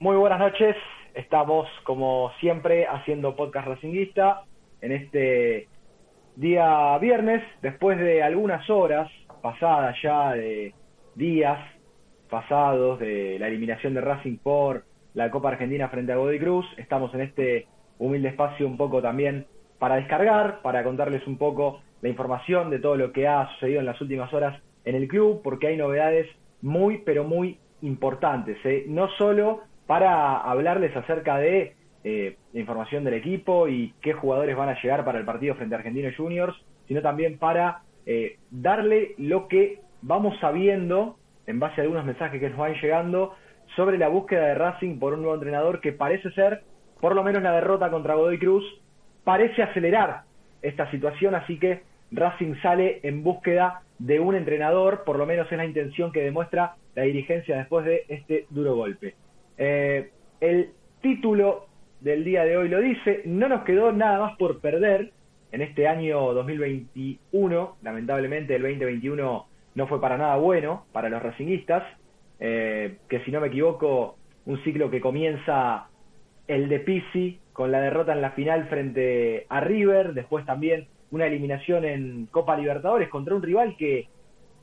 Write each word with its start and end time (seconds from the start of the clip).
Muy 0.00 0.16
buenas 0.16 0.38
noches. 0.38 0.76
Estamos, 1.12 1.66
como 1.82 2.30
siempre, 2.38 2.86
haciendo 2.86 3.34
podcast 3.34 3.66
racinguista 3.66 4.44
en 4.80 4.92
este 4.92 5.66
día 6.36 6.96
viernes, 6.98 7.42
después 7.62 7.98
de 7.98 8.22
algunas 8.22 8.70
horas 8.70 9.10
pasadas 9.42 9.96
ya 10.00 10.34
de 10.34 10.72
días 11.16 11.58
pasados 12.30 13.00
de 13.00 13.40
la 13.40 13.48
eliminación 13.48 13.92
de 13.92 14.00
Racing 14.00 14.36
por 14.36 14.84
la 15.14 15.32
Copa 15.32 15.48
Argentina 15.48 15.88
frente 15.88 16.12
a 16.12 16.16
Godoy 16.16 16.38
Cruz. 16.38 16.66
Estamos 16.76 17.12
en 17.14 17.22
este 17.22 17.66
humilde 17.98 18.28
espacio 18.28 18.68
un 18.68 18.76
poco 18.76 19.02
también 19.02 19.48
para 19.80 19.96
descargar, 19.96 20.62
para 20.62 20.84
contarles 20.84 21.26
un 21.26 21.38
poco 21.38 21.80
la 22.02 22.08
información 22.08 22.70
de 22.70 22.78
todo 22.78 22.94
lo 22.94 23.10
que 23.10 23.26
ha 23.26 23.48
sucedido 23.54 23.80
en 23.80 23.86
las 23.86 24.00
últimas 24.00 24.32
horas 24.32 24.62
en 24.84 24.94
el 24.94 25.08
club, 25.08 25.40
porque 25.42 25.66
hay 25.66 25.76
novedades 25.76 26.28
muy, 26.62 26.98
pero 26.98 27.24
muy 27.24 27.58
importantes. 27.82 28.58
¿eh? 28.64 28.84
No 28.86 29.08
solo 29.18 29.62
para 29.88 30.36
hablarles 30.42 30.94
acerca 30.94 31.38
de 31.38 31.72
eh, 32.04 32.36
la 32.52 32.60
información 32.60 33.04
del 33.04 33.14
equipo 33.14 33.68
y 33.68 33.94
qué 34.02 34.12
jugadores 34.12 34.54
van 34.54 34.68
a 34.68 34.80
llegar 34.82 35.02
para 35.02 35.18
el 35.18 35.24
partido 35.24 35.54
frente 35.54 35.74
a 35.74 35.78
Argentinos 35.78 36.14
Juniors, 36.14 36.54
sino 36.86 37.00
también 37.00 37.38
para 37.38 37.80
eh, 38.04 38.36
darle 38.50 39.14
lo 39.16 39.48
que 39.48 39.80
vamos 40.02 40.38
sabiendo 40.40 41.16
en 41.46 41.58
base 41.58 41.80
a 41.80 41.84
algunos 41.84 42.04
mensajes 42.04 42.38
que 42.38 42.50
nos 42.50 42.58
van 42.58 42.74
llegando 42.74 43.34
sobre 43.76 43.96
la 43.96 44.08
búsqueda 44.08 44.48
de 44.48 44.56
Racing 44.56 44.98
por 44.98 45.14
un 45.14 45.20
nuevo 45.22 45.36
entrenador 45.36 45.80
que 45.80 45.92
parece 45.92 46.30
ser, 46.32 46.64
por 47.00 47.14
lo 47.14 47.24
menos 47.24 47.42
la 47.42 47.52
derrota 47.52 47.90
contra 47.90 48.14
Godoy 48.14 48.38
Cruz, 48.38 48.64
parece 49.24 49.62
acelerar 49.62 50.24
esta 50.60 50.90
situación, 50.90 51.34
así 51.34 51.58
que 51.58 51.80
Racing 52.12 52.56
sale 52.60 53.00
en 53.04 53.22
búsqueda 53.22 53.80
de 53.98 54.20
un 54.20 54.34
entrenador, 54.34 55.04
por 55.04 55.16
lo 55.16 55.24
menos 55.24 55.50
es 55.50 55.56
la 55.56 55.64
intención 55.64 56.12
que 56.12 56.22
demuestra 56.22 56.74
la 56.94 57.04
dirigencia 57.04 57.56
después 57.56 57.86
de 57.86 58.04
este 58.08 58.44
duro 58.50 58.76
golpe. 58.76 59.14
Eh, 59.58 60.10
el 60.40 60.70
título 61.02 61.66
del 62.00 62.24
día 62.24 62.44
de 62.44 62.56
hoy 62.56 62.68
lo 62.68 62.80
dice, 62.80 63.22
no 63.26 63.48
nos 63.48 63.64
quedó 63.64 63.92
nada 63.92 64.20
más 64.20 64.36
por 64.36 64.60
perder 64.60 65.12
en 65.50 65.62
este 65.62 65.88
año 65.88 66.32
2021, 66.32 67.76
lamentablemente 67.82 68.54
el 68.54 68.62
2021 68.62 69.46
no 69.74 69.86
fue 69.86 70.00
para 70.00 70.16
nada 70.16 70.36
bueno 70.36 70.84
para 70.92 71.08
los 71.08 71.22
racinguistas, 71.22 71.82
eh, 72.38 72.98
que 73.08 73.20
si 73.24 73.32
no 73.32 73.40
me 73.40 73.48
equivoco, 73.48 74.16
un 74.46 74.62
ciclo 74.62 74.90
que 74.90 75.00
comienza 75.00 75.88
el 76.46 76.68
de 76.68 76.80
Pisi 76.80 77.40
con 77.52 77.72
la 77.72 77.80
derrota 77.80 78.12
en 78.12 78.22
la 78.22 78.30
final 78.30 78.68
frente 78.68 79.46
a 79.48 79.60
River, 79.60 80.14
después 80.14 80.46
también 80.46 80.86
una 81.10 81.26
eliminación 81.26 81.84
en 81.84 82.26
Copa 82.26 82.56
Libertadores 82.56 83.08
contra 83.08 83.34
un 83.34 83.42
rival 83.42 83.76
que 83.76 84.08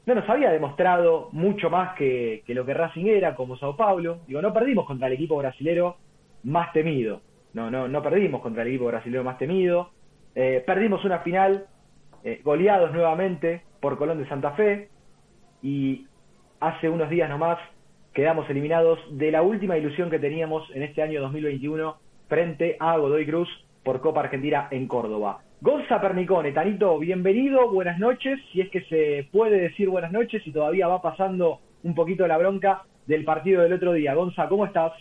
no 0.05 0.15
nos 0.15 0.29
había 0.29 0.51
demostrado 0.51 1.29
mucho 1.31 1.69
más 1.69 1.95
que, 1.95 2.43
lo 2.47 2.65
que 2.65 2.73
Racing 2.73 3.05
era, 3.05 3.35
como 3.35 3.57
Sao 3.57 3.75
Paulo. 3.75 4.19
Digo, 4.27 4.41
no 4.41 4.53
perdimos 4.53 4.85
contra 4.85 5.07
el 5.07 5.13
equipo 5.13 5.37
brasilero 5.37 5.97
más 6.43 6.71
temido. 6.73 7.21
No, 7.53 7.71
no, 7.71 7.87
no 7.87 8.03
perdimos 8.03 8.41
contra 8.41 8.61
el 8.61 8.69
equipo 8.69 8.85
brasilero 8.85 9.23
más 9.23 9.37
temido. 9.37 9.89
Eh, 10.35 10.63
perdimos 10.65 11.03
una 11.05 11.19
final 11.19 11.65
eh, 12.23 12.41
goleados 12.43 12.91
nuevamente 12.91 13.63
por 13.79 13.97
Colón 13.97 14.19
de 14.19 14.27
Santa 14.27 14.51
Fe 14.51 14.89
y 15.61 16.05
hace 16.59 16.89
unos 16.89 17.09
días 17.09 17.29
nomás 17.29 17.57
quedamos 18.13 18.49
eliminados 18.49 18.99
de 19.11 19.31
la 19.31 19.41
última 19.41 19.77
ilusión 19.77 20.09
que 20.09 20.19
teníamos 20.19 20.69
en 20.75 20.83
este 20.83 21.01
año 21.01 21.21
2021 21.21 21.97
frente 22.27 22.77
a 22.79 22.97
Godoy 22.97 23.25
Cruz 23.25 23.49
por 23.83 24.01
Copa 24.01 24.21
Argentina 24.21 24.67
en 24.71 24.87
Córdoba. 24.87 25.44
Gonza 25.61 26.01
Pernicone, 26.01 26.51
Tanito, 26.51 26.99
bienvenido, 26.99 27.71
buenas 27.71 27.97
noches, 27.97 28.39
si 28.51 28.59
es 28.59 28.69
que 28.69 28.81
se 28.81 29.27
puede 29.31 29.57
decir 29.57 29.89
buenas 29.89 30.11
noches 30.11 30.45
y 30.45 30.51
todavía 30.51 30.87
va 30.87 31.01
pasando 31.01 31.59
un 31.83 31.95
poquito 31.95 32.27
la 32.27 32.37
bronca 32.37 32.83
del 33.07 33.23
partido 33.23 33.61
del 33.61 33.73
otro 33.73 33.93
día. 33.93 34.13
Gonza, 34.13 34.49
¿cómo 34.49 34.65
estás? 34.65 34.91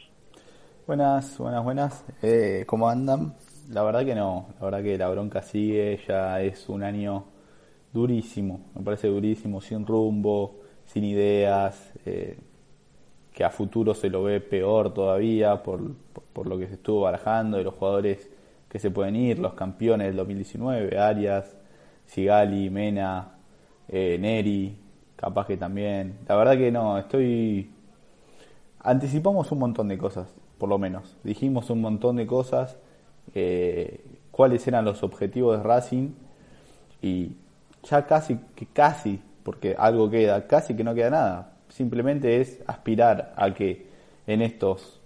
Buenas, 0.87 1.37
buenas, 1.39 1.65
buenas. 1.65 2.05
Eh, 2.23 2.65
¿Cómo 2.67 2.89
andan? 2.89 3.35
La 3.69 3.83
verdad 3.83 4.05
que 4.05 4.15
no, 4.15 4.47
la 4.61 4.65
verdad 4.65 4.83
que 4.83 4.97
la 4.97 5.09
bronca 5.09 5.43
sigue, 5.43 5.99
ya 6.07 6.41
es 6.41 6.69
un 6.69 6.85
año 6.85 7.25
durísimo, 7.93 8.61
me 8.77 8.83
parece 8.83 9.09
durísimo, 9.09 9.61
sin 9.61 9.85
rumbo, 9.85 10.61
sin 10.85 11.05
ideas, 11.05 11.93
eh, 12.07 12.39
que 13.33 13.43
a 13.43 13.51
futuro 13.51 13.93
se 13.93 14.09
lo 14.09 14.23
ve 14.23 14.41
peor 14.41 14.95
todavía 14.95 15.63
por, 15.63 15.81
por 16.33 16.47
lo 16.47 16.57
que 16.57 16.69
se 16.69 16.75
estuvo 16.75 17.01
barajando 17.01 17.59
de 17.59 17.65
los 17.65 17.75
jugadores 17.75 18.31
que 18.75 18.81
se 18.81 18.91
pueden 18.91 19.15
ir, 19.15 19.39
los 19.39 19.55
campeones 19.55 20.09
del 20.09 20.17
2019, 20.17 20.99
Arias, 20.99 21.57
Sigali, 22.07 22.71
Mena, 22.71 23.37
eh, 23.87 24.19
Neri, 24.19 24.77
capaz 25.15 25.47
que 25.47 25.57
también. 25.57 26.19
La 26.27 26.35
verdad 26.35 26.57
que 26.57 26.73
no, 26.73 26.99
estoy... 26.99 27.71
Anticipamos 28.81 29.53
un 29.53 29.61
montón 29.61 29.87
de 29.87 29.97
cosas, 29.97 30.35
por 30.59 30.69
lo 30.69 30.77
menos. 30.77 31.17
Dijimos 31.23 31.71
un 31.71 31.83
montón 31.83 32.17
de 32.17 32.27
cosas, 32.27 32.77
eh, 33.33 34.05
cuáles 34.33 34.67
eran 34.67 34.85
los 34.85 35.05
objetivos 35.05 35.57
de 35.57 35.63
Racing 35.63 36.09
y 37.01 37.31
ya 37.85 38.05
casi, 38.07 38.41
que 38.57 38.67
casi, 38.67 39.21
porque 39.45 39.77
algo 39.79 40.11
queda, 40.11 40.49
casi 40.49 40.75
que 40.75 40.83
no 40.83 40.97
queda 40.97 41.11
nada. 41.11 41.53
Simplemente 41.69 42.41
es 42.41 42.61
aspirar 42.67 43.35
a 43.37 43.55
que 43.55 43.87
en 44.27 44.43
estos 44.43 45.01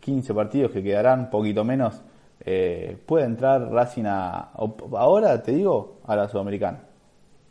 15 0.00 0.32
partidos 0.32 0.72
que 0.72 0.82
quedarán, 0.82 1.28
poquito 1.28 1.64
menos, 1.64 2.00
eh, 2.40 2.96
puede 3.06 3.24
entrar 3.24 3.70
Racing 3.70 4.04
a, 4.06 4.50
ahora 4.96 5.42
te 5.42 5.52
digo 5.52 5.98
a 6.06 6.14
la 6.14 6.28
Sudamericana 6.28 6.80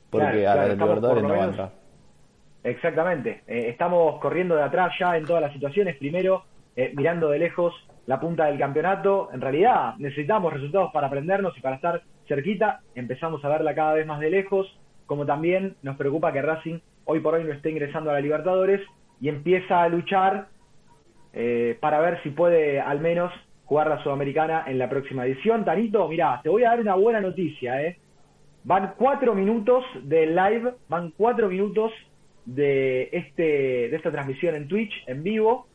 porque 0.10 0.48
a 0.48 0.56
la 0.56 0.68
Libertadores 0.70 1.24
no 1.24 1.30
va 1.30 1.44
a 1.44 1.48
entrar. 1.48 1.72
Exactamente. 2.64 3.44
Eh, 3.48 3.68
estamos 3.70 4.20
corriendo 4.20 4.56
de 4.56 4.64
atrás 4.64 4.94
ya 5.00 5.18
en 5.18 5.26
todas 5.26 5.42
las 5.42 5.54
situaciones. 5.54 5.98
Primero 5.98 6.44
eh, 6.76 6.94
mirando 6.96 7.30
de 7.30 7.40
lejos 7.40 7.74
la 8.06 8.20
punta 8.20 8.46
del 8.46 8.58
campeonato. 8.58 9.30
En 9.34 9.42
realidad 9.42 9.96
necesitamos 9.98 10.54
resultados 10.54 10.92
para 10.94 11.08
aprendernos 11.08 11.58
y 11.58 11.62
para 11.62 11.76
estar 11.76 12.02
cerquita. 12.28 12.82
Empezamos 12.96 13.44
a 13.44 13.50
verla 13.50 13.76
cada 13.76 13.94
vez 13.94 14.06
más 14.06 14.20
de 14.20 14.30
lejos 14.30 14.80
como 15.06 15.26
también 15.26 15.76
nos 15.84 15.96
preocupa 15.96 16.34
que 16.34 16.42
Racing 16.42 16.80
hoy 17.06 17.22
por 17.22 17.36
hoy 17.36 17.44
no 17.46 17.54
esté 17.54 17.70
ingresando 17.70 18.10
a 18.10 18.14
la 18.14 18.20
Libertadores 18.20 18.82
y 19.22 19.30
empieza 19.30 19.84
a 19.84 19.90
luchar 19.90 20.48
para 21.80 22.00
ver 22.00 22.22
si 22.24 22.32
puede 22.32 22.82
al 22.82 23.00
menos 23.00 23.32
jugar 23.68 23.90
la 23.90 24.02
Sudamericana 24.02 24.64
en 24.66 24.80
la 24.80 24.90
próxima 24.90 25.26
edición. 25.26 25.66
Tanito, 25.66 26.08
mira, 26.08 26.40
te 26.42 26.50
voy 26.50 26.64
a 26.64 26.70
dar 26.70 26.80
una 26.80 26.96
buena 26.96 27.20
noticia, 27.20 27.84
¿eh? 27.84 27.98
Van 28.64 28.94
cuatro 28.98 29.36
minutos 29.36 29.84
de 30.04 30.26
live, 30.26 30.74
van 30.90 31.12
cuatro 31.12 31.50
minutos 31.50 31.92
de, 32.46 33.10
este, 33.12 33.44
de 33.44 33.96
esta 33.96 34.10
transmisión 34.10 34.56
en 34.56 34.68
Twitch, 34.68 34.94
en 35.08 35.22
vivo, 35.22 35.68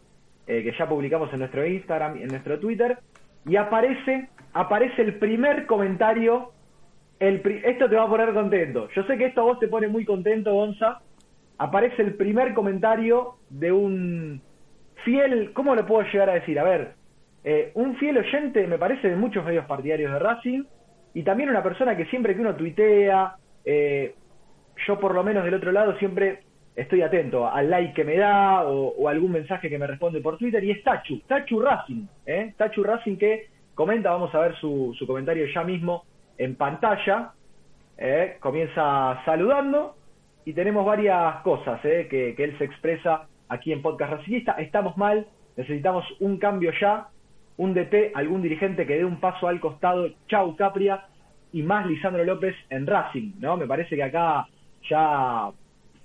eh, 0.47 0.63
que 0.63 0.73
ya 0.77 0.89
publicamos 0.89 1.33
en 1.33 1.41
nuestro 1.41 1.67
Instagram 1.67 2.17
en 2.17 2.29
nuestro 2.29 2.59
Twitter, 2.59 2.99
y 3.47 3.57
aparece, 3.57 4.29
aparece 4.55 5.03
el 5.03 5.15
primer 5.19 5.67
comentario, 5.67 6.53
esto 7.21 7.89
te 7.89 7.97
va 7.97 8.05
a 8.05 8.09
poner 8.09 8.33
contento. 8.33 8.89
Yo 8.95 9.05
sé 9.05 9.17
que 9.17 9.27
esto 9.27 9.43
a 9.43 9.45
vos 9.45 9.59
te 9.61 9.69
pone 9.69 9.87
muy 9.87 10.05
contento, 10.05 10.53
Gonza. 10.55 11.01
Aparece 11.59 12.03
el 12.03 12.15
primer 12.15 12.53
comentario 12.55 13.37
de 13.49 13.71
un 13.71 14.43
fiel, 15.05 15.53
¿cómo 15.53 15.75
lo 15.75 15.87
puedo 15.87 16.03
llegar 16.11 16.31
a 16.31 16.35
decir? 16.35 16.59
A 16.59 16.65
ver, 16.65 16.95
eh, 17.45 17.73
un 17.75 17.97
fiel 17.97 18.19
oyente, 18.19 18.67
me 18.67 18.79
parece, 18.79 19.09
de 19.09 19.17
muchos 19.17 19.45
medios 19.45 19.67
partidarios 19.67 20.13
de 20.13 20.19
Racing, 20.19 20.65
y 21.15 21.23
también 21.23 21.51
una 21.51 21.63
persona 21.63 21.97
que 21.97 22.07
siempre 22.07 22.35
que 22.35 22.41
uno 22.41 22.55
tuitea, 22.55 23.37
eh, 23.65 24.15
yo 24.87 24.99
por 24.99 25.15
lo 25.15 25.23
menos 25.23 25.45
del 25.45 25.55
otro 25.55 25.73
lado 25.73 25.97
siempre 25.99 26.41
estoy 26.75 27.03
atento 27.03 27.47
al 27.47 27.69
like 27.69 27.93
que 27.93 28.05
me 28.05 28.17
da 28.17 28.65
o, 28.65 29.09
algún 29.09 29.33
mensaje 29.33 29.69
que 29.69 29.79
me 29.79 29.87
responde 29.87 30.21
por 30.21 30.39
Twitter, 30.39 30.63
y 30.65 30.71
es 30.71 30.83
Tachu, 30.83 31.21
Tachu 31.27 31.61
Racing, 31.61 32.07
¿eh? 32.27 32.55
Tachu 32.57 32.83
Racing 32.83 33.17
que 33.17 33.49
comenta, 33.75 34.11
vamos 34.11 34.35
a 34.35 34.41
ver 34.41 34.57
su, 34.57 34.95
su 34.99 35.07
comentario 35.07 35.47
ya 35.53 35.65
mismo 35.65 36.05
en 36.39 36.55
pantalla, 36.57 37.33
¿eh? 37.99 38.37
comienza 38.41 39.21
saludando, 39.25 39.97
y 40.45 40.55
tenemos 40.55 40.87
varias 40.87 41.37
cosas 41.43 41.81
que, 41.81 42.35
que 42.37 42.45
él 42.45 42.57
se 42.59 42.65
expresa 42.65 43.27
aquí 43.49 43.73
en 43.73 43.83
Podcast 43.83 44.13
Racingista, 44.13 44.53
estamos 44.53 44.97
mal, 44.97 45.27
necesitamos 45.57 46.05
un 46.21 46.39
cambio 46.39 46.73
ya, 46.81 47.09
un 47.57 47.75
DT, 47.75 48.13
algún 48.15 48.43
dirigente 48.43 48.87
que 48.87 48.97
dé 48.97 49.05
un 49.05 49.21
paso 49.21 49.49
al 49.49 49.61
costado, 49.61 50.09
chau 50.29 50.57
Capria, 50.57 51.07
y 51.53 51.63
más 51.63 51.87
Lisandro 51.87 52.25
López 52.25 52.55
en 52.71 52.87
Racing, 52.87 53.33
¿no? 53.39 53.57
Me 53.57 53.67
parece 53.67 53.95
que 53.97 54.03
acá 54.03 54.47
ya 54.89 55.51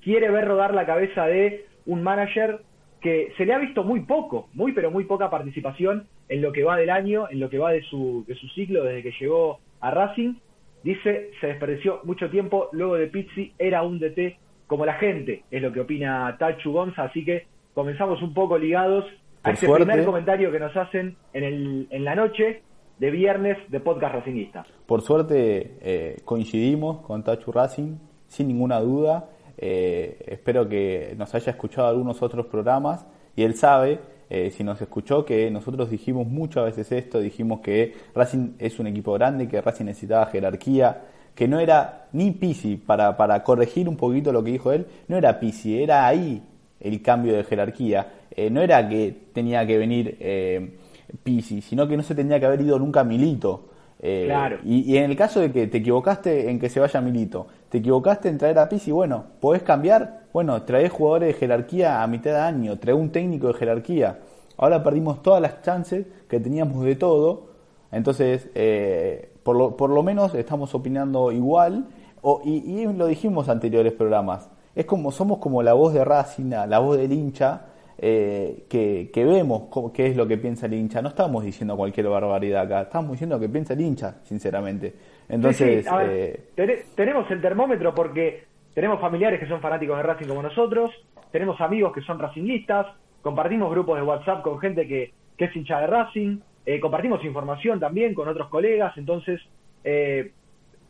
quiere 0.02 0.30
ver 0.30 0.46
rodar 0.46 0.74
la 0.74 0.86
cabeza 0.86 1.26
de 1.26 1.66
un 1.86 2.04
manager 2.04 2.60
que 3.02 3.32
se 3.38 3.46
le 3.46 3.54
ha 3.54 3.60
visto 3.60 3.84
muy 3.84 4.02
poco, 4.02 4.50
muy 4.54 4.74
pero 4.74 4.92
muy 4.92 5.06
poca 5.06 5.30
participación 5.30 6.08
en 6.30 6.42
lo 6.42 6.52
que 6.52 6.64
va 6.64 6.78
del 6.78 6.90
año, 6.90 7.28
en 7.30 7.40
lo 7.40 7.50
que 7.50 7.60
va 7.60 7.72
de 7.72 7.82
su, 7.84 8.26
de 8.28 8.36
su 8.36 8.48
ciclo 8.50 8.84
desde 8.84 9.04
que 9.04 9.16
llegó 9.20 9.60
a 9.80 9.92
Racing. 9.92 10.36
Dice, 10.84 11.32
se 11.40 11.48
desperdició 11.48 12.02
mucho 12.04 12.30
tiempo, 12.30 12.70
luego 12.72 12.96
de 12.96 13.08
Pizzi 13.08 13.54
era 13.58 13.84
un 13.84 14.00
DT 14.00 14.38
como 14.68 14.86
la 14.86 14.96
gente, 14.96 15.44
es 15.50 15.62
lo 15.62 15.72
que 15.72 15.80
opina 15.80 16.36
Tachu 16.38 16.72
Gonza, 16.72 17.04
así 17.04 17.24
que 17.24 17.46
comenzamos 17.74 18.22
un 18.22 18.34
poco 18.34 18.58
ligados 18.58 19.06
a 19.44 19.52
este 19.52 19.68
primer 19.68 20.06
comentario 20.06 20.52
que 20.52 20.60
nos 20.60 20.76
hacen 20.76 21.16
en, 21.34 21.44
el, 21.44 21.88
en 21.90 22.04
la 22.04 22.16
noche 22.16 22.64
de 23.00 23.12
viernes 23.12 23.58
de 23.70 23.80
Podcast 23.80 24.16
Racingista. 24.16 24.66
Por 24.86 25.02
suerte 25.02 25.78
eh, 25.82 26.22
coincidimos 26.26 27.00
con 27.00 27.24
Tachu 27.24 27.52
Racing, 27.52 27.96
sin 28.28 28.48
ninguna 28.48 28.80
duda. 28.80 29.30
Eh, 29.58 30.24
espero 30.28 30.68
que 30.68 31.16
nos 31.18 31.34
haya 31.34 31.52
escuchado 31.52 31.88
algunos 31.88 32.22
otros 32.22 32.46
programas 32.48 33.06
y 33.36 33.44
él 33.44 33.56
sabe, 33.56 34.00
eh, 34.30 34.52
si 34.52 34.64
nos 34.64 34.82
escuchó, 34.82 35.26
que 35.26 35.50
nosotros 35.52 35.90
dijimos 35.90 36.28
muchas 36.28 36.66
veces 36.66 36.92
esto, 36.92 37.20
dijimos 37.20 37.62
que 37.62 37.94
Racing 38.14 38.54
es 38.60 38.80
un 38.80 38.88
equipo 38.88 39.14
grande, 39.14 39.48
que 39.48 39.62
Racing 39.62 39.86
necesitaba 39.86 40.26
jerarquía, 40.28 41.04
que 41.36 41.48
no 41.48 41.60
era 41.60 42.08
ni 42.14 42.32
Pisi, 42.32 42.78
para, 42.78 43.16
para 43.16 43.44
corregir 43.44 43.88
un 43.88 43.96
poquito 43.96 44.32
lo 44.32 44.44
que 44.44 44.52
dijo 44.52 44.72
él, 44.72 44.88
no 45.08 45.18
era 45.18 45.40
Pisi, 45.40 45.82
era 45.82 46.08
ahí 46.08 46.42
el 46.80 47.02
cambio 47.02 47.36
de 47.36 47.44
jerarquía. 47.44 48.08
Eh, 48.32 48.50
no 48.50 48.62
era 48.62 48.88
que 48.88 49.16
tenía 49.34 49.66
que 49.66 49.78
venir 49.78 50.18
eh, 50.20 50.78
Pisi, 51.24 51.62
sino 51.62 51.88
que 51.88 51.98
no 51.98 52.04
se 52.04 52.16
tenía 52.16 52.40
que 52.40 52.46
haber 52.46 52.62
ido 52.62 52.78
nunca 52.80 53.04
Milito. 53.04 53.70
Eh, 54.00 54.26
claro. 54.28 54.60
y, 54.64 54.96
en 54.96 55.10
el 55.10 55.18
caso 55.18 55.40
de 55.40 55.52
que 55.52 55.66
te 55.66 55.80
equivocaste 55.80 56.52
en 56.52 56.60
que 56.60 56.70
se 56.70 56.80
vaya 56.80 57.02
Milito, 57.02 57.48
te 57.70 57.80
equivocaste 57.80 58.30
en 58.30 58.38
traer 58.38 58.60
a 58.60 58.70
Pisi, 58.70 58.92
bueno, 58.92 59.26
podés 59.40 59.64
cambiar, 59.64 60.28
bueno, 60.34 60.62
traes 60.64 60.92
jugadores 60.92 61.34
de 61.34 61.34
jerarquía 61.34 62.04
a 62.04 62.08
mitad 62.08 62.32
de 62.32 62.38
año, 62.38 62.78
trae 62.78 62.94
un 62.94 63.10
técnico 63.10 63.48
de 63.48 63.56
jerarquía. 63.56 64.20
Ahora 64.58 64.84
perdimos 64.84 65.24
todas 65.24 65.42
las 65.42 65.62
chances 65.62 66.06
que 66.30 66.40
teníamos 66.40 66.84
de 66.84 66.96
todo, 66.96 67.48
entonces 67.92 68.50
eh, 68.54 69.32
por 69.44 69.56
lo, 69.56 69.78
por 69.78 69.90
lo 69.90 70.04
menos 70.04 70.36
estamos 70.36 70.76
opinando 70.76 71.32
igual, 71.32 71.86
o, 72.22 72.42
y, 72.44 72.86
lo 72.88 73.08
dijimos 73.08 73.48
en 73.48 73.54
anteriores 73.54 73.94
programas, 73.94 74.50
es 74.78 74.86
como, 74.86 75.12
somos 75.12 75.40
como 75.40 75.64
la 75.64 75.74
voz 75.74 75.92
de 75.92 76.06
Racing, 76.06 76.52
la 76.52 76.78
voz 76.78 76.98
del 76.98 77.12
hincha, 77.12 77.66
eh, 77.98 78.66
que, 78.70 79.26
vemos 79.26 79.64
qué 79.92 80.06
es 80.06 80.16
lo 80.16 80.28
que 80.28 80.38
piensa 80.38 80.68
el 80.68 80.76
hincha. 80.76 81.02
No 81.02 81.10
estamos 81.10 81.44
diciendo 81.44 81.76
cualquier 81.76 82.08
barbaridad 82.08 82.62
acá, 82.62 82.82
estamos 82.82 83.14
diciendo 83.14 83.38
lo 83.38 83.42
que 83.42 83.50
piensa 83.50 83.74
el 83.74 83.82
hincha, 83.82 84.20
sinceramente. 84.24 84.94
Entonces, 85.28 85.84
eh, 86.04 86.50
tenemos 86.96 87.30
el 87.32 87.42
termómetro 87.42 87.96
porque 87.96 88.44
tenemos 88.76 89.02
familiares 89.02 89.40
que 89.40 89.48
son 89.48 89.62
fanáticos 89.62 89.98
de 89.98 90.04
Racing 90.04 90.28
como 90.28 90.44
nosotros, 90.44 90.92
tenemos 91.32 91.60
amigos 91.60 91.92
que 91.92 92.02
son 92.02 92.20
racingistas, 92.20 92.86
compartimos 93.24 93.72
grupos 93.72 93.98
de 93.98 94.04
WhatsApp 94.04 94.44
con 94.44 94.60
gente 94.60 94.88
que, 94.88 95.12
que 95.36 95.46
es 95.46 95.56
hincha 95.56 95.80
de 95.80 95.88
Racing, 95.88 96.38
eh, 96.68 96.80
compartimos 96.80 97.26
información 97.26 97.80
también 97.80 98.14
con 98.14 98.28
otros 98.28 98.48
colegas, 98.50 98.96
entonces 98.96 99.42
es, 99.84 100.28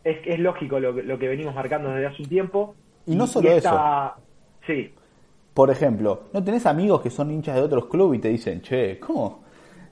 es, 0.04 0.40
lógico 0.40 0.78
lo, 0.78 0.92
lo, 0.92 1.18
que 1.18 1.30
venimos 1.30 1.56
marcando 1.56 1.90
desde 1.92 2.08
hace 2.08 2.24
un 2.24 2.28
tiempo. 2.28 2.76
Y 3.08 3.16
no 3.16 3.26
solo 3.26 3.50
eso. 3.50 3.72
Sí. 4.66 4.94
Por 5.54 5.72
ejemplo, 5.72 6.24
¿no 6.34 6.44
tenés 6.44 6.66
amigos 6.66 7.02
que 7.02 7.10
son 7.10 7.32
hinchas 7.32 7.56
de 7.56 7.62
otros 7.62 7.86
clubes 7.88 8.20
y 8.20 8.22
te 8.22 8.28
dicen, 8.30 8.62
che, 8.62 9.00
¿cómo, 9.00 9.40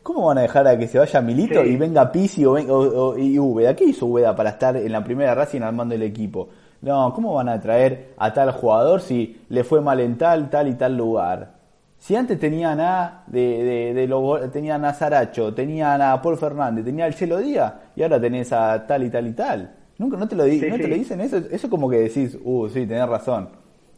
cómo 0.04 0.28
van 0.28 0.38
a 0.38 0.42
dejar 0.42 0.68
a 0.68 0.78
que 0.78 0.88
se 0.88 1.00
vaya 1.00 1.22
Milito 1.22 1.64
y 1.64 1.76
venga 1.76 2.12
Pisi 2.12 2.46
o, 2.46 2.54
o, 2.54 3.18
y 3.18 3.40
Ubeda? 3.40 3.76
¿Qué 3.76 3.86
hizo 3.86 4.06
Ubeda 4.06 4.36
para 4.36 4.52
estar 4.52 4.78
en 4.78 4.92
la 4.92 5.04
primera 5.04 5.34
Racing 5.34 5.62
armando 5.62 5.96
el 5.96 6.04
equipo? 6.04 6.50
No, 6.82 7.12
¿cómo 7.16 7.34
van 7.34 7.50
a 7.50 7.60
traer 7.60 8.14
a 8.18 8.32
tal 8.32 8.52
jugador 8.52 9.02
si 9.02 9.42
le 9.50 9.64
fue 9.64 9.82
mal 9.82 10.00
en 10.02 10.18
tal, 10.18 10.52
tal 10.52 10.68
y 10.68 10.76
tal 10.76 10.96
lugar? 10.96 11.56
Si 11.98 12.16
antes 12.16 12.40
tenían 12.40 12.80
a, 12.80 13.24
de, 13.26 13.94
de, 13.96 14.08
de 14.08 14.50
tenían 14.50 14.86
a 14.86 14.94
Saracho, 14.94 15.52
tenían 15.56 16.00
a 16.00 16.22
Paul 16.22 16.38
Fernández, 16.38 16.86
tenía 16.86 17.06
al 17.06 17.16
Chelo 17.16 17.38
Díaz, 17.38 17.74
y 17.96 18.04
ahora 18.04 18.22
tenés 18.22 18.54
a 18.54 18.86
tal 18.86 19.04
y 19.04 19.10
tal 19.10 19.26
y 19.26 19.34
tal. 19.34 19.75
Nunca 19.98 20.18
no 20.18 20.28
te 20.28 20.36
lo, 20.36 20.44
no 20.44 20.78
te 20.78 20.88
lo 20.88 20.96
dicen 20.96 21.22
eso, 21.22 21.38
eso 21.38 21.70
como 21.70 21.90
que 21.90 21.98
decís, 21.98 22.38
uh, 22.44 22.68
sí, 22.68 22.86
tenés 22.86 23.08
razón. 23.08 23.50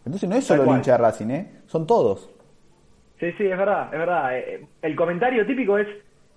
Entonces 0.05 0.29
no 0.29 0.35
es 0.35 0.45
solo 0.45 0.63
el 0.63 0.69
hincha 0.69 0.93
de 0.93 0.97
Racing, 0.99 1.29
¿eh? 1.31 1.51
Son 1.65 1.85
todos. 1.87 2.29
Sí, 3.19 3.31
sí, 3.37 3.45
es 3.45 3.57
verdad, 3.57 3.85
es 3.91 3.99
verdad. 3.99 4.37
Eh, 4.37 4.65
el 4.81 4.95
comentario 4.95 5.45
típico 5.45 5.77
es, 5.77 5.87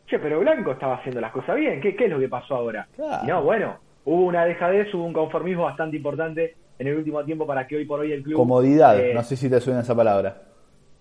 che, 0.07 0.19
pero 0.19 0.41
Blanco 0.41 0.73
estaba 0.73 0.97
haciendo 0.97 1.21
las 1.21 1.31
cosas 1.31 1.57
bien, 1.57 1.81
¿qué, 1.81 1.95
qué 1.95 2.07
es 2.07 2.11
lo 2.11 2.19
que 2.19 2.29
pasó 2.29 2.57
ahora? 2.57 2.89
no, 3.27 3.43
bueno, 3.43 3.77
hubo 4.07 4.25
una 4.25 4.45
dejadez, 4.45 4.93
hubo 4.95 5.05
un 5.05 5.13
conformismo 5.13 5.65
bastante 5.65 5.97
importante 5.97 6.57
en 6.79 6.87
el 6.87 6.97
último 6.97 7.23
tiempo 7.25 7.47
para 7.47 7.67
que 7.67 7.77
hoy 7.77 7.85
por 7.85 8.01
hoy 8.01 8.13
el 8.13 8.23
club... 8.23 8.37
Comodidad, 8.37 8.99
eh, 8.99 9.13
no 9.13 9.23
sé 9.23 9.37
si 9.37 9.51
te 9.51 9.61
suena 9.61 9.81
esa 9.81 9.95
palabra. 9.95 10.43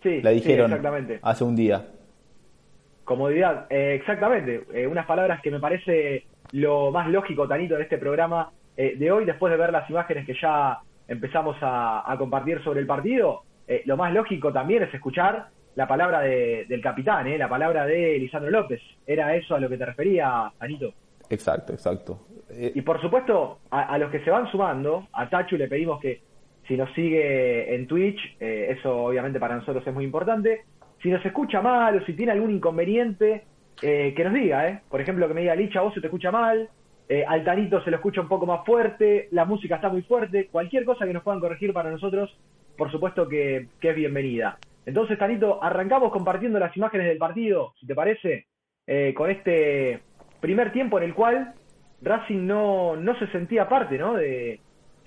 Sí, 0.04 0.22
la 0.22 0.32
dijeron 0.32 0.74
hace 1.22 1.44
un 1.44 1.56
día. 1.56 1.86
Comodidad, 3.06 3.66
eh, 3.70 3.96
exactamente. 3.96 4.66
Eh, 4.74 4.86
unas 4.88 5.06
palabras 5.06 5.42
que 5.42 5.50
me 5.50 5.60
parece 5.60 6.26
lo 6.51 6.92
más 6.92 7.07
lógico, 7.10 7.48
Tanito, 7.48 7.75
en 7.75 7.81
este 7.81 7.98
programa 7.98 8.51
eh, 8.75 8.96
de 8.98 9.12
hoy, 9.12 9.25
después 9.25 9.51
de 9.51 9.57
ver 9.57 9.72
las 9.72 9.90
imágenes 9.90 10.25
que 10.25 10.36
ya 10.40 10.80
empezamos 11.07 11.57
a, 11.62 12.16
compartir 12.18 12.63
sobre 12.63 12.80
el 12.81 12.88
partido. 12.88 13.44
lo 13.86 13.98
más 13.98 14.13
lógico 14.13 14.54
también 14.54 14.84
es 14.84 14.94
escuchar 14.94 15.48
la 15.75 15.88
palabra 15.88 16.22
del 16.22 16.81
capitán, 16.81 17.38
la 17.38 17.50
palabra 17.50 17.86
de 17.86 18.19
Lisandro 18.19 18.51
López. 18.51 18.81
¿Era 19.07 19.36
eso 19.36 19.56
a 19.56 19.60
lo 19.60 19.69
que 19.69 19.78
te 19.78 19.86
refería, 19.86 20.51
Tanito? 20.60 20.94
Exacto, 21.30 21.74
exacto. 21.74 22.19
Y 22.51 22.81
por 22.81 23.01
supuesto, 23.01 23.60
a, 23.72 23.94
a 23.94 23.98
los 23.98 24.12
que 24.12 24.24
se 24.24 24.30
van 24.30 24.51
sumando, 24.51 25.07
a 25.13 25.30
Tachu 25.30 25.57
le 25.57 25.68
pedimos 25.68 26.00
que 26.00 26.22
si 26.69 26.78
nos 26.78 26.94
sigue 26.94 27.74
en 27.74 27.88
Twitch, 27.88 28.19
eh, 28.40 28.75
eso 28.78 29.06
obviamente 29.06 29.40
para 29.40 29.56
nosotros 29.56 29.86
es 29.86 29.94
muy 29.94 30.06
importante. 30.06 30.66
Si 31.01 31.10
nos 31.10 31.25
escucha 31.25 31.62
mal 31.62 31.98
o 31.98 32.06
si 32.06 32.13
tiene 32.13 32.31
algún 32.31 32.51
inconveniente, 32.51 33.44
eh, 33.81 34.14
que 34.16 34.24
nos 34.24 34.34
diga, 34.34 34.68
¿eh? 34.68 34.81
Por 34.90 35.02
ejemplo, 35.02 35.28
que 35.28 35.34
me 35.34 35.42
diga, 35.42 35.56
Licha, 35.56 35.81
vos 35.81 35.94
se 35.94 36.02
te 36.02 36.08
escucha 36.08 36.31
mal, 36.31 36.70
eh, 37.08 37.26
Altanito 37.28 37.84
se 37.84 37.92
lo 37.92 37.98
escucha 37.98 38.22
un 38.22 38.28
poco 38.28 38.46
más 38.46 38.66
fuerte, 38.66 39.28
la 39.31 39.46
música 39.46 39.76
está 39.76 39.90
muy 39.90 40.02
fuerte, 40.04 40.48
cualquier 40.52 40.86
cosa 40.86 41.06
que 41.06 41.14
nos 41.14 41.24
puedan 41.24 41.40
corregir 41.40 41.74
para 41.74 41.92
nosotros, 41.92 42.38
por 42.78 42.92
supuesto 42.92 43.28
que, 43.28 43.68
es 43.81 43.96
bienvenida. 43.96 44.58
Entonces, 44.86 45.18
Tanito, 45.18 45.64
arrancamos 45.64 46.12
compartiendo 46.12 46.60
las 46.60 46.76
imágenes 46.76 47.08
del 47.08 47.18
partido, 47.18 47.74
si 47.80 47.86
te 47.86 47.96
parece, 47.96 48.46
con 49.16 49.30
este 49.30 50.02
primer 50.40 50.72
tiempo 50.72 50.98
en 50.98 51.04
el 51.04 51.14
cual 51.14 51.54
Racing 52.02 52.48
no, 52.48 52.96
no 52.96 53.18
se 53.20 53.28
sentía 53.28 53.70
parte, 53.70 54.00
¿no? 54.00 54.16
De, 54.16 54.60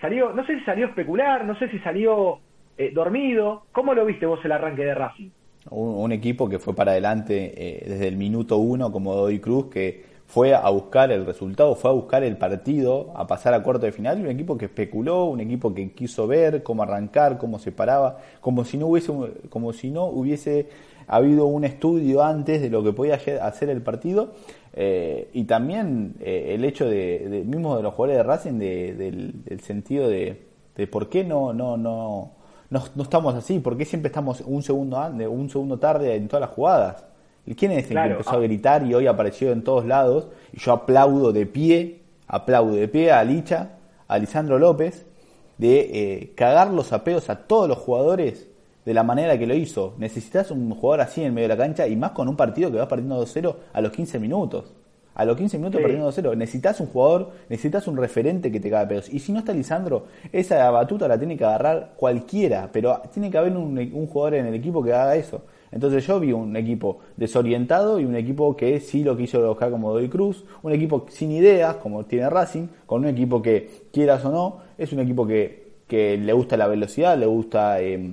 Salió, 0.02 0.32
no 0.32 0.44
sé 0.44 0.58
si 0.58 0.64
salió 0.64 0.86
especular, 0.86 1.44
no 1.44 1.54
sé 1.54 1.68
si 1.68 1.78
salió 1.78 2.40
eh, 2.76 2.90
dormido. 2.92 3.66
¿Cómo 3.70 3.94
lo 3.94 4.04
viste 4.04 4.26
vos 4.26 4.44
el 4.44 4.50
arranque 4.50 4.84
de 4.84 4.94
Racing? 4.94 5.30
Un, 5.70 6.10
equipo 6.12 6.48
que 6.48 6.58
fue 6.58 6.74
para 6.74 6.92
adelante 6.92 7.54
eh, 7.56 7.84
desde 7.88 8.08
el 8.08 8.16
minuto 8.16 8.58
uno, 8.58 8.90
como 8.90 9.14
Doy 9.14 9.38
Cruz, 9.38 9.66
que 9.66 10.04
fue 10.26 10.54
a 10.54 10.68
buscar 10.70 11.12
el 11.12 11.26
resultado, 11.26 11.74
fue 11.74 11.90
a 11.90 11.92
buscar 11.92 12.24
el 12.24 12.36
partido, 12.36 13.12
a 13.14 13.26
pasar 13.26 13.54
a 13.54 13.62
cuarto 13.62 13.86
de 13.86 13.92
final, 13.92 14.18
y 14.18 14.22
un 14.22 14.30
equipo 14.30 14.56
que 14.56 14.64
especuló, 14.64 15.26
un 15.26 15.40
equipo 15.40 15.74
que 15.74 15.92
quiso 15.92 16.26
ver 16.26 16.62
cómo 16.62 16.82
arrancar, 16.82 17.38
cómo 17.38 17.58
se 17.58 17.70
paraba, 17.70 18.18
como 18.40 18.64
si 18.64 18.78
no 18.78 18.86
hubiese, 18.86 19.12
como 19.50 19.72
si 19.72 19.90
no 19.90 20.06
hubiese 20.06 20.68
habido 21.06 21.46
un 21.46 21.64
estudio 21.64 22.22
antes 22.22 22.62
de 22.62 22.70
lo 22.70 22.82
que 22.82 22.92
podía 22.92 23.20
hacer 23.42 23.68
el 23.68 23.82
partido. 23.82 24.32
Eh, 24.74 25.28
y 25.34 25.44
también 25.44 26.14
eh, 26.20 26.54
el 26.54 26.64
hecho 26.64 26.86
de, 26.86 27.44
mismo 27.46 27.76
de 27.76 27.82
los 27.82 27.92
jugadores 27.92 28.16
de 28.16 28.22
Racing 28.22 28.58
del, 28.58 29.60
sentido 29.62 30.08
de, 30.08 30.40
por 30.90 31.10
qué 31.10 31.24
no 31.24 31.52
no, 31.52 31.76
no 31.76 32.30
no 32.72 33.02
estamos 33.02 33.34
así, 33.34 33.58
por 33.58 33.76
qué 33.76 33.84
siempre 33.84 34.08
estamos 34.08 34.42
un 34.46 34.62
segundo 34.62 34.98
un 35.28 35.50
segundo 35.50 35.78
tarde 35.78 36.14
en 36.14 36.28
todas 36.28 36.40
las 36.40 36.50
jugadas. 36.50 37.04
¿Quién 37.56 37.72
es 37.72 37.90
el 37.90 37.96
que 37.96 38.04
empezó 38.04 38.30
a 38.30 38.40
gritar 38.40 38.86
y 38.86 38.94
hoy 38.94 39.06
apareció 39.06 39.50
en 39.50 39.64
todos 39.64 39.84
lados? 39.84 40.28
Y 40.52 40.60
yo 40.60 40.72
aplaudo 40.72 41.32
de 41.32 41.44
pie, 41.44 42.00
aplaudo 42.28 42.74
de 42.74 42.86
pie 42.86 43.10
a 43.10 43.24
Licha, 43.24 43.70
a 44.06 44.18
Lisandro 44.18 44.58
López, 44.58 45.04
de 45.58 45.80
eh, 45.80 46.32
cagar 46.36 46.70
los 46.70 46.92
apeos 46.92 47.30
a 47.30 47.36
todos 47.36 47.68
los 47.68 47.78
jugadores 47.78 48.48
de 48.84 48.94
la 48.94 49.02
manera 49.02 49.38
que 49.38 49.46
lo 49.46 49.54
hizo. 49.54 49.94
Necesitas 49.98 50.50
un 50.50 50.70
jugador 50.74 51.00
así 51.00 51.22
en 51.22 51.34
medio 51.34 51.48
de 51.48 51.54
la 51.56 51.62
cancha 51.62 51.86
y 51.86 51.96
más 51.96 52.12
con 52.12 52.28
un 52.28 52.36
partido 52.36 52.70
que 52.70 52.78
vas 52.78 52.86
perdiendo 52.86 53.20
2-0 53.24 53.56
a 53.72 53.80
los 53.80 53.92
15 53.92 54.18
minutos. 54.18 54.72
A 55.14 55.24
los 55.24 55.36
15 55.36 55.58
minutos 55.58 55.80
perdiendo 55.80 56.10
2-0. 56.10 56.36
Necesitas 56.36 56.80
un 56.80 56.86
jugador, 56.86 57.32
necesitas 57.48 57.86
un 57.86 57.96
referente 57.96 58.50
que 58.50 58.60
te 58.60 58.70
caga 58.70 58.88
pedos. 58.88 59.08
Y 59.12 59.18
si 59.18 59.32
no 59.32 59.40
está 59.40 59.52
Lisandro, 59.52 60.06
esa 60.32 60.70
batuta 60.70 61.06
la 61.08 61.18
tiene 61.18 61.36
que 61.36 61.44
agarrar 61.44 61.92
cualquiera, 61.96 62.70
pero 62.72 63.00
tiene 63.12 63.30
que 63.30 63.38
haber 63.38 63.56
un, 63.56 63.78
un 63.78 64.06
jugador 64.06 64.34
en 64.34 64.46
el 64.46 64.54
equipo 64.54 64.82
que 64.82 64.92
haga 64.92 65.16
eso. 65.16 65.42
Entonces 65.72 66.06
yo 66.06 66.20
vi 66.20 66.32
un 66.32 66.54
equipo 66.54 66.98
desorientado 67.16 67.98
y 67.98 68.04
un 68.04 68.14
equipo 68.14 68.54
que 68.54 68.78
sí 68.78 69.02
lo 69.02 69.16
quiso 69.16 69.46
buscar 69.48 69.70
como 69.70 69.90
Doy 69.92 70.08
Cruz, 70.08 70.44
un 70.62 70.72
equipo 70.72 71.06
sin 71.08 71.32
ideas 71.32 71.76
como 71.76 72.04
tiene 72.04 72.28
Racing, 72.28 72.68
con 72.84 73.02
un 73.02 73.08
equipo 73.08 73.40
que 73.40 73.86
quieras 73.90 74.22
o 74.26 74.30
no, 74.30 74.58
es 74.76 74.92
un 74.92 75.00
equipo 75.00 75.26
que, 75.26 75.72
que 75.88 76.18
le 76.18 76.32
gusta 76.34 76.58
la 76.58 76.68
velocidad, 76.68 77.16
le 77.16 77.24
gusta 77.24 77.80
eh, 77.80 78.12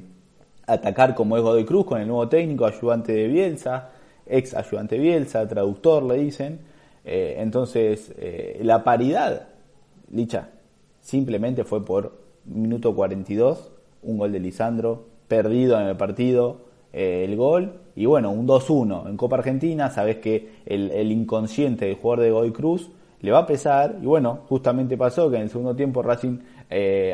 atacar 0.68 1.14
como 1.16 1.36
es 1.36 1.44
Godoy 1.44 1.66
Cruz 1.66 1.86
con 1.86 2.00
el 2.00 2.08
nuevo 2.08 2.30
técnico, 2.30 2.66
ayudante 2.66 3.12
de 3.12 3.28
Bielsa, 3.28 3.90
ex 4.26 4.54
ayudante 4.54 4.96
de 4.96 5.02
Bielsa, 5.02 5.48
traductor 5.48 6.04
le 6.04 6.18
dicen. 6.18 6.69
Eh, 7.06 7.36
entonces, 7.40 8.14
eh, 8.18 8.60
la 8.64 8.84
paridad, 8.84 9.48
Licha, 10.12 10.50
simplemente 11.02 11.64
fue 11.64 11.86
por 11.86 12.20
minuto 12.46 12.96
42, 12.96 13.72
un 14.04 14.18
gol 14.18 14.32
de 14.32 14.40
Lisandro, 14.40 15.06
perdido 15.28 15.80
en 15.80 15.88
el 15.88 15.98
partido, 15.98 16.62
eh, 16.94 17.26
el 17.28 17.36
gol, 17.36 17.82
y 17.96 18.06
bueno, 18.06 18.32
un 18.32 18.48
2-1 18.48 19.08
en 19.08 19.18
Copa 19.18 19.38
Argentina, 19.38 19.90
sabes 19.92 20.18
que 20.18 20.50
el, 20.66 21.12
inconsciente 21.12 21.86
del 21.86 21.96
jugador 21.96 22.26
de 22.26 22.32
Goy 22.32 22.52
Cruz 22.52 22.90
le 23.22 23.32
va 23.32 23.40
a 23.40 23.46
pesar, 23.46 23.98
y 24.02 24.06
bueno, 24.06 24.40
justamente 24.48 24.98
pasó 24.98 25.30
que 25.30 25.36
en 25.36 25.44
el 25.44 25.50
segundo 25.50 25.76
tiempo 25.76 26.02
Racing 26.02 26.40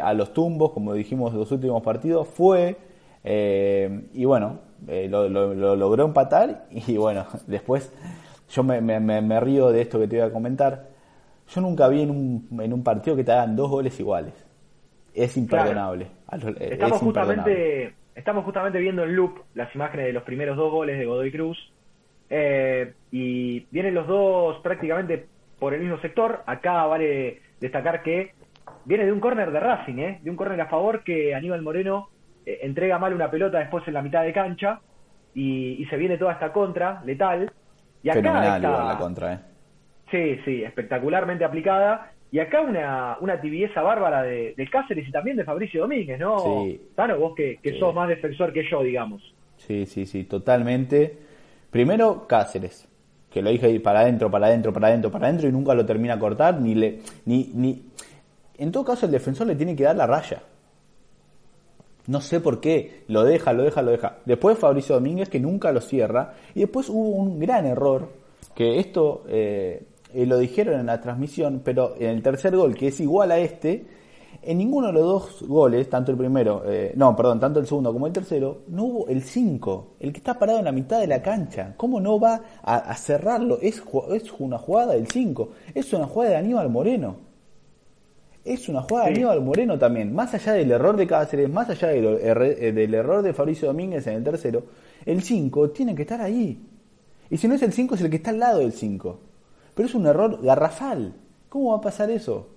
a 0.02 0.14
los 0.14 0.34
tumbos, 0.34 0.72
como 0.72 0.94
dijimos 0.94 1.34
en 1.34 1.40
los 1.40 1.52
últimos 1.52 1.82
partidos, 1.82 2.28
fue, 2.28 2.78
y 3.24 4.26
bueno, 4.26 4.60
lo, 4.88 5.76
logró 5.76 6.06
empatar, 6.06 6.68
y 6.88 6.96
bueno, 6.98 7.26
después 7.48 7.92
yo 8.56 8.64
me, 8.64 8.82
me, 8.82 9.40
río 9.40 9.70
de 9.70 9.82
esto 9.82 10.00
que 10.00 10.08
te 10.08 10.18
voy 10.18 10.30
a 10.30 10.32
comentar, 10.32 10.88
yo 11.48 11.62
nunca 11.62 11.88
vi 11.90 12.04
en 12.04 12.10
un, 12.10 12.62
en 12.62 12.74
un 12.74 12.84
partido 12.84 13.16
que 13.16 13.24
te 13.24 13.32
hagan 13.32 13.56
dos 13.56 13.70
goles 13.70 14.00
iguales. 14.00 14.34
Es 15.14 15.36
imperdonable. 15.38 16.08
Estamos 16.60 17.00
justamente 17.00 17.94
estamos 18.16 18.46
justamente 18.46 18.80
viendo 18.80 19.04
en 19.04 19.16
loop 19.16 19.42
las 19.54 19.74
imágenes 19.76 20.08
de 20.08 20.14
los 20.14 20.24
primeros 20.24 20.56
dos 20.56 20.72
goles 20.72 20.98
de 20.98 21.06
Godoy 21.06 21.32
Cruz 21.32 21.58
eh, 22.30 22.94
y 23.12 23.60
vienen 23.72 23.94
los 23.94 24.08
dos 24.08 24.58
prácticamente 24.62 25.28
por 25.60 25.74
el 25.74 25.82
mismo 25.82 26.00
sector. 26.00 26.42
Acá 26.46 26.86
vale 26.86 27.42
destacar 27.60 28.04
que 28.04 28.34
viene 28.86 29.06
de 29.06 29.12
un 29.12 29.20
córner 29.20 29.52
de 29.52 29.60
Racing, 29.60 30.00
¿eh? 30.00 30.20
de 30.24 30.30
un 30.30 30.38
córner 30.38 30.60
a 30.62 30.68
favor 30.68 31.04
que 31.04 31.36
Aníbal 31.36 31.62
Moreno 31.62 32.10
eh, 32.46 32.60
entrega 32.62 33.00
mal 33.00 33.14
una 33.14 33.30
pelota 33.30 33.60
después 33.60 33.86
en 33.88 33.94
la 33.94 34.02
mitad 34.02 34.24
de 34.24 34.34
cancha 34.34 34.80
y, 35.34 35.86
se 35.90 35.98
viene 35.98 36.18
toda 36.18 36.34
esta 36.34 36.54
contra 36.54 37.02
letal. 37.04 37.52
Y 38.06 38.10
acá 38.12 38.22
Fenomenal 38.22 38.62
la 38.62 38.98
contra, 39.00 39.34
¿eh? 39.34 39.40
Sí, 40.12 40.40
sí, 40.46 40.64
espectacularmente 40.64 41.44
aplicada. 41.44 42.12
Y 42.32 42.38
acá 42.38 42.62
una, 42.62 43.18
una 43.20 43.42
tibieza 43.42 43.82
bárbara 43.82 44.22
de, 44.22 44.54
Cáceres 44.72 45.08
y 45.08 45.12
también 45.12 45.38
de 45.38 45.44
Fabricio 45.44 45.82
Domínguez, 45.82 46.20
¿no? 46.20 46.38
Sí. 46.66 46.82
Tano, 46.94 47.18
vos 47.18 47.34
que, 47.36 47.58
que 47.64 47.80
sos 47.80 47.96
más 47.96 48.08
defensor 48.08 48.54
que 48.54 48.64
yo, 48.70 48.84
digamos. 48.84 49.24
Sí, 49.58 49.88
sí, 49.88 50.06
sí, 50.06 50.26
totalmente. 50.26 51.18
Primero, 51.72 52.28
Cáceres, 52.28 52.88
que 53.32 53.42
lo 53.42 53.50
dije 53.50 53.80
para 53.80 54.02
adentro, 54.02 54.30
para 54.30 54.48
adentro, 54.48 54.72
para 54.72 54.90
adentro, 54.90 55.10
para 55.10 55.26
adentro 55.26 55.50
y 55.50 55.52
nunca 55.52 55.74
lo 55.74 55.84
termina 55.84 56.14
a 56.14 56.20
cortar, 56.20 56.62
ni 56.62 56.76
le. 56.76 57.00
Ni, 57.26 57.50
ni... 57.56 57.86
En 58.60 58.72
todo 58.72 58.86
caso, 58.86 59.08
el 59.08 59.14
defensor 59.14 59.48
le 59.48 59.56
tiene 59.56 59.76
que 59.76 59.84
dar 59.84 59.96
la 59.96 60.06
raya. 60.06 60.44
No 62.08 62.22
sé 62.22 62.40
por 62.40 62.60
qué, 62.60 63.04
lo 63.08 63.24
deja, 63.24 63.54
lo 63.54 63.64
deja, 63.64 63.82
lo 63.82 63.92
deja. 63.92 64.18
Después 64.26 64.58
Fabricio 64.58 64.96
Domínguez 64.96 65.30
que 65.30 65.40
nunca 65.40 65.72
lo 65.72 65.82
cierra. 65.82 66.36
Y 66.54 66.62
después 66.62 66.90
hubo 66.90 67.10
un 67.10 67.40
gran 67.40 67.66
error, 67.66 68.10
que 68.54 68.80
esto 68.80 69.24
eh, 69.28 69.88
eh, 70.14 70.26
lo 70.26 70.38
dijeron 70.38 70.80
en 70.80 70.86
la 70.86 71.02
transmisión, 71.02 71.62
pero 71.64 71.96
en 72.00 72.10
el 72.10 72.22
tercer 72.22 72.56
gol, 72.56 72.76
que 72.76 72.88
es 72.88 73.00
igual 73.00 73.32
a 73.32 73.40
este, 73.40 73.86
en 74.42 74.58
ninguno 74.60 74.88
de 74.88 74.94
los 74.94 75.04
dos 75.04 75.44
goles, 75.48 75.90
tanto 75.90 76.12
el 76.12 76.18
primero, 76.18 76.64
eh, 76.66 76.94
no, 76.96 77.16
perdón, 77.16 77.40
tanto 77.40 77.60
el 77.60 77.66
segundo 77.66 77.92
como 77.92 78.06
el 78.06 78.14
tercero, 78.14 78.62
no 78.68 78.84
hubo 78.84 79.08
el 79.08 79.24
5, 79.24 79.96
el 80.00 80.12
que 80.12 80.20
está 80.20 80.38
parado 80.38 80.60
en 80.60 80.66
la 80.66 80.72
mitad 80.72 81.00
de 81.00 81.08
la 81.08 81.22
cancha. 81.22 81.74
¿Cómo 81.76 82.00
no 82.00 82.20
va 82.20 82.42
a, 82.62 82.96
cerrarlo? 82.96 83.58
Es, 83.62 83.82
es 84.12 84.32
una 84.38 84.60
jugada 84.60 84.94
del 84.94 85.08
5, 85.08 85.50
es 85.74 85.92
una 85.94 86.06
jugada 86.06 86.32
de 86.32 86.38
Aníbal 86.38 86.70
Moreno. 86.70 87.25
Es 88.46 88.70
una 88.70 88.84
jugada 88.84 89.08
de 89.08 89.16
Aníbal 89.16 89.42
Moreno 89.42 89.78
también. 89.78 90.14
Más 90.14 90.34
allá 90.34 90.54
del 90.54 90.72
error 90.72 90.96
de 90.96 91.08
Cáceres, 91.08 91.50
más 91.50 91.70
allá 91.70 91.88
del, 91.90 92.06
eh, 92.06 92.72
del 92.72 92.94
error 92.94 93.24
de 93.24 93.34
Fabricio 93.34 93.68
Domínguez 93.68 94.06
en 94.08 94.14
el 94.14 94.24
tercero, 94.24 94.64
el 95.06 95.22
5 95.22 95.72
tiene 95.72 95.96
que 95.96 96.04
estar 96.04 96.22
ahí. 96.22 96.64
Y 97.30 97.38
si 97.38 97.48
no 97.48 97.56
es 97.56 97.64
el 97.64 97.74
5, 97.74 97.96
es 97.96 98.02
el 98.02 98.10
que 98.10 98.18
está 98.18 98.30
al 98.30 98.40
lado 98.40 98.60
del 98.60 98.72
5 98.72 99.20
pero 99.76 99.88
es 99.88 99.94
un 99.94 100.08
error 100.08 100.42
garrafal. 100.42 101.14
¿Cómo 101.50 101.72
va 101.72 101.78
a 101.78 101.82
pasar 101.82 102.10
eso? 102.10 102.48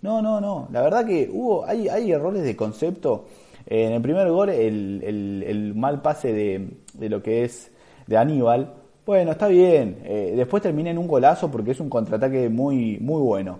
No, 0.00 0.22
no, 0.22 0.40
no. 0.40 0.68
La 0.72 0.82
verdad 0.82 1.06
que 1.06 1.28
hubo, 1.30 1.64
hay, 1.64 1.88
hay 1.88 2.10
errores 2.10 2.42
de 2.42 2.56
concepto. 2.56 3.26
en 3.66 3.92
el 3.92 4.02
primer 4.02 4.30
gol, 4.30 4.48
el, 4.48 5.44
el, 5.46 5.74
mal 5.74 6.00
pase 6.00 6.32
de, 6.32 6.70
de, 6.94 7.08
lo 7.08 7.22
que 7.22 7.44
es 7.44 7.70
de 8.06 8.16
Aníbal. 8.16 8.72
Bueno, 9.04 9.32
está 9.32 9.48
bien. 9.48 9.98
Eh, 10.04 10.32
después 10.36 10.62
termina 10.62 10.90
en 10.90 10.98
un 10.98 11.06
golazo 11.06 11.50
porque 11.50 11.72
es 11.72 11.80
un 11.80 11.90
contraataque 11.90 12.48
muy, 12.48 12.98
muy 12.98 13.20
bueno. 13.20 13.58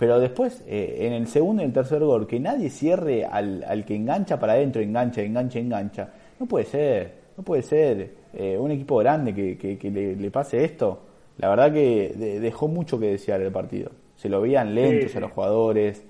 Pero 0.00 0.18
después, 0.18 0.64
eh, 0.66 1.06
en 1.06 1.12
el 1.12 1.28
segundo 1.28 1.62
y 1.62 1.66
el 1.66 1.72
tercer 1.72 2.02
gol, 2.02 2.26
que 2.26 2.40
nadie 2.40 2.70
cierre 2.70 3.24
al, 3.24 3.62
al 3.62 3.84
que 3.84 3.94
engancha 3.94 4.40
para 4.40 4.54
adentro, 4.54 4.82
engancha, 4.82 5.22
engancha, 5.22 5.60
engancha. 5.60 6.08
No 6.40 6.46
puede 6.46 6.64
ser, 6.64 7.14
no 7.36 7.44
puede 7.44 7.62
ser. 7.62 8.18
Eh, 8.32 8.56
un 8.58 8.72
equipo 8.72 8.96
grande 8.96 9.34
que, 9.34 9.56
que, 9.56 9.90
le, 9.90 10.16
le, 10.16 10.30
pase 10.30 10.64
esto 10.64 11.10
la 11.40 11.48
verdad 11.48 11.72
que 11.72 12.38
dejó 12.40 12.68
mucho 12.68 13.00
que 13.00 13.12
desear 13.12 13.40
el 13.40 13.50
partido. 13.50 13.92
Se 14.16 14.28
lo 14.28 14.42
veían 14.42 14.74
lentos 14.74 15.16
a 15.16 15.20
los 15.20 15.32
jugadores, 15.32 16.04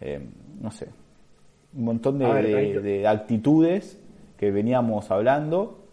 eh, 0.00 0.20
no 0.60 0.70
sé, 0.70 0.86
un 1.74 1.84
montón 1.84 2.20
de, 2.20 3.04
actitudes 3.04 4.00
que 4.36 4.52
veníamos 4.52 5.10
hablando, 5.10 5.88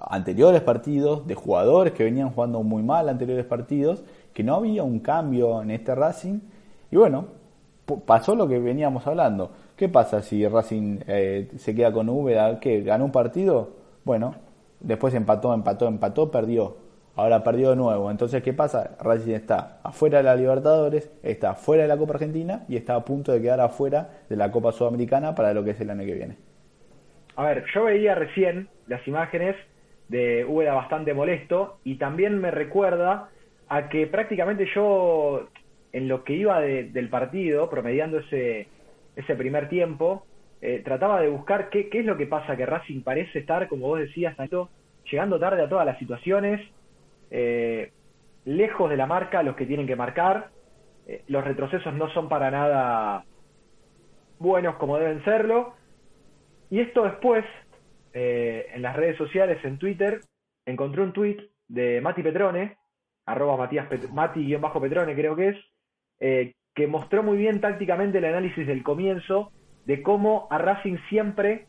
anteriores 0.00 0.60
partidos, 0.62 1.24
de 1.28 1.36
jugadores 1.36 1.92
que 1.92 2.02
venían 2.02 2.30
jugando 2.30 2.64
muy 2.64 2.82
mal 2.82 3.08
anteriores 3.08 3.44
partidos, 3.44 4.02
que 4.34 4.42
no 4.42 4.56
había 4.56 4.82
un 4.82 4.98
cambio 4.98 5.62
en 5.62 5.70
este 5.70 5.94
Racing. 5.94 6.40
Y 6.90 6.96
bueno, 6.96 7.26
pasó 8.06 8.34
lo 8.34 8.48
que 8.48 8.58
veníamos 8.58 9.06
hablando. 9.06 9.50
¿Qué 9.76 9.88
pasa 9.88 10.22
si 10.22 10.46
Racing 10.46 11.00
eh, 11.06 11.50
se 11.56 11.74
queda 11.74 11.92
con 11.92 12.08
Úbeda? 12.08 12.60
¿Qué? 12.60 12.82
¿Ganó 12.82 13.06
un 13.06 13.12
partido? 13.12 13.70
Bueno, 14.04 14.34
después 14.80 15.14
empató, 15.14 15.54
empató, 15.54 15.88
empató, 15.88 16.30
perdió 16.30 16.76
ahora 17.20 17.42
perdió 17.42 17.70
de 17.70 17.76
nuevo. 17.76 18.10
Entonces, 18.10 18.42
¿qué 18.42 18.52
pasa? 18.52 18.96
Racing 19.00 19.34
está 19.34 19.80
afuera 19.82 20.18
de 20.18 20.24
la 20.24 20.36
Libertadores, 20.36 21.10
está 21.22 21.50
afuera 21.50 21.82
de 21.82 21.88
la 21.88 21.96
Copa 21.96 22.14
Argentina 22.14 22.64
y 22.68 22.76
está 22.76 22.94
a 22.94 23.04
punto 23.04 23.32
de 23.32 23.40
quedar 23.40 23.60
afuera 23.60 24.22
de 24.28 24.36
la 24.36 24.50
Copa 24.50 24.72
Sudamericana 24.72 25.34
para 25.34 25.52
lo 25.52 25.64
que 25.64 25.70
es 25.70 25.80
el 25.80 25.90
año 25.90 26.04
que 26.04 26.14
viene. 26.14 26.36
A 27.36 27.44
ver, 27.44 27.64
yo 27.74 27.84
veía 27.84 28.14
recién 28.14 28.68
las 28.86 29.06
imágenes 29.06 29.56
de 30.08 30.44
Úbeda 30.44 30.74
bastante 30.74 31.14
molesto 31.14 31.78
y 31.84 31.96
también 31.96 32.38
me 32.38 32.50
recuerda 32.50 33.28
a 33.68 33.88
que 33.88 34.06
prácticamente 34.06 34.66
yo, 34.74 35.48
en 35.92 36.08
lo 36.08 36.24
que 36.24 36.34
iba 36.34 36.60
del 36.60 37.08
partido, 37.08 37.68
promediando 37.68 38.18
ese, 38.18 38.66
primer 39.36 39.68
tiempo, 39.68 40.24
eh, 40.60 40.82
trataba 40.84 41.20
de 41.20 41.28
buscar 41.28 41.68
qué, 41.70 41.88
es 41.92 42.04
lo 42.04 42.16
que 42.16 42.26
pasa, 42.26 42.56
que 42.56 42.66
Racing 42.66 43.02
parece 43.02 43.40
estar, 43.40 43.68
como 43.68 43.88
vos 43.88 43.98
decías, 43.98 44.36
llegando 45.10 45.38
tarde 45.38 45.62
a 45.62 45.68
todas 45.68 45.86
las 45.86 45.98
situaciones, 45.98 46.60
eh, 47.30 47.92
lejos 48.44 48.88
de 48.90 48.96
la 48.96 49.06
marca 49.06 49.42
los 49.42 49.56
que 49.56 49.66
tienen 49.66 49.86
que 49.86 49.96
marcar. 49.96 50.50
Eh, 51.06 51.22
los 51.28 51.44
retrocesos 51.44 51.92
no 51.94 52.10
son 52.10 52.28
para 52.28 52.50
nada 52.50 53.24
buenos 54.38 54.76
como 54.76 54.96
deben 54.96 55.24
serlo. 55.24 55.74
Y 56.70 56.80
esto 56.80 57.02
después, 57.02 57.44
en 58.12 58.82
las 58.82 58.94
redes 58.94 59.16
sociales, 59.16 59.58
en 59.64 59.76
Twitter, 59.78 60.20
encontré 60.66 61.02
un 61.02 61.12
tweet 61.12 61.50
de 61.66 62.00
Mati 62.00 62.22
Petrone, 62.22 62.76
arroba 63.26 63.56
Matías 63.56 63.88
Mati-Petrone 64.12 65.14
creo 65.14 65.36
que 65.36 65.48
es, 65.48 65.56
que 66.20 66.86
mostró 66.86 67.22
muy 67.22 67.38
bien 67.38 67.60
tácticamente 67.60 68.18
el 68.18 68.26
análisis 68.26 68.66
del 68.66 68.82
comienzo 68.82 69.50
de 69.86 70.02
cómo 70.02 70.46
a 70.50 70.58
Racing 70.58 70.98
siempre, 71.08 71.66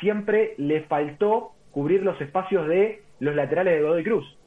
siempre 0.00 0.54
le 0.56 0.82
faltó 0.82 1.52
cubrir 1.70 2.02
los 2.02 2.20
espacios 2.20 2.66
de 2.68 3.02
los 3.20 3.34
laterales 3.34 3.74
de 3.74 3.82
Godoy 3.82 4.04
Cruz. 4.04 4.38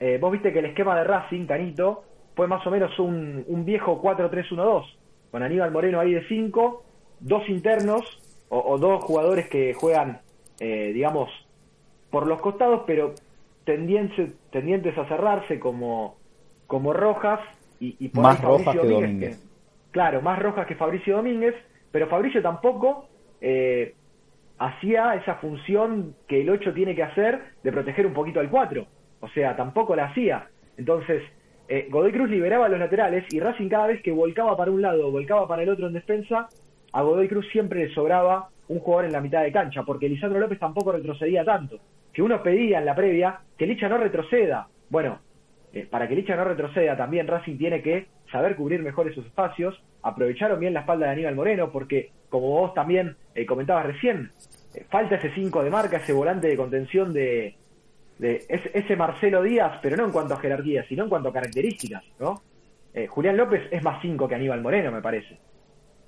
Eh, 0.00 0.18
vos 0.20 0.30
viste 0.30 0.52
que 0.52 0.60
el 0.60 0.66
esquema 0.66 0.96
de 0.96 1.04
Racing, 1.04 1.46
Canito, 1.46 2.04
fue 2.36 2.46
más 2.46 2.64
o 2.66 2.70
menos 2.70 2.96
un, 2.98 3.64
viejo 3.64 4.00
4-3-1-2, 4.00 4.84
con 5.30 5.42
Aníbal 5.42 5.72
Moreno 5.72 5.98
ahí 5.98 6.14
de 6.14 6.26
5, 6.28 6.84
dos 7.20 7.48
internos 7.48 8.04
o, 8.48 8.78
dos 8.78 9.02
jugadores 9.02 9.48
que 9.48 9.74
juegan, 9.74 10.20
eh, 10.60 10.92
digamos, 10.94 11.28
por 12.10 12.26
los 12.26 12.40
costados, 12.40 12.84
pero 12.86 13.14
tendientes, 13.64 14.32
tendientes 14.50 14.96
a 14.96 15.06
cerrarse 15.08 15.58
como, 15.58 16.16
como 16.66 16.92
Rojas 16.92 17.40
y, 17.80 18.08
por 18.08 18.24
más 18.24 18.42
Rojas 18.42 18.76
que 18.76 18.86
Domínguez. 18.86 19.48
claro, 19.90 20.20
más 20.20 20.38
Rojas 20.38 20.66
que 20.66 20.74
Fabricio 20.74 21.16
Domínguez, 21.16 21.54
pero 21.92 22.08
Fabricio 22.08 22.42
tampoco 22.42 23.08
eh, 23.40 23.94
hacía 24.58 25.14
esa 25.14 25.36
función 25.36 26.14
que 26.26 26.40
el 26.40 26.50
8 26.50 26.74
tiene 26.74 26.94
que 26.94 27.02
hacer 27.02 27.40
de 27.62 27.72
proteger 27.72 28.06
un 28.06 28.14
poquito 28.14 28.40
al 28.40 28.50
4 28.50 28.86
o 29.20 29.28
sea, 29.28 29.56
tampoco 29.56 29.96
la 29.96 30.06
hacía. 30.06 30.48
Entonces, 30.76 31.22
eh, 31.68 31.88
Godoy 31.90 32.12
Cruz 32.12 32.30
liberaba 32.30 32.68
los 32.68 32.78
laterales 32.78 33.24
y 33.30 33.40
Racing 33.40 33.68
cada 33.68 33.88
vez 33.88 34.02
que 34.02 34.12
volcaba 34.12 34.56
para 34.56 34.70
un 34.70 34.82
lado 34.82 35.08
o 35.08 35.10
volcaba 35.10 35.46
para 35.48 35.62
el 35.62 35.68
otro 35.68 35.86
en 35.88 35.94
defensa, 35.94 36.48
a 36.92 37.02
Godoy 37.02 37.28
Cruz 37.28 37.46
siempre 37.50 37.86
le 37.86 37.94
sobraba 37.94 38.48
un 38.68 38.80
jugador 38.80 39.06
en 39.06 39.12
la 39.12 39.20
mitad 39.20 39.42
de 39.42 39.52
cancha, 39.52 39.82
porque 39.82 40.08
Lisandro 40.08 40.38
López 40.40 40.58
tampoco 40.58 40.92
retrocedía 40.92 41.44
tanto. 41.44 41.78
Que 42.12 42.22
uno 42.22 42.42
pedía 42.42 42.78
en 42.78 42.84
la 42.84 42.94
previa 42.94 43.40
que 43.56 43.66
Licha 43.66 43.88
no 43.88 43.98
retroceda. 43.98 44.68
Bueno, 44.90 45.18
eh, 45.72 45.86
para 45.88 46.08
que 46.08 46.14
Licha 46.14 46.36
no 46.36 46.44
retroceda 46.44 46.96
también 46.96 47.26
Racing 47.26 47.58
tiene 47.58 47.82
que 47.82 48.06
saber 48.30 48.56
cubrir 48.56 48.82
mejor 48.82 49.08
esos 49.08 49.26
espacios. 49.26 49.80
Aprovecharon 50.02 50.60
bien 50.60 50.74
la 50.74 50.80
espalda 50.80 51.06
de 51.06 51.12
Aníbal 51.12 51.34
Moreno, 51.34 51.70
porque 51.70 52.10
como 52.28 52.48
vos 52.48 52.74
también 52.74 53.16
eh, 53.34 53.46
comentabas 53.46 53.86
recién, 53.86 54.30
falta 54.90 55.16
ese 55.16 55.32
5 55.34 55.64
de 55.64 55.70
marca, 55.70 55.98
ese 55.98 56.12
volante 56.12 56.48
de 56.48 56.56
contención 56.56 57.12
de, 57.12 57.56
ese 58.18 58.96
Marcelo 58.96 59.42
Díaz, 59.42 59.78
pero 59.82 59.96
no 59.96 60.04
en 60.04 60.12
cuanto 60.12 60.34
a 60.34 60.40
jerarquía, 60.40 60.84
sino 60.88 61.04
en 61.04 61.10
cuanto 61.10 61.28
a 61.28 61.32
características, 61.32 62.04
¿no? 62.18 62.42
Eh, 62.92 63.06
Julián 63.06 63.36
López 63.36 63.62
es 63.70 63.82
más 63.82 64.00
5 64.02 64.26
que 64.26 64.34
Aníbal 64.34 64.60
Moreno, 64.60 64.90
me 64.90 65.02
parece. 65.02 65.38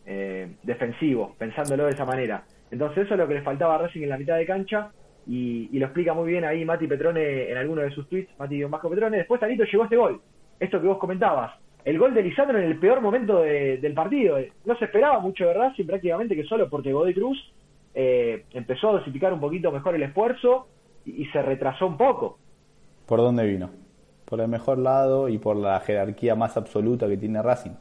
eh, 0.06 0.48
defensivo, 0.62 1.36
pensándolo 1.38 1.84
de 1.84 1.92
esa 1.92 2.04
manera. 2.04 2.44
Entonces 2.70 3.04
eso 3.04 3.14
es 3.14 3.20
lo 3.20 3.28
que 3.28 3.34
le 3.34 3.42
faltaba 3.42 3.76
a 3.76 3.78
Racing 3.78 4.02
en 4.02 4.08
la 4.08 4.18
mitad 4.18 4.36
de 4.36 4.46
cancha 4.46 4.90
y, 5.30 5.78
lo 5.78 5.86
explica 5.86 6.12
muy 6.12 6.32
bien 6.32 6.44
ahí 6.44 6.64
Mati 6.64 6.88
Petrone 6.88 7.50
en 7.50 7.56
alguno 7.56 7.82
de 7.82 7.92
sus 7.92 8.08
tweets, 8.08 8.36
Mati 8.36 8.64
Vasco 8.64 8.90
Petrone. 8.90 9.18
Después 9.18 9.40
Tanito 9.40 9.62
llegó 9.62 9.84
este 9.84 9.96
gol, 9.96 10.20
esto 10.58 10.80
que 10.80 10.88
vos 10.88 10.98
comentabas, 10.98 11.52
el 11.84 11.98
gol 11.98 12.12
de 12.14 12.22
Lisandro 12.22 12.58
en 12.58 12.64
el 12.64 12.78
peor 12.80 13.00
momento 13.00 13.42
del 13.42 13.94
partido. 13.94 14.38
No 14.64 14.76
se 14.76 14.86
esperaba 14.86 15.20
mucho 15.20 15.46
de 15.46 15.54
Racing 15.54 15.86
prácticamente 15.86 16.34
que 16.34 16.42
solo 16.44 16.68
porque 16.68 16.92
Godoy 16.92 17.14
Cruz 17.14 17.38
eh, 17.94 18.44
empezó 18.52 18.88
a 18.88 18.92
dosificar 18.94 19.32
un 19.32 19.40
poquito 19.40 19.70
mejor 19.70 19.94
el 19.94 20.02
esfuerzo 20.02 20.66
y, 21.04 21.24
se 21.26 21.40
retrasó 21.42 21.86
un 21.86 21.96
poco. 21.96 22.38
¿Por 23.06 23.20
dónde 23.20 23.46
vino? 23.46 23.70
Por 24.24 24.40
el 24.40 24.48
mejor 24.48 24.78
lado 24.78 25.28
y 25.28 25.38
por 25.38 25.56
la 25.56 25.78
jerarquía 25.78 26.34
más 26.34 26.56
absoluta 26.56 27.06
que 27.06 27.16
tiene 27.16 27.40
Racing. 27.40 27.76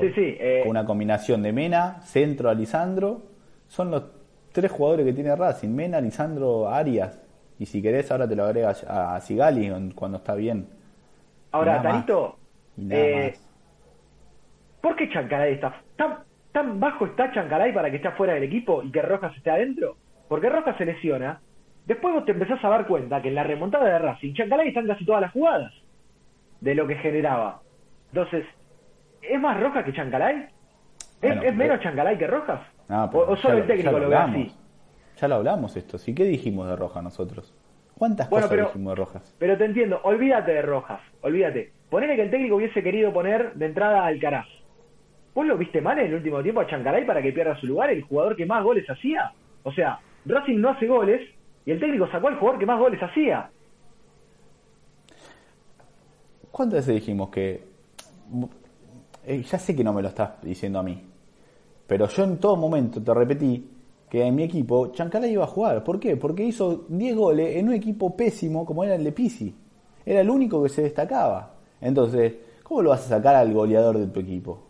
sí, 0.00 0.12
sí. 0.14 0.36
Eh, 0.38 0.64
una 0.66 0.84
combinación 0.84 1.42
de 1.42 1.52
Mena, 1.54 2.02
centro 2.02 2.50
a 2.50 2.54
Lisandro. 2.54 3.22
Son 3.66 3.90
los 3.90 4.19
tres 4.52 4.70
jugadores 4.70 5.06
que 5.06 5.12
tiene 5.12 5.34
Racing. 5.34 5.68
Mena, 5.68 6.00
Lisandro, 6.00 6.68
Arias. 6.68 7.22
Y 7.58 7.66
si 7.66 7.82
querés 7.82 8.10
ahora 8.10 8.28
te 8.28 8.36
lo 8.36 8.44
agregas 8.44 8.84
a 8.84 9.20
Sigali 9.20 9.70
cuando 9.94 10.18
está 10.18 10.34
bien. 10.34 10.66
Ahora, 11.52 11.82
Tanito, 11.82 12.38
eh, 12.88 13.34
¿por 14.80 14.96
qué 14.96 15.10
Chancalay 15.10 15.54
está 15.54 15.82
tan 15.96 16.30
¿Tan 16.52 16.80
bajo 16.80 17.06
está 17.06 17.30
Chancalay 17.32 17.72
para 17.72 17.90
que 17.90 17.96
esté 17.96 18.10
fuera 18.12 18.34
del 18.34 18.42
equipo 18.42 18.82
y 18.82 18.90
que 18.90 19.02
Rojas 19.02 19.36
esté 19.36 19.50
adentro? 19.50 19.96
Porque 20.28 20.48
Rojas 20.48 20.76
se 20.76 20.84
lesiona. 20.84 21.40
Después 21.86 22.14
vos 22.14 22.24
te 22.24 22.32
empezás 22.32 22.62
a 22.64 22.68
dar 22.68 22.86
cuenta 22.86 23.22
que 23.22 23.28
en 23.28 23.34
la 23.36 23.44
remontada 23.44 23.84
de 23.84 23.98
Racing, 23.98 24.34
Chancalay 24.34 24.68
está 24.68 24.80
en 24.80 24.88
casi 24.88 25.04
todas 25.04 25.20
las 25.20 25.32
jugadas 25.32 25.72
de 26.60 26.74
lo 26.74 26.86
que 26.86 26.96
generaba. 26.96 27.60
Entonces, 28.12 28.44
¿es 29.22 29.40
más 29.40 29.60
Rojas 29.60 29.84
que 29.84 29.92
Chancalay? 29.92 30.48
¿Es, 31.22 31.54
menos 31.54 31.80
Chancalay 31.80 32.18
que 32.18 32.26
Rojas? 32.26 32.60
¿O, 32.90 33.36
solo 33.36 33.58
el 33.58 33.66
técnico 33.66 33.98
lo, 33.98 34.08
ve 34.08 34.16
así? 34.16 34.52
Ya 35.20 35.28
lo 35.28 35.36
hablamos 35.36 35.76
esto. 35.76 35.98
¿Sí 35.98 36.14
qué 36.14 36.24
dijimos 36.24 36.68
de 36.68 36.76
Rojas 36.76 37.02
nosotros? 37.02 37.54
¿Cuántas 37.96 38.28
cosas 38.28 38.50
dijimos 38.50 38.92
de 38.92 38.94
Rojas? 38.96 39.36
Pero 39.38 39.56
te 39.56 39.64
entiendo, 39.64 40.00
olvídate 40.02 40.52
de 40.52 40.62
Rojas, 40.62 41.00
olvídate. 41.20 41.72
Ponele 41.90 42.16
que 42.16 42.22
el 42.22 42.30
técnico 42.30 42.56
hubiese 42.56 42.82
querido 42.82 43.12
poner 43.12 43.54
de 43.54 43.66
entrada 43.66 44.06
al 44.06 44.14
Alcaraz 44.14 44.46
¿Vos 45.34 45.46
lo 45.46 45.56
viste 45.56 45.80
mal 45.80 45.98
en 45.98 46.06
el 46.06 46.14
último 46.14 46.42
tiempo 46.42 46.60
a 46.60 46.66
Chancalay 46.66 47.06
para 47.06 47.22
que 47.22 47.32
pierda 47.32 47.58
su 47.60 47.66
lugar? 47.66 47.90
El 47.90 48.02
jugador 48.02 48.36
que 48.36 48.46
más 48.46 48.64
goles 48.64 48.88
hacía. 48.90 49.32
O 49.62 49.72
sea, 49.72 50.00
Racing 50.26 50.58
no 50.58 50.70
hace 50.70 50.86
goles 50.86 51.28
y 51.64 51.70
el 51.70 51.78
técnico 51.78 52.08
sacó 52.10 52.28
al 52.28 52.36
jugador 52.36 52.58
que 52.58 52.66
más 52.66 52.78
goles 52.78 53.00
hacía. 53.00 53.50
¿Cuántas 56.50 56.80
veces 56.80 56.94
dijimos 56.96 57.30
que... 57.30 57.62
Eh, 59.24 59.42
ya 59.42 59.58
sé 59.58 59.76
que 59.76 59.84
no 59.84 59.92
me 59.92 60.02
lo 60.02 60.08
estás 60.08 60.42
diciendo 60.42 60.78
a 60.78 60.82
mí, 60.82 61.04
pero 61.90 62.06
yo 62.06 62.22
en 62.22 62.36
todo 62.36 62.54
momento 62.54 63.02
te 63.02 63.12
repetí 63.12 63.68
que 64.08 64.24
en 64.24 64.36
mi 64.36 64.44
equipo 64.44 64.92
Chancalay 64.92 65.32
iba 65.32 65.42
a 65.42 65.48
jugar. 65.48 65.82
¿Por 65.82 65.98
qué? 65.98 66.16
Porque 66.16 66.44
hizo 66.44 66.84
10 66.88 67.16
goles 67.16 67.56
en 67.56 67.66
un 67.66 67.74
equipo 67.74 68.14
pésimo 68.14 68.64
como 68.64 68.84
era 68.84 68.94
el 68.94 69.02
de 69.02 69.10
Pisi. 69.10 69.52
Era 70.06 70.20
el 70.20 70.30
único 70.30 70.62
que 70.62 70.68
se 70.68 70.82
destacaba. 70.82 71.52
Entonces, 71.80 72.34
¿cómo 72.62 72.82
lo 72.82 72.90
vas 72.90 73.04
a 73.06 73.16
sacar 73.16 73.34
al 73.34 73.52
goleador 73.52 73.98
de 73.98 74.06
tu 74.06 74.20
equipo? 74.20 74.60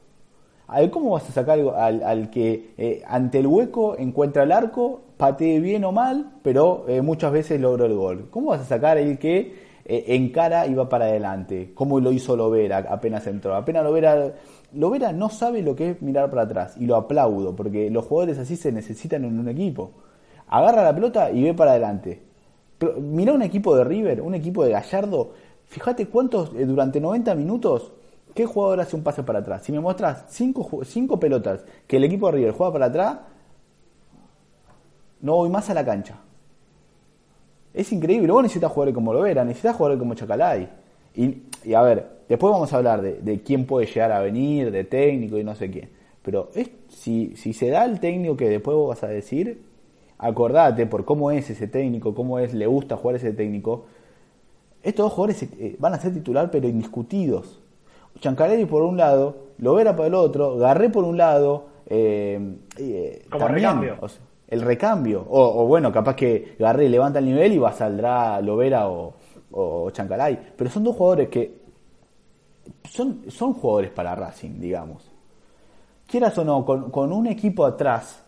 ¿Cómo 0.90 1.10
vas 1.10 1.28
a 1.28 1.32
sacar 1.32 1.58
al, 1.58 2.30
que 2.30 2.72
eh, 2.78 3.02
ante 3.06 3.40
el 3.40 3.48
hueco 3.48 3.98
encuentra 3.98 4.44
el 4.44 4.52
arco, 4.52 5.02
patee 5.18 5.60
bien 5.60 5.84
o 5.84 5.92
mal, 5.92 6.38
pero 6.42 6.86
eh, 6.88 7.02
muchas 7.02 7.32
veces 7.32 7.60
logró 7.60 7.84
el 7.84 7.96
gol? 7.96 8.28
¿Cómo 8.30 8.46
vas 8.52 8.62
a 8.62 8.64
sacar 8.64 8.96
el 8.96 9.18
que 9.18 9.68
eh, 9.84 10.04
encara 10.06 10.66
y 10.66 10.72
va 10.72 10.88
para 10.88 11.04
adelante? 11.04 11.72
¿Cómo 11.74 12.00
lo 12.00 12.12
hizo 12.12 12.34
Lovera 12.34 12.78
apenas 12.88 13.26
entró? 13.26 13.54
Apenas 13.54 13.84
Lovera, 13.84 14.32
Lovera 14.72 15.12
no 15.12 15.28
sabe 15.28 15.62
lo 15.62 15.74
que 15.74 15.90
es 15.90 16.02
mirar 16.02 16.30
para 16.30 16.42
atrás 16.42 16.76
y 16.78 16.86
lo 16.86 16.96
aplaudo 16.96 17.56
porque 17.56 17.90
los 17.90 18.04
jugadores 18.04 18.38
así 18.38 18.56
se 18.56 18.72
necesitan 18.72 19.24
en 19.24 19.38
un 19.38 19.48
equipo. 19.48 19.92
Agarra 20.48 20.82
la 20.82 20.94
pelota 20.94 21.30
y 21.30 21.42
ve 21.42 21.54
para 21.54 21.72
adelante. 21.72 22.22
mira 23.00 23.32
un 23.32 23.42
equipo 23.42 23.76
de 23.76 23.84
River, 23.84 24.20
un 24.20 24.34
equipo 24.34 24.64
de 24.64 24.72
Gallardo. 24.72 25.32
Fíjate 25.66 26.06
cuántos 26.08 26.52
durante 26.52 27.00
90 27.00 27.34
minutos 27.34 27.92
¿Qué 28.34 28.46
jugador 28.46 28.80
hace 28.80 28.96
un 28.96 29.02
pase 29.02 29.22
para 29.22 29.40
atrás? 29.40 29.62
Si 29.64 29.72
me 29.72 29.80
muestras 29.80 30.24
cinco, 30.28 30.84
cinco 30.84 31.18
pelotas 31.18 31.64
que 31.86 31.96
el 31.96 32.04
equipo 32.04 32.26
de 32.26 32.32
River 32.32 32.52
juega 32.52 32.72
para 32.72 32.86
atrás, 32.86 33.18
no 35.20 35.36
voy 35.36 35.50
más 35.50 35.68
a 35.70 35.74
la 35.74 35.84
cancha. 35.84 36.16
Es 37.74 37.92
increíble. 37.92 38.32
Vos 38.32 38.42
necesitas 38.42 38.70
jugadores 38.70 38.94
como 38.94 39.12
Lovera, 39.12 39.44
necesitas 39.44 39.76
jugadores 39.76 39.98
como 39.98 40.14
Chacalay. 40.14 40.68
Y, 41.14 41.74
a 41.74 41.82
ver, 41.82 42.19
después 42.30 42.52
vamos 42.52 42.72
a 42.72 42.76
hablar 42.76 43.02
de, 43.02 43.42
quién 43.42 43.66
puede 43.66 43.86
llegar 43.86 44.12
a 44.12 44.20
venir, 44.20 44.70
de 44.70 44.84
técnico 44.84 45.36
y 45.36 45.44
no 45.44 45.56
sé 45.56 45.68
quién. 45.68 45.90
Pero 46.22 46.50
es, 46.54 46.70
si, 46.88 47.34
si 47.36 47.52
se 47.52 47.70
da 47.70 47.84
el 47.84 47.98
técnico 47.98 48.36
que 48.36 48.48
después 48.48 48.76
vos 48.76 48.88
vas 48.88 49.02
a 49.02 49.08
decir, 49.08 49.62
acordate 50.16 50.86
por 50.86 51.04
cómo 51.04 51.32
es 51.32 51.50
ese 51.50 51.66
técnico, 51.66 52.14
cómo 52.14 52.38
es, 52.38 52.54
le 52.54 52.66
gusta 52.66 52.96
jugar 52.96 53.16
ese 53.16 53.32
técnico. 53.32 53.86
Estos 54.82 55.06
dos 55.06 55.12
jugadores 55.12 55.42
eh, 55.42 55.76
van 55.80 55.94
a 55.94 55.98
ser 55.98 56.14
titular, 56.14 56.50
pero 56.52 56.68
indiscutidos. 56.68 57.60
Chancarelli 58.20 58.64
por 58.64 58.82
un 58.82 58.96
lado, 58.96 59.36
Lovera 59.58 59.96
por 59.96 60.06
el 60.06 60.14
otro, 60.14 60.56
Garré 60.56 60.88
por 60.88 61.04
un 61.04 61.16
lado, 61.16 61.66
eh, 61.86 62.56
eh 62.78 63.24
Como 63.28 63.48
recambio. 63.48 63.96
el 64.46 64.60
recambio. 64.60 65.26
O, 65.28 65.66
bueno, 65.66 65.92
capaz 65.92 66.14
que 66.14 66.54
Garré 66.60 66.88
levanta 66.88 67.18
el 67.18 67.24
nivel 67.24 67.54
y 67.54 67.58
va 67.58 67.72
saldrá 67.72 68.40
Lovera 68.40 68.88
o, 68.88 69.14
o 69.50 69.90
Chancalay. 69.90 70.38
Pero 70.56 70.70
son 70.70 70.84
dos 70.84 70.96
jugadores 70.96 71.28
que 71.28 71.59
son, 72.88 73.22
son 73.28 73.54
jugadores 73.54 73.90
para 73.90 74.14
Racing, 74.14 74.60
digamos. 74.60 75.10
Quieras 76.06 76.36
o 76.38 76.44
no, 76.44 76.64
con, 76.64 76.90
con 76.90 77.12
un 77.12 77.26
equipo 77.26 77.64
atrás, 77.64 78.24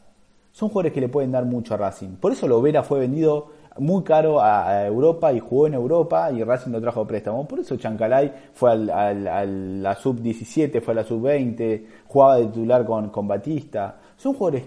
son 0.52 0.68
jugadores 0.68 0.92
que 0.92 1.00
le 1.00 1.08
pueden 1.08 1.32
dar 1.32 1.44
mucho 1.44 1.74
a 1.74 1.76
Racing. 1.76 2.16
Por 2.16 2.32
eso 2.32 2.46
Lovera 2.46 2.82
fue 2.82 3.00
vendido 3.00 3.50
muy 3.78 4.02
caro 4.02 4.40
a, 4.40 4.86
Europa 4.86 5.32
y 5.32 5.40
jugó 5.40 5.66
en 5.66 5.74
Europa 5.74 6.30
y 6.30 6.42
Racing 6.44 6.70
lo 6.70 6.80
trajo 6.80 7.00
a 7.00 7.06
préstamo. 7.06 7.46
Por 7.46 7.60
eso 7.60 7.76
Chancalay 7.76 8.32
fue 8.52 8.72
al, 8.72 8.90
a 8.90 9.44
la 9.44 9.94
sub-17, 9.94 10.80
fue 10.82 10.92
a 10.92 10.96
la 10.96 11.04
sub-20, 11.04 11.86
jugaba 12.06 12.36
de 12.36 12.46
titular 12.46 12.84
con, 12.84 13.08
con 13.10 13.26
Batista. 13.26 13.98
Son 14.16 14.34
jugadores, 14.34 14.64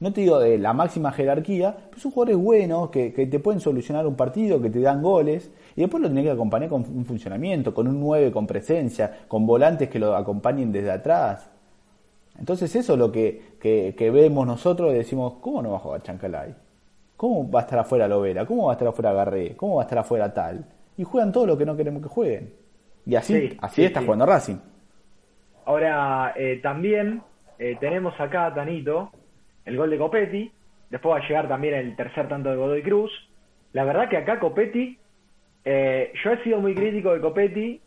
no 0.00 0.12
te 0.12 0.20
digo 0.20 0.38
de 0.38 0.58
la 0.58 0.72
máxima 0.72 1.12
jerarquía, 1.12 1.74
pero 1.90 2.00
son 2.00 2.12
jugadores 2.12 2.36
buenos 2.36 2.90
que, 2.90 3.12
que 3.12 3.26
te 3.26 3.38
pueden 3.38 3.60
solucionar 3.60 4.06
un 4.06 4.16
partido, 4.16 4.60
que 4.60 4.70
te 4.70 4.80
dan 4.80 5.02
goles. 5.02 5.50
Y 5.74 5.80
después 5.80 6.02
lo 6.02 6.08
tenés 6.08 6.24
que 6.24 6.30
acompañar 6.30 6.68
con 6.68 6.82
un 6.82 7.04
funcionamiento, 7.04 7.72
con 7.74 7.88
un 7.88 8.00
9 8.00 8.30
con 8.32 8.46
presencia, 8.46 9.20
con 9.28 9.46
volantes 9.46 9.88
que 9.88 9.98
lo 9.98 10.14
acompañen 10.14 10.72
desde 10.72 10.90
atrás. 10.90 11.50
Entonces 12.38 12.74
eso 12.76 12.92
es 12.92 12.98
lo 12.98 13.10
que, 13.10 13.56
que, 13.60 13.94
que 13.96 14.10
vemos 14.10 14.46
nosotros 14.46 14.92
y 14.92 14.98
decimos, 14.98 15.34
¿cómo 15.40 15.62
no 15.62 15.70
va 15.70 15.76
a 15.76 15.80
jugar 15.80 16.02
Chancalay? 16.02 16.54
¿Cómo 17.16 17.50
va 17.50 17.60
a 17.60 17.62
estar 17.62 17.78
afuera 17.78 18.06
Lovera? 18.06 18.44
¿Cómo 18.44 18.66
va 18.66 18.72
a 18.72 18.74
estar 18.74 18.88
afuera 18.88 19.12
Garré? 19.12 19.56
¿Cómo 19.56 19.76
va 19.76 19.82
a 19.82 19.84
estar 19.84 19.98
afuera 19.98 20.32
tal? 20.32 20.66
Y 20.98 21.04
juegan 21.04 21.32
todo 21.32 21.46
lo 21.46 21.56
que 21.56 21.64
no 21.64 21.76
queremos 21.76 22.02
que 22.02 22.08
jueguen. 22.08 22.52
Y 23.06 23.14
así, 23.14 23.56
así 23.60 23.84
está 23.84 24.02
jugando 24.02 24.26
Racing. 24.26 24.56
Ahora, 25.64 26.34
eh, 26.36 26.60
también 26.62 27.22
eh, 27.58 27.76
tenemos 27.80 28.14
acá, 28.20 28.52
Tanito, 28.54 29.10
el 29.66 29.76
gol 29.76 29.90
de 29.90 29.98
Copetti. 29.98 30.50
Después 30.90 31.14
va 31.14 31.24
a 31.24 31.28
llegar 31.28 31.48
también 31.48 31.74
el 31.74 31.96
tercer 31.96 32.28
tanto 32.28 32.50
de 32.50 32.56
Godoy 32.56 32.82
Cruz. 32.82 33.12
La 33.72 33.84
verdad 33.84 34.08
que 34.08 34.16
acá 34.16 34.38
Copetti, 34.38 34.98
eh, 35.64 36.12
yo 36.24 36.32
he 36.32 36.42
sido 36.42 36.60
muy 36.60 36.74
crítico 36.74 37.12
de 37.12 37.20
Copetti. 37.20 37.80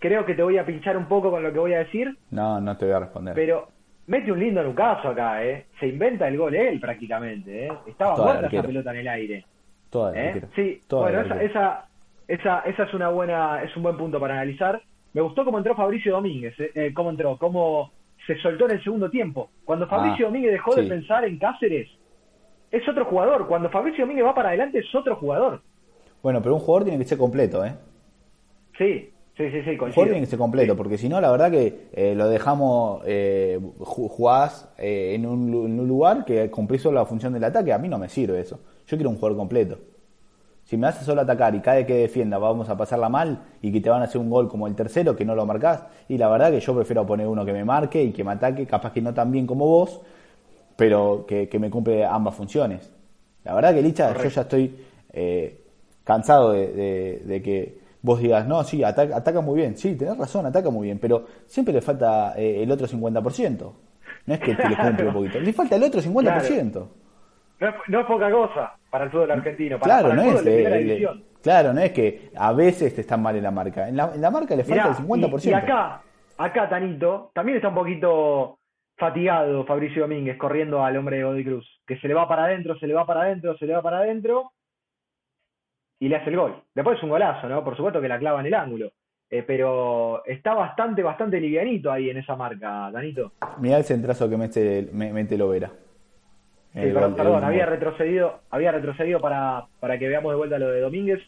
Creo 0.00 0.26
que 0.26 0.34
te 0.34 0.42
voy 0.42 0.58
a 0.58 0.66
pinchar 0.66 0.96
un 0.96 1.06
poco 1.06 1.30
con 1.30 1.42
lo 1.42 1.52
que 1.52 1.58
voy 1.58 1.72
a 1.72 1.78
decir. 1.78 2.18
No, 2.30 2.60
no 2.60 2.76
te 2.76 2.84
voy 2.84 2.94
a 2.94 2.98
responder. 2.98 3.34
Pero 3.34 3.68
mete 4.06 4.30
un 4.32 4.40
lindo 4.40 4.62
Lucaso 4.62 5.08
acá, 5.08 5.44
¿eh? 5.44 5.66
Se 5.80 5.86
inventa 5.86 6.28
el 6.28 6.36
gol 6.36 6.54
él 6.54 6.78
prácticamente, 6.80 7.66
¿eh? 7.66 7.72
Estaba 7.86 8.16
muerta 8.16 8.48
esa 8.48 8.62
pelota 8.62 8.90
en 8.90 8.96
el 8.98 9.08
aire. 9.08 9.44
Toda 9.88 10.12
¿eh? 10.14 10.42
Sí, 10.56 10.80
bueno, 10.90 11.20
esa, 11.20 11.42
esa, 11.42 11.88
esa, 12.26 12.60
esa, 12.60 12.82
es 12.82 12.94
una 12.94 13.08
buena, 13.10 13.62
es 13.62 13.74
un 13.76 13.84
buen 13.84 13.96
punto 13.96 14.18
para 14.18 14.34
analizar. 14.34 14.82
Me 15.12 15.20
gustó 15.20 15.44
cómo 15.44 15.58
entró 15.58 15.76
Fabricio 15.76 16.12
Domínguez, 16.12 16.58
¿eh? 16.58 16.72
eh 16.74 16.92
cómo 16.92 17.10
entró, 17.10 17.38
cómo 17.38 17.92
se 18.26 18.36
soltó 18.38 18.66
en 18.66 18.72
el 18.72 18.84
segundo 18.84 19.10
tiempo. 19.10 19.50
Cuando 19.64 19.86
Fabricio 19.86 20.26
ah, 20.26 20.28
Domínguez 20.28 20.52
dejó 20.52 20.74
de 20.74 20.84
pensar 20.84 21.24
en 21.24 21.38
Cáceres, 21.38 21.88
es 22.70 22.88
otro 22.88 23.04
jugador. 23.04 23.46
Cuando 23.46 23.70
Fabricio 23.70 24.04
Domínguez 24.04 24.26
va 24.26 24.34
para 24.34 24.48
adelante, 24.48 24.78
es 24.78 24.94
otro 24.94 25.16
jugador. 25.16 25.60
Bueno, 26.22 26.40
pero 26.40 26.54
un 26.54 26.60
jugador 26.60 26.84
tiene 26.84 26.98
que 26.98 27.08
ser 27.08 27.18
completo, 27.18 27.64
¿eh? 27.64 27.74
Sí, 28.78 29.14
Sí, 29.36 29.50
sí, 29.50 29.62
sí, 29.64 29.76
coincido. 29.76 30.04
tiene 30.04 30.20
que 30.20 30.26
ser 30.26 30.38
completo, 30.38 30.76
porque 30.76 30.96
si 30.96 31.08
no, 31.08 31.20
la 31.20 31.28
verdad 31.32 31.50
que 31.50 31.88
eh, 31.92 32.14
lo 32.14 32.28
dejamos, 32.28 33.02
eh, 33.04 33.58
jugás 33.80 34.72
eh, 34.78 35.14
en, 35.14 35.26
un, 35.26 35.88
lugar 35.88 36.24
que 36.24 36.48
cumplís 36.50 36.82
solo 36.82 37.00
la 37.00 37.06
función 37.06 37.32
del 37.32 37.42
ataque, 37.42 37.72
a 37.72 37.78
mí 37.78 37.88
no 37.88 37.98
me 37.98 38.08
sirve 38.08 38.38
eso. 38.38 38.60
Yo 38.86 38.96
quiero 38.96 39.10
un 39.10 39.16
jugador 39.16 39.36
completo. 39.36 39.78
Si 40.64 40.76
me 40.76 40.86
haces 40.86 41.04
solo 41.04 41.20
atacar 41.20 41.54
y 41.54 41.60
cada 41.60 41.76
vez 41.76 41.86
que 41.86 41.94
defienda 41.94 42.38
vamos 42.38 42.68
a 42.68 42.76
pasarla 42.76 43.08
mal 43.08 43.42
y 43.60 43.70
que 43.70 43.80
te 43.80 43.90
van 43.90 44.02
a 44.02 44.04
hacer 44.06 44.20
un 44.20 44.30
gol 44.30 44.48
como 44.48 44.66
el 44.66 44.74
tercero 44.74 45.14
que 45.14 45.24
no 45.24 45.34
lo 45.34 45.44
marcás, 45.46 45.84
y 46.08 46.16
la 46.18 46.28
verdad 46.28 46.50
que 46.50 46.60
yo 46.60 46.74
prefiero 46.74 47.06
poner 47.06 47.26
uno 47.26 47.44
que 47.44 47.52
me 47.52 47.64
marque 47.64 48.02
y 48.02 48.12
que 48.12 48.24
me 48.24 48.32
ataque, 48.32 48.66
capaz 48.66 48.92
que 48.92 49.02
no 49.02 49.12
tan 49.12 49.30
bien 49.30 49.46
como 49.46 49.66
vos, 49.66 50.00
pero 50.76 51.24
que, 51.26 51.48
me 51.58 51.70
cumple 51.70 52.04
ambas 52.04 52.34
funciones. 52.34 52.90
La 53.44 53.54
verdad 53.54 53.74
que 53.74 53.82
Licha, 53.82 54.14
yo 54.16 54.28
ya 54.28 54.42
estoy 54.42 54.74
eh, 55.12 55.60
cansado 56.02 56.52
de 56.52 57.42
que 57.44 57.84
vos 58.04 58.20
digas, 58.20 58.46
no, 58.46 58.62
sí, 58.64 58.84
ataca, 58.84 59.16
ataca 59.16 59.40
muy 59.40 59.56
bien. 59.56 59.78
Sí, 59.78 59.94
tenés 59.94 60.18
razón, 60.18 60.44
ataca 60.44 60.68
muy 60.68 60.86
bien, 60.86 60.98
pero 60.98 61.24
siempre 61.46 61.72
le 61.72 61.80
falta 61.80 62.34
eh, 62.36 62.62
el 62.62 62.70
otro 62.70 62.86
50%. 62.86 63.72
No 64.26 64.34
es 64.34 64.40
que 64.40 64.54
te 64.54 64.68
le 64.68 64.76
cumple 64.76 65.08
un 65.08 65.14
poquito, 65.14 65.40
le 65.40 65.52
falta 65.54 65.76
el 65.76 65.82
otro 65.82 66.02
50%. 66.02 66.86
No 67.64 67.70
es, 67.70 67.74
no 67.88 68.00
es 68.00 68.06
poca 68.06 68.30
cosa 68.30 68.76
para 68.90 69.04
el 69.04 69.10
fútbol 69.10 69.30
argentino. 69.30 69.78
Para, 69.78 70.00
claro, 70.00 70.08
para 70.10 70.14
no 70.16 70.22
el 70.22 70.28
es, 70.28 70.32
fútbol 70.34 70.44
de 70.44 70.54
primera 70.56 70.76
división. 70.76 71.24
claro, 71.42 71.72
no 71.72 71.80
es 71.80 71.92
que 71.92 72.30
a 72.36 72.52
veces 72.52 72.94
te 72.94 73.00
están 73.00 73.22
mal 73.22 73.36
en 73.36 73.42
la 73.42 73.50
marca. 73.50 73.88
En 73.88 73.96
la, 73.96 74.12
en 74.14 74.20
la 74.20 74.30
marca 74.30 74.54
le 74.54 74.64
falta 74.64 74.90
Mirá, 74.90 74.96
el 74.98 75.30
50%. 75.30 75.44
Y, 75.46 75.48
y 75.50 75.52
acá, 75.54 76.02
acá 76.38 76.68
Tanito, 76.68 77.30
también 77.34 77.56
está 77.56 77.68
un 77.68 77.74
poquito 77.74 78.58
fatigado 78.96 79.64
Fabricio 79.64 80.02
Domínguez 80.02 80.36
corriendo 80.36 80.84
al 80.84 80.96
hombre 80.96 81.16
de 81.18 81.24
Godoy 81.24 81.44
Cruz. 81.44 81.80
Que 81.86 81.98
se 81.98 82.06
le 82.08 82.14
va 82.14 82.28
para 82.28 82.44
adentro, 82.44 82.78
se 82.78 82.86
le 82.86 82.94
va 82.94 83.06
para 83.06 83.22
adentro, 83.22 83.56
se 83.56 83.66
le 83.66 83.74
va 83.74 83.82
para 83.82 83.98
adentro 83.98 84.52
y 86.00 86.08
le 86.08 86.16
hace 86.16 86.30
el 86.30 86.36
gol. 86.36 86.62
Después 86.74 86.98
es 86.98 87.02
un 87.02 87.10
golazo, 87.10 87.48
¿no? 87.48 87.64
Por 87.64 87.76
supuesto 87.76 88.00
que 88.00 88.08
la 88.08 88.18
clava 88.18 88.40
en 88.40 88.46
el 88.46 88.54
ángulo. 88.54 88.92
Eh, 89.30 89.42
pero 89.42 90.22
está 90.26 90.54
bastante, 90.54 91.02
bastante 91.02 91.40
livianito 91.40 91.90
ahí 91.90 92.10
en 92.10 92.18
esa 92.18 92.36
marca, 92.36 92.90
Tanito. 92.92 93.32
Mirá 93.58 93.78
el 93.78 93.84
centrazo 93.84 94.28
que 94.28 94.36
mete, 94.36 94.88
me- 94.92 95.12
mete 95.12 95.36
Lovera. 95.38 95.70
Sí, 96.74 96.80
El 96.80 96.92
perdón, 96.92 97.14
perdón, 97.14 97.38
el 97.38 97.44
había 97.44 97.66
retrocedido, 97.66 98.40
había 98.50 98.72
retrocedido 98.72 99.20
para, 99.20 99.66
para 99.80 99.98
que 99.98 100.08
veamos 100.08 100.32
de 100.32 100.36
vuelta 100.36 100.58
lo 100.58 100.68
de 100.70 100.80
Domínguez. 100.80 101.20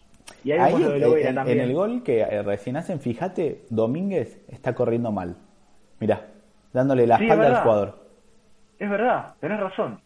Y 0.43 0.51
ahí, 0.53 0.59
Ahí 0.75 0.83
lo 0.83 0.91
de 0.91 0.99
Lovera 0.99 1.29
en- 1.29 1.35
también. 1.37 1.59
en 1.61 1.65
el 1.69 1.73
gol 1.75 2.03
que 2.03 2.21
eh, 2.21 2.43
recién 2.43 2.77
hacen, 2.77 2.99
fíjate, 3.01 3.63
Domínguez 3.71 4.45
está 4.49 4.75
corriendo 4.75 5.13
mal. 5.13 5.37
Mirá, 6.01 6.27
dándole 6.73 7.07
la 7.07 7.17
Sí, 7.19 7.25
es 7.27 7.31
espalda 7.31 7.57
al 7.57 7.63
jugador. 7.63 7.99
Es 8.79 8.91
verdad, 8.91 9.35
tenés 9.41 9.61
razón. 9.61 10.01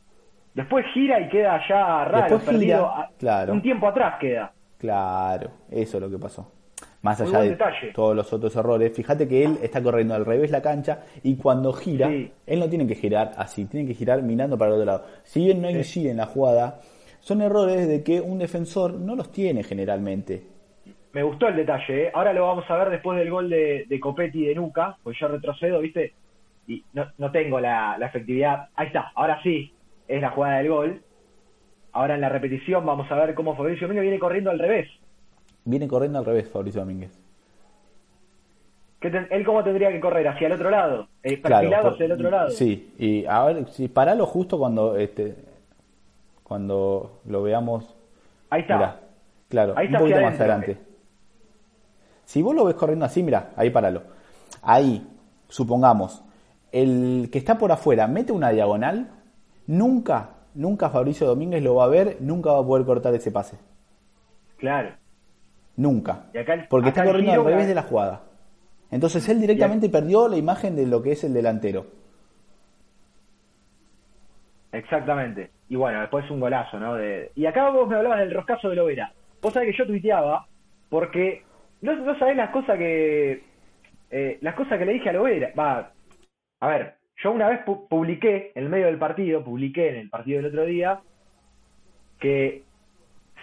Después 0.55 0.85
gira 0.93 1.19
y 1.21 1.29
queda 1.31 1.59
ya 1.69 2.05
raro, 2.05 2.19
Después 2.19 2.41
gira, 2.43 2.53
perdido. 2.53 2.93
claro. 3.19 3.53
Un 3.55 3.63
tiempo 3.63 3.89
atrás 3.89 4.17
queda. 4.21 4.53
Claro, 4.79 5.51
eso 5.71 5.97
es 5.97 6.03
lo 6.03 6.11
que 6.11 6.19
pasó. 6.19 6.53
Más 7.03 7.19
allá 7.21 7.41
de 7.41 7.51
detalle. 7.51 7.93
todos 7.95 8.15
los 8.15 8.31
otros 8.33 8.55
errores, 8.57 8.93
fíjate 8.95 9.27
que 9.27 9.45
él 9.45 9.59
está 9.63 9.83
corriendo 9.83 10.15
al 10.15 10.27
revés 10.27 10.51
la 10.51 10.61
cancha 10.61 11.05
y 11.23 11.37
cuando 11.37 11.73
gira, 11.73 12.09
Sí. 12.09 12.31
él 12.47 12.61
no 12.61 12.69
tiene 12.69 12.87
que 12.87 12.95
girar 12.95 13.33
así, 13.39 13.65
tiene 13.65 13.87
que 13.89 13.95
girar 13.95 14.23
mirando 14.23 14.59
para 14.59 14.69
el 14.71 14.75
otro 14.75 14.85
lado. 14.87 15.05
Si 15.23 15.45
bien 15.45 15.63
no 15.63 15.71
incide 15.71 16.11
en 16.11 16.19
la 16.19 16.27
jugada, 16.27 16.81
son 17.21 17.41
errores 17.41 17.89
de 17.89 18.03
que 18.03 18.21
un 18.21 18.39
defensor 18.39 18.93
no 18.95 19.17
los 19.17 19.33
tiene 19.33 19.63
generalmente. 19.63 20.43
Me 21.13 21.23
gustó 21.23 21.49
el 21.49 21.57
detalle, 21.57 22.05
¿eh? 22.07 22.11
Ahora 22.15 22.33
lo 22.35 22.47
vamos 22.47 22.65
a 22.69 22.77
ver 22.77 22.91
después 22.91 23.19
del 23.19 23.31
gol 23.31 23.49
de, 23.49 23.87
de 23.89 23.99
Copetti 24.01 24.45
de 24.45 24.55
Nuca, 24.55 24.97
pues 25.03 25.19
yo 25.19 25.27
retrocedo, 25.29 25.81
¿viste? 25.81 26.13
Y 26.69 26.85
no, 26.93 27.07
no 27.19 27.33
tengo 27.33 27.59
la, 27.61 27.97
la 27.99 28.07
efectividad. 28.07 28.69
Ahí 28.77 28.89
está, 28.89 29.11
ahora 29.15 29.43
sí, 29.43 29.73
es 30.07 30.21
la 30.21 30.31
jugada 30.31 30.59
del 30.59 30.69
gol. 30.69 31.03
Ahora 31.93 32.15
en 32.15 32.21
la 32.21 32.29
repetición 32.29 32.85
vamos 32.87 33.11
a 33.11 33.17
ver 33.17 33.35
cómo 33.35 33.57
Fabricio 33.57 33.87
Domínguez 33.89 34.03
viene 34.03 34.19
corriendo 34.21 34.51
al 34.51 34.59
revés. 34.61 34.89
Viene 35.65 35.87
corriendo 35.89 36.19
al 36.19 36.25
revés 36.25 36.49
Fabricio 36.49 36.81
Domínguez. 36.81 37.11
¿Qué 39.01 39.11
ten- 39.11 39.29
¿Él 39.31 39.45
cómo 39.47 39.65
tendría 39.65 39.91
que 39.91 40.01
correr? 40.01 40.29
¿Hacia 40.29 40.47
el 40.47 40.53
otro 40.53 40.71
lado? 40.71 41.09
Eh, 41.23 41.41
Claro, 41.41 41.71
por- 41.83 41.93
hacia 41.95 42.05
el 42.07 42.13
otro 42.13 42.31
lado. 42.31 42.51
Sí, 42.51 42.93
y 42.99 43.25
a 43.27 43.45
ver, 43.45 43.69
si 43.71 43.89
paralo 43.89 44.27
justo 44.27 44.59
cuando 44.59 44.97
este 44.97 45.37
cuando 46.43 47.21
lo 47.27 47.43
veamos. 47.43 47.95
Ahí 48.51 48.63
está. 48.63 48.77
Mirá, 48.77 49.01
claro, 49.49 49.75
Ahí 49.77 49.87
está 49.87 49.99
un 49.99 50.03
poquito 50.05 50.21
más 50.21 50.35
adentro. 50.41 50.45
adelante. 50.55 50.79
Si 52.25 52.43
vos 52.43 52.55
lo 52.55 52.65
ves 52.65 52.75
corriendo 52.75 53.05
así, 53.05 53.23
mira, 53.23 53.51
ahí 53.57 53.71
paralo. 53.71 54.03
Ahí, 54.63 55.07
supongamos, 55.49 56.23
el 56.73 57.29
que 57.33 57.39
está 57.39 57.57
por 57.57 57.71
afuera 57.73 58.07
mete 58.09 58.33
una 58.33 58.51
diagonal, 58.51 59.09
nunca, 59.67 60.31
nunca 60.55 60.91
Fabricio 60.91 61.27
Domínguez 61.27 61.63
lo 61.63 61.77
va 61.77 61.85
a 61.85 61.89
ver, 61.89 62.17
nunca 62.21 62.53
va 62.53 62.59
a 62.61 62.65
poder 62.67 62.85
cortar 62.85 63.15
ese 63.15 63.31
pase. 63.31 63.57
Claro. 64.59 64.91
Nunca. 65.81 66.27
El- 66.35 66.69
Porque 66.69 66.89
está 66.91 67.05
corriendo 67.05 67.33
al 67.33 67.45
revés 67.45 67.67
de 67.69 67.75
la 67.75 67.83
jugada. 67.83 68.21
Entonces 68.91 69.27
él 69.29 69.41
directamente 69.41 69.89
perdió 69.89 70.29
la 70.29 70.37
imagen 70.37 70.77
de 70.77 70.87
lo 70.87 71.01
que 71.03 71.13
es 71.13 71.25
el 71.25 71.33
delantero. 71.33 71.87
Exactamente. 74.73 75.51
Y 75.69 75.77
bueno, 75.77 76.01
después 76.01 76.31
un 76.31 76.41
golazo, 76.41 76.79
¿no? 76.79 76.95
De... 76.95 77.33
Y 77.35 77.47
acá 77.47 77.71
vos 77.71 77.89
me 77.89 77.97
hablabas 77.97 78.21
del 78.21 78.35
roscazo 78.35 78.69
de 78.69 78.77
Lovera. 78.77 79.13
Vos 79.43 79.53
sabés 79.53 79.71
que 79.73 79.79
yo 79.79 79.87
tuiteaba 79.87 80.47
porque 80.89 81.43
no, 81.81 81.95
no 81.97 82.19
sabés 82.19 82.37
las 82.37 82.51
cosas 82.51 82.77
que 82.79 83.43
eh, 84.11 84.39
las 84.43 84.55
cosas 84.55 84.79
que 84.79 84.85
le 84.85 84.93
dije 84.95 85.09
a 85.09 85.13
Lovera. 85.15 85.51
Va, 85.59 85.93
a 86.61 86.69
ver, 86.69 86.97
yo 87.23 87.33
una 87.33 87.49
vez 87.49 87.61
pu- 87.65 87.89
publiqué 87.89 88.53
en 88.55 88.65
el 88.65 88.69
medio 88.69 88.87
del 88.87 88.99
partido, 88.99 89.43
publiqué 89.43 89.89
en 89.91 89.97
el 89.97 90.11
partido 90.11 90.39
del 90.43 90.51
otro 90.53 90.65
día 90.67 91.01
que 92.19 92.65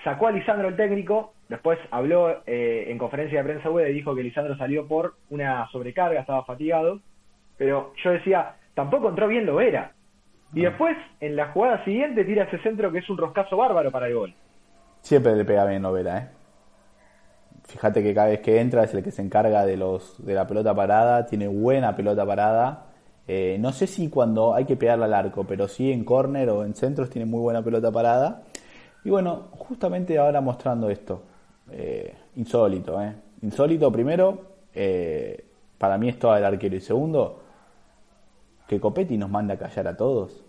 sacó 0.04 0.28
a 0.28 0.32
Lisandro 0.32 0.68
el 0.68 0.76
técnico, 0.76 1.34
después 1.50 1.80
habló 1.92 2.44
eh, 2.46 2.86
en 2.88 2.98
conferencia 2.98 3.40
de 3.40 3.50
prensa 3.50 3.70
web 3.70 3.90
y 3.90 3.94
dijo 3.94 4.16
que 4.16 4.24
Lisandro 4.24 4.58
salió 4.58 4.88
por 4.88 5.16
una 5.30 5.70
sobrecarga, 5.72 6.20
estaba 6.20 6.44
fatigado, 6.46 7.00
pero 7.58 7.94
yo 8.04 8.12
decía, 8.12 8.56
tampoco 8.74 9.10
entró 9.10 9.28
bien 9.28 9.46
Lovera. 9.46 9.92
Y 10.54 10.62
después, 10.62 10.96
en 11.20 11.36
la 11.36 11.52
jugada 11.52 11.84
siguiente, 11.84 12.24
tira 12.24 12.46
ese 12.46 12.60
centro 12.60 12.92
que 12.92 13.00
es 13.00 13.10
un 13.10 13.18
roscazo 13.18 13.58
bárbaro 13.58 13.92
para 13.92 14.08
el 14.08 14.16
gol. 14.16 14.34
Siempre 15.02 15.36
le 15.36 15.44
pega 15.44 15.66
bien 15.66 15.82
Novela, 15.82 16.18
¿eh? 16.18 16.28
Fíjate 17.66 18.02
que 18.02 18.14
cada 18.14 18.30
vez 18.30 18.40
que 18.40 18.62
entra 18.62 18.84
es 18.84 18.94
el 18.94 19.04
que 19.04 19.12
se 19.12 19.22
encarga 19.22 19.66
de 19.66 19.76
los 19.76 20.26
de 20.26 20.34
la 20.34 20.48
pelota 20.48 20.74
parada, 20.74 21.26
tiene 21.26 21.50
buena 21.50 21.96
pelota 21.98 22.26
parada. 22.26 22.86
Eh, 23.28 23.58
no 23.60 23.74
sé 23.74 23.88
si 23.88 24.10
cuando 24.10 24.54
hay 24.56 24.64
que 24.64 24.78
pegarle 24.78 25.04
al 25.04 25.14
arco, 25.14 25.44
pero 25.44 25.68
sí 25.68 25.92
en 25.92 26.06
córner 26.06 26.50
o 26.50 26.64
en 26.64 26.76
centros 26.76 27.10
tiene 27.10 27.26
muy 27.26 27.42
buena 27.42 27.62
pelota 27.62 27.92
parada. 27.92 28.44
Y 29.04 29.10
bueno, 29.10 29.50
justamente 29.52 30.18
ahora 30.18 30.40
mostrando 30.40 30.90
esto. 30.90 31.24
Eh, 31.72 32.16
insólito, 32.36 33.02
¿eh? 33.02 33.14
Insólito 33.42 33.92
primero, 33.92 34.42
eh, 34.74 35.46
para 35.78 35.98
mí 35.98 36.10
es 36.10 36.20
todo 36.20 36.36
el 36.36 36.46
arquero. 36.46 36.76
Y 36.76 36.82
segundo, 36.82 37.42
que 38.68 38.80
Copetti 38.80 39.18
nos 39.18 39.30
manda 39.30 39.56
a 39.56 39.58
callar 39.58 39.88
a 39.88 39.98
todos. 39.98 40.44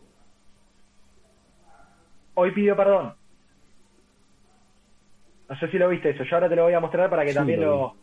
Hoy 2.35 2.53
pidió 2.53 2.77
perdón. 2.77 3.15
No 5.49 5.59
sé 5.59 5.69
si 5.71 5.79
lo 5.79 5.89
viste 5.89 6.11
eso, 6.11 6.25
yo 6.25 6.37
ahora 6.37 6.49
te 6.49 6.57
lo 6.57 6.65
voy 6.65 6.75
a 6.75 6.81
mostrar 6.81 7.09
para 7.09 7.25
que 7.25 7.31
Sí, 7.31 7.35
también 7.35 7.61
lo 7.61 7.67
lo, 7.67 7.97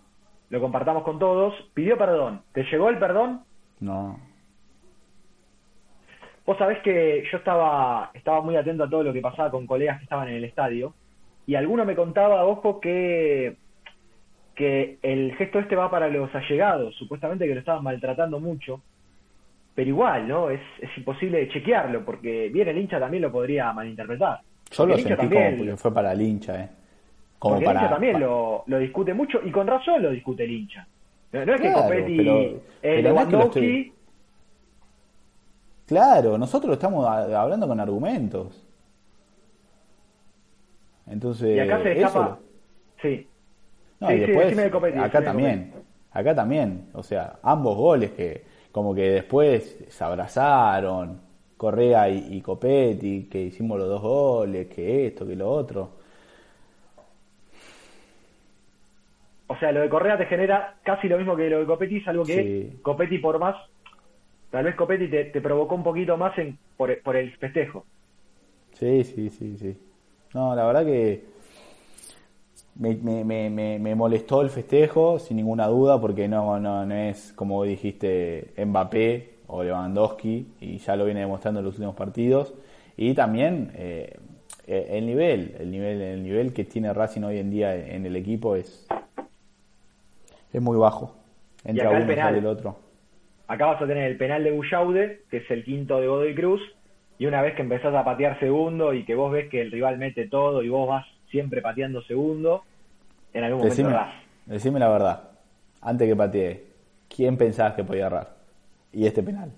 lo 0.50 0.62
compartamos 0.62 1.04
con 1.04 1.20
todos. 1.20 1.54
Pidió 1.74 1.98
perdón. 1.98 2.42
¿Te 2.54 2.64
llegó 2.64 2.90
el 2.90 2.98
perdón? 2.98 3.44
No. 3.80 4.20
Vos 6.46 6.58
sabés 6.58 6.80
que 6.84 7.24
yo 7.32 7.38
estaba, 7.38 8.12
estaba 8.14 8.42
muy 8.42 8.56
atento 8.56 8.84
a 8.84 8.90
todo 8.90 9.04
lo 9.04 9.14
que 9.14 9.22
pasaba 9.22 9.50
con 9.50 9.66
colegas 9.66 9.98
que 9.98 10.04
estaban 10.04 10.28
en 10.28 10.36
el 10.36 10.44
estadio 10.44 10.94
y 11.48 11.56
alguno 11.56 11.86
me 11.86 11.96
contaba, 11.96 12.46
ojo, 12.46 12.80
que, 12.80 13.58
que 14.56 14.98
el 15.04 15.36
gesto 15.36 15.60
este 15.60 15.76
va 15.76 15.90
para 15.92 16.08
los 16.08 16.34
allegados, 16.34 16.96
supuestamente 16.96 17.48
que 17.48 17.54
lo 17.54 17.60
estaban 17.60 17.84
maltratando 17.84 18.40
mucho, 18.40 18.82
pero 19.76 19.90
igual, 19.90 20.28
¿no? 20.28 20.50
Es, 20.50 20.62
es 20.82 20.90
imposible 20.98 21.48
chequearlo 21.50 22.06
porque 22.06 22.50
bien 22.50 22.68
el 22.70 22.78
hincha 22.78 23.00
también 23.00 23.24
lo 23.24 23.32
podría 23.32 23.72
malinterpretar. 23.74 24.40
Yo 24.72 24.86
lo 24.86 24.96
sentí 24.98 25.16
también- 25.16 25.58
como 25.58 25.70
que 25.72 25.78
fue 25.78 25.94
para 25.94 26.14
el 26.14 26.22
hincha, 26.22 26.64
¿eh? 26.64 26.70
Como 27.38 27.56
porque 27.56 27.66
para, 27.66 27.80
el 27.80 27.84
hincha 27.86 27.94
también 27.94 28.20
lo, 28.20 28.64
lo 28.68 28.80
discute 28.80 29.14
mucho 29.14 29.40
y 29.44 29.52
con 29.52 29.68
razón 29.68 30.02
lo 30.02 30.10
discute 30.12 30.46
el 30.46 30.52
hincha. 30.52 30.88
No, 31.34 31.46
no 31.46 31.54
es 31.56 31.62
que 31.62 31.68
Claro, 31.68 31.84
Copetti, 31.84 32.18
pero- 32.18 32.40
eh, 32.40 32.62
pero 32.82 33.02
no 33.14 33.20
es 33.20 33.26
que 33.28 33.32
lo 33.32 33.38
Lewandowski, 33.40 33.60
estoy- 33.60 33.92
Claro, 35.88 36.38
nosotros 36.38 36.74
estamos 36.74 37.08
hablando 37.08 37.68
con 37.68 37.80
argumentos. 37.80 38.65
Entonces, 41.08 41.56
y 41.56 41.60
acá 41.60 41.82
se 41.84 41.92
eso- 41.94 42.08
escapa. 42.08 42.40
Sí. 43.02 43.28
No, 44.00 44.08
Sí, 44.08 44.14
y 44.14 44.20
sí, 44.20 44.26
después, 44.26 44.72
Copetti, 44.72 45.00
acá 45.00 45.24
también, 45.24 45.74
acá 46.12 46.36
también, 46.36 46.88
o 46.94 47.04
sea, 47.04 47.40
ambos 47.44 47.78
goles 47.78 48.12
que 48.12 48.44
como 48.72 48.94
que 48.94 49.10
después 49.10 49.86
se 49.88 50.04
abrazaron, 50.04 51.22
Correa 51.58 52.10
y, 52.10 52.36
y 52.36 52.42
Copetti, 52.42 53.24
que 53.32 53.42
hicimos 53.44 53.80
los 53.80 53.88
dos 53.88 54.02
goles, 54.02 54.68
que 54.68 55.08
esto, 55.08 55.26
que 55.26 55.36
lo 55.36 55.50
otro. 55.50 55.92
O 59.48 59.56
sea, 59.58 59.72
lo 59.72 59.82
de 59.82 59.90
Correa 59.90 60.18
te 60.18 60.26
genera 60.26 60.76
casi 60.84 61.08
lo 61.08 61.18
mismo 61.18 61.36
que 61.36 61.50
lo 61.50 61.60
de 61.60 61.66
Copetti, 61.66 62.02
salvo 62.02 62.24
que 62.26 62.72
Sí. 62.74 62.80
Copetti 62.82 63.20
por 63.20 63.40
más, 63.40 63.56
tal 64.50 64.66
vez 64.66 64.76
Copetti 64.76 65.08
te, 65.08 65.26
te 65.26 65.40
provocó 65.42 65.76
un 65.76 65.84
poquito 65.84 66.18
más 66.18 66.38
en, 66.38 66.58
por, 66.78 67.00
por 67.02 67.16
el 67.16 67.32
festejo. 67.38 67.86
Sí, 68.74 69.04
sí, 69.04 69.30
sí, 69.30 69.58
sí. 69.58 69.78
No, 70.36 70.54
la 70.54 70.66
verdad 70.66 70.84
que 70.84 71.24
me, 72.78 72.94
me, 72.96 73.24
me, 73.24 73.50
me, 73.50 73.80
me 73.80 73.96
molestó 73.96 74.42
el 74.42 74.50
festejo, 74.50 75.18
sin 75.18 75.38
ninguna 75.38 75.68
duda, 75.68 76.02
porque 76.02 76.28
no, 76.28 76.60
no, 76.60 76.86
no 76.86 76.94
es, 76.94 77.32
como 77.32 77.64
dijiste, 77.64 78.52
Mbappé 78.58 79.36
o 79.48 79.64
Lewandowski, 79.64 80.46
y 80.60 80.78
ya 80.80 80.98
lo 80.98 81.06
viene 81.06 81.22
demostrando 81.22 81.62
en 81.62 81.66
los 81.68 81.76
últimos 81.76 81.96
partidos. 81.96 82.54
Y 82.98 83.14
también 83.14 83.72
eh, 83.76 84.18
eh, 84.68 84.88
el 84.90 85.06
nivel, 85.06 85.56
el 85.58 85.72
nivel, 85.72 86.02
el 86.02 86.22
nivel 86.22 86.52
que 86.52 86.66
tiene 86.66 86.94
Racing 86.94 87.22
hoy 87.22 87.40
en 87.40 87.50
día 87.50 87.74
en 87.74 88.06
el 88.06 88.18
equipo 88.18 88.58
es, 88.58 88.86
es 90.52 90.62
muy 90.62 90.78
bajo. 90.78 91.16
Entra 91.64 91.88
acá 91.88 91.96
el 91.96 92.04
uno, 92.04 92.12
penal. 92.12 92.26
sale 92.28 92.38
el 92.40 92.46
otro. 92.48 92.78
Acá 93.48 93.68
vas 93.68 93.82
a 93.82 93.88
tener 93.88 94.12
el 94.12 94.18
penal 94.18 94.44
de 94.44 94.52
Bullaude, 94.52 95.22
que 95.32 95.38
es 95.38 95.50
el 95.50 95.64
quinto 95.64 96.02
de 96.02 96.08
Godoy 96.08 96.36
Cruz, 96.36 96.62
y 97.18 97.26
una 97.26 97.42
vez 97.42 97.56
que 97.56 97.62
empezás 97.62 97.94
a 97.94 98.04
patear 98.04 98.40
segundo 98.40 98.94
y 98.94 99.06
que 99.06 99.16
vos 99.16 99.32
ves 99.32 99.50
que 99.50 99.62
el 99.62 99.72
rival 99.72 99.98
mete 99.98 100.28
todo 100.28 100.64
y 100.64 100.70
vos 100.70 100.88
vas 100.88 101.06
siempre 101.30 101.62
pateando 101.62 102.02
segundo, 102.04 102.64
en 103.34 103.44
algún 103.44 103.60
momento 103.60 103.84
Decime, 103.84 104.00
decime 104.46 104.80
la 104.80 104.90
verdad. 104.90 105.30
Antes 105.82 106.08
que 106.08 106.16
patee, 106.16 106.64
¿quién 107.08 107.38
pensabas 107.38 107.74
que 107.74 107.84
podía 107.84 108.08
errar? 108.08 108.36
Y 108.92 109.06
este 109.06 109.24
penal. 109.24 109.52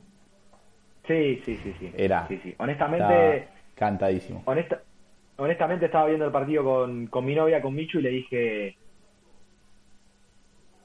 Sí, 1.06 1.42
sí, 1.46 1.58
sí, 1.64 1.74
sí. 1.80 1.92
Era. 1.96 2.28
Sí, 2.28 2.40
sí. 2.44 2.54
Honestamente. 2.58 3.48
Cantadísimo. 3.76 4.42
Honesta, 4.46 4.82
honestamente 5.38 5.86
estaba 5.86 6.08
viendo 6.08 6.26
el 6.26 6.32
partido 6.32 6.64
con, 6.64 7.08
con 7.08 7.24
mi 7.26 7.36
novia, 7.36 7.62
con 7.62 7.74
Michu, 7.74 8.00
y 8.00 8.02
le 8.02 8.10
dije. 8.10 8.78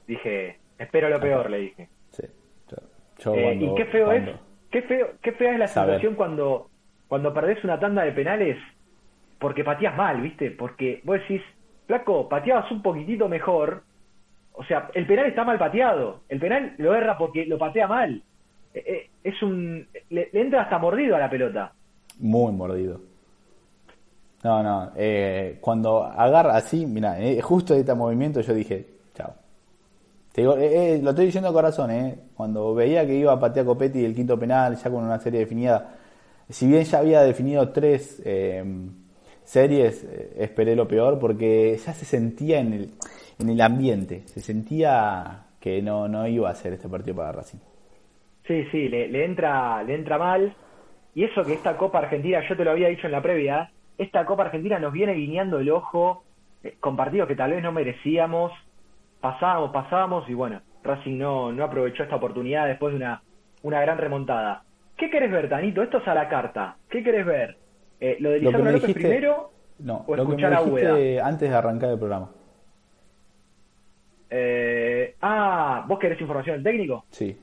Dije, 0.07 0.59
espero 0.77 1.09
lo 1.09 1.19
peor, 1.19 1.49
le 1.49 1.57
dije. 1.57 1.89
Sí. 2.11 2.23
Eh, 3.25 3.59
y 3.59 3.75
qué 3.75 3.85
feo 3.85 4.11
es, 4.11 4.29
qué 4.73 4.81
feo, 4.81 5.07
qué 5.21 5.31
fea 5.33 5.53
es 5.53 5.59
la 5.59 5.67
situación 5.67 6.15
cuando, 6.15 6.69
cuando 7.07 7.33
perdés 7.33 7.63
una 7.63 7.79
tanda 7.79 8.03
de 8.03 8.11
penales 8.11 8.57
porque 9.39 9.63
pateas 9.63 9.95
mal, 9.95 10.19
¿viste? 10.19 10.51
Porque 10.51 11.01
vos 11.03 11.19
decís, 11.19 11.41
flaco, 11.85 12.27
pateabas 12.27 12.69
un 12.71 12.81
poquitito 12.81 13.29
mejor. 13.29 13.83
O 14.53 14.63
sea, 14.63 14.89
el 14.93 15.05
penal 15.05 15.27
está 15.27 15.43
mal 15.43 15.59
pateado. 15.59 16.21
El 16.27 16.39
penal 16.39 16.73
lo 16.77 16.95
erra 16.95 17.17
porque 17.17 17.45
lo 17.45 17.57
patea 17.57 17.87
mal. 17.87 18.23
Eh, 18.73 18.83
eh, 18.85 19.09
es 19.23 19.41
un. 19.43 19.87
Le, 20.09 20.29
entra 20.33 20.63
hasta 20.63 20.79
mordido 20.79 21.15
a 21.15 21.19
la 21.19 21.29
pelota. 21.29 21.71
Muy 22.19 22.51
mordido. 22.51 22.99
No, 24.43 24.63
no. 24.63 24.91
cuando 25.61 26.03
agarra 26.03 26.57
así, 26.57 26.85
mira, 26.85 27.15
justo 27.41 27.73
de 27.73 27.81
este 27.81 27.93
movimiento 27.93 28.41
yo 28.41 28.53
dije. 28.53 28.92
Te 30.33 30.41
digo, 30.41 30.57
eh, 30.57 30.95
eh, 30.95 30.99
lo 31.01 31.11
estoy 31.11 31.27
diciendo 31.27 31.49
de 31.49 31.53
corazón, 31.53 31.91
eh. 31.91 32.17
Cuando 32.35 32.73
veía 32.73 33.05
que 33.05 33.13
iba 33.13 33.31
a 33.33 33.39
patear 33.39 33.67
Copetti 33.67 34.03
el 34.03 34.15
quinto 34.15 34.37
penal, 34.37 34.75
ya 34.75 34.89
con 34.89 35.03
una 35.03 35.19
serie 35.19 35.41
definida, 35.41 35.95
si 36.49 36.67
bien 36.67 36.83
ya 36.83 36.97
había 36.97 37.21
definido 37.21 37.69
tres 37.69 38.19
em, 38.25 38.89
series, 39.43 40.03
eh, 40.03 40.33
esperé 40.39 40.75
lo 40.75 40.87
peor 40.87 41.19
porque 41.19 41.77
ya 41.77 41.93
se 41.93 42.05
sentía 42.05 42.59
en 42.59 42.73
el, 42.73 42.89
en 43.37 43.49
el 43.49 43.61
ambiente, 43.61 44.23
se 44.25 44.41
sentía 44.41 45.45
que 45.59 45.83
no, 45.83 46.07
no 46.07 46.27
iba 46.27 46.49
a 46.49 46.55
ser 46.55 46.73
este 46.73 46.89
partido 46.89 47.15
para 47.15 47.31
Racing. 47.31 47.59
Sí, 48.47 48.65
sí, 48.71 48.89
le, 48.89 49.07
le, 49.09 49.25
entra, 49.25 49.83
le 49.83 49.93
entra 49.93 50.17
mal. 50.17 50.55
Y 51.13 51.25
eso 51.25 51.43
que 51.43 51.53
esta 51.53 51.77
Copa 51.77 51.99
Argentina, 51.99 52.41
yo 52.49 52.57
te 52.57 52.63
lo 52.63 52.71
había 52.71 52.87
dicho 52.87 53.05
en 53.05 53.11
la 53.11 53.21
previa, 53.21 53.69
esta 53.99 54.25
Copa 54.25 54.45
Argentina 54.45 54.79
nos 54.79 54.93
viene 54.93 55.13
guiñando 55.13 55.59
el 55.59 55.69
ojo 55.69 56.23
con 56.79 56.95
partidos 56.95 57.27
que 57.27 57.35
tal 57.35 57.51
vez 57.51 57.61
no 57.61 57.71
merecíamos 57.71 58.51
pasábamos, 59.23 59.71
pasábamos 59.71 60.29
y 60.29 60.33
bueno, 60.33 60.61
Racing 60.83 61.17
no, 61.17 61.53
no 61.53 61.63
aprovechó 61.63 62.03
esta 62.03 62.17
oportunidad 62.17 62.67
después 62.67 62.91
de 62.91 62.97
una, 62.97 63.23
una 63.61 63.79
gran 63.79 63.97
remontada. 63.97 64.63
¿Qué 64.97 65.09
querés 65.09 65.31
ver, 65.31 65.47
Tanito? 65.47 65.81
Esto 65.81 65.99
es 65.99 66.07
a 66.09 66.13
la 66.13 66.27
carta. 66.27 66.75
¿Qué 66.89 67.01
querés 67.01 67.25
ver? 67.25 67.57
Eh, 68.01 68.17
¿Lo 68.19 68.31
de 68.31 68.39
Lisandro 68.39 68.73
López 68.73 68.93
primero 68.93 69.51
no, 69.79 70.03
o 70.05 70.15
escuchar 70.17 70.51
lo 70.51 70.65
que 70.65 70.71
me 70.71 70.81
dijiste 70.81 71.21
antes 71.21 71.49
de 71.49 71.55
arrancar 71.55 71.91
el 71.91 71.97
programa? 71.99 72.31
Eh, 74.29 75.15
ah, 75.21 75.85
¿vos 75.87 75.99
querés 75.99 76.19
información 76.19 76.57
del 76.57 76.63
técnico? 76.65 77.05
Sí. 77.11 77.39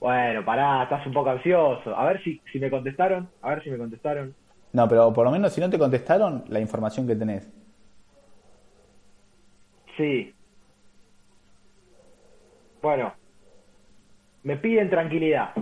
Bueno, 0.00 0.44
pará, 0.44 0.82
estás 0.82 1.06
un 1.06 1.14
poco 1.14 1.30
ansioso. 1.30 1.96
A 1.96 2.04
ver 2.04 2.22
si, 2.22 2.42
si 2.52 2.60
me 2.60 2.68
contestaron. 2.68 3.26
A 3.40 3.50
ver 3.50 3.64
si 3.64 3.70
me 3.70 3.78
contestaron. 3.78 4.34
No, 4.74 4.86
pero 4.86 5.14
por 5.14 5.24
lo 5.24 5.30
menos 5.30 5.50
si 5.54 5.62
no 5.62 5.70
te 5.70 5.78
contestaron, 5.78 6.44
la 6.48 6.60
información 6.60 7.06
que 7.06 7.16
tenés. 7.16 7.50
Sí, 9.96 10.34
bueno, 12.82 13.14
me 14.42 14.56
piden 14.56 14.90
tranquilidad. 14.90 15.54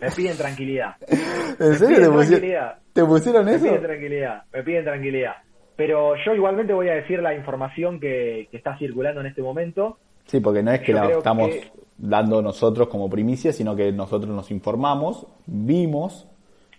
Me 0.00 0.10
piden 0.10 0.36
tranquilidad. 0.36 0.96
¿En 1.60 1.74
serio 1.74 2.00
te, 2.00 2.10
pusieron, 2.10 2.72
te 2.92 3.04
pusieron 3.04 3.48
eso? 3.48 3.64
Me 3.64 3.70
piden 3.70 3.82
tranquilidad, 3.82 4.42
me 4.52 4.62
piden 4.62 4.84
tranquilidad. 4.84 5.34
Pero 5.76 6.14
yo 6.24 6.34
igualmente 6.34 6.72
voy 6.72 6.88
a 6.88 6.94
decir 6.94 7.20
la 7.20 7.34
información 7.34 8.00
que, 8.00 8.48
está 8.52 8.78
circulando 8.78 9.20
en 9.20 9.26
este 9.26 9.42
momento. 9.42 9.98
Sí, 10.26 10.40
porque 10.40 10.62
no 10.62 10.72
es 10.72 10.80
que 10.80 10.92
la 10.92 11.10
estamos 11.10 11.50
dando 11.98 12.40
nosotros 12.40 12.88
como 12.88 13.10
primicia, 13.10 13.52
sino 13.52 13.76
que 13.76 13.92
nosotros 13.92 14.34
nos 14.34 14.50
informamos, 14.50 15.26
vimos 15.46 16.28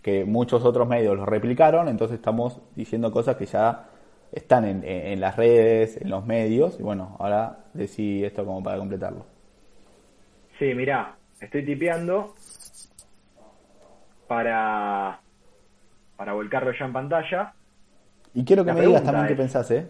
que 0.02 0.26
muchos 0.26 0.64
otros 0.64 0.88
medios 0.88 1.16
lo 1.16 1.26
replicaron, 1.26 1.88
entonces 1.88 2.18
estamos 2.18 2.62
diciendo 2.76 3.12
cosas 3.12 3.38
que 3.38 3.46
ya 3.46 3.90
están 4.36 4.66
en, 4.66 4.84
en, 4.84 5.20
las 5.20 5.38
redes, 5.38 5.98
en 6.02 6.10
los 6.10 6.26
medios, 6.26 6.80
y 6.80 6.84
bueno, 6.84 7.16
ahora 7.20 7.66
decí 7.74 8.24
esto 8.24 8.46
como 8.46 8.62
para 8.62 8.78
completarlo. 8.78 9.26
Sí, 10.60 10.74
mirá, 10.74 11.16
estoy 11.40 11.66
tipeando 11.66 12.36
para, 14.28 15.20
para 16.18 16.34
volcarlo 16.34 16.72
ya 16.78 16.86
en 16.86 16.94
pantalla. 16.94 17.54
Y 18.34 18.44
quiero 18.44 18.66
que 18.66 18.74
me 18.74 18.82
digas 18.82 19.04
también 19.04 19.28
qué 19.28 19.36
pensás, 19.36 19.72
¿eh? 19.72 19.88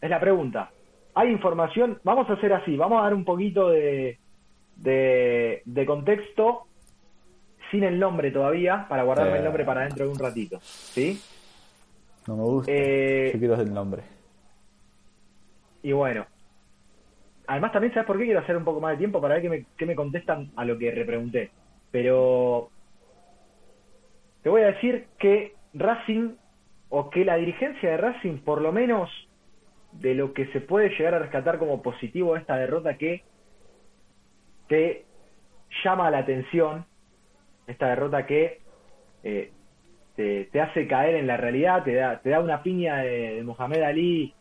Es 0.00 0.08
la 0.08 0.18
pregunta. 0.18 0.70
Hay 1.14 1.30
información, 1.30 2.00
vamos 2.02 2.30
a 2.30 2.32
hacer 2.32 2.52
así, 2.54 2.76
vamos 2.76 3.00
a 3.00 3.04
dar 3.04 3.14
un 3.14 3.24
poquito 3.24 3.68
de, 3.68 4.18
de, 4.76 5.62
de 5.64 5.86
contexto 5.86 6.66
sin 7.70 7.84
el 7.84 7.98
nombre 7.98 8.30
todavía, 8.30 8.86
para 8.88 9.02
guardarme 9.02 9.38
el 9.38 9.44
nombre 9.44 9.64
para 9.64 9.82
dentro 9.82 10.06
de 10.06 10.10
un 10.10 10.18
ratito, 10.18 10.58
¿sí? 10.62 11.20
No 12.26 12.36
me 12.36 12.42
gusta. 12.42 12.72
Eh, 12.72 13.30
Yo 13.32 13.38
quiero 13.38 13.54
el 13.54 13.72
nombre. 13.72 14.02
Y 15.82 15.92
bueno. 15.92 16.26
Además 17.46 17.72
también, 17.72 17.92
¿sabes 17.92 18.06
por 18.06 18.18
qué 18.18 18.26
quiero 18.26 18.40
hacer 18.40 18.56
un 18.56 18.64
poco 18.64 18.80
más 18.80 18.92
de 18.92 18.98
tiempo? 18.98 19.20
Para 19.20 19.34
ver 19.34 19.42
qué 19.42 19.48
me, 19.48 19.66
qué 19.76 19.86
me 19.86 19.96
contestan 19.96 20.52
a 20.54 20.64
lo 20.64 20.78
que 20.78 20.92
repregunté. 20.92 21.50
Pero 21.90 22.70
te 24.42 24.48
voy 24.48 24.62
a 24.62 24.66
decir 24.66 25.06
que 25.18 25.54
Racing, 25.74 26.36
o 26.88 27.10
que 27.10 27.24
la 27.24 27.36
dirigencia 27.36 27.90
de 27.90 27.96
Racing, 27.96 28.38
por 28.38 28.60
lo 28.60 28.72
menos 28.72 29.10
de 29.92 30.14
lo 30.14 30.32
que 30.32 30.46
se 30.52 30.60
puede 30.60 30.90
llegar 30.90 31.14
a 31.14 31.18
rescatar 31.18 31.58
como 31.58 31.82
positivo 31.82 32.36
esta 32.36 32.56
derrota 32.56 32.96
que 32.96 33.24
te 34.68 35.04
llama 35.84 36.10
la 36.10 36.18
atención, 36.18 36.86
esta 37.66 37.88
derrota 37.88 38.26
que 38.26 38.60
eh, 39.24 39.52
te, 40.50 40.60
hace 40.60 40.86
caer 40.86 41.16
en 41.16 41.26
la 41.26 41.36
realidad, 41.36 41.84
te 41.84 41.94
da, 41.94 42.20
te 42.20 42.30
da 42.30 42.40
una 42.40 42.62
piña 42.62 42.98
de, 42.98 43.42
Mohamed 43.44 43.82
Ali 43.82 44.34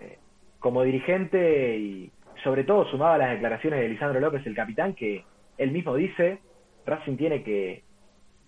eh, 0.00 0.18
como 0.58 0.82
dirigente 0.82 1.76
y 1.78 2.10
sobre 2.42 2.64
todo 2.64 2.86
sumado 2.86 3.14
a 3.14 3.18
las 3.18 3.30
declaraciones 3.32 3.80
de 3.80 3.88
Lisandro 3.88 4.20
López, 4.20 4.46
el 4.46 4.54
capitán, 4.54 4.94
que 4.94 5.24
él 5.58 5.70
mismo 5.70 5.94
dice, 5.94 6.38
Racing 6.86 7.16
tiene 7.16 7.42
que, 7.42 7.82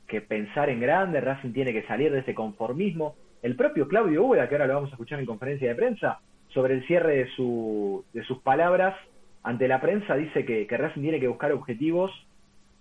que 0.08 0.20
pensar 0.20 0.68
en 0.70 0.80
grande, 0.80 1.20
Racing 1.20 1.52
tiene 1.52 1.72
que 1.72 1.86
salir 1.86 2.12
de 2.12 2.20
ese 2.20 2.34
conformismo. 2.34 3.14
El 3.42 3.56
propio 3.56 3.86
Claudio 3.86 4.24
Úbeda, 4.24 4.48
que 4.48 4.54
ahora 4.54 4.66
lo 4.66 4.74
vamos 4.74 4.90
a 4.90 4.94
escuchar 4.94 5.20
en 5.20 5.26
conferencia 5.26 5.68
de 5.68 5.74
prensa, 5.74 6.20
sobre 6.48 6.74
el 6.74 6.86
cierre 6.86 7.16
de, 7.16 7.26
su, 7.36 8.04
de 8.12 8.22
sus 8.24 8.38
palabras 8.38 8.96
ante 9.42 9.68
la 9.68 9.80
prensa, 9.80 10.16
dice 10.16 10.44
que, 10.44 10.66
que 10.66 10.76
Racing 10.76 11.02
tiene 11.02 11.20
que 11.20 11.28
buscar 11.28 11.52
objetivos 11.52 12.10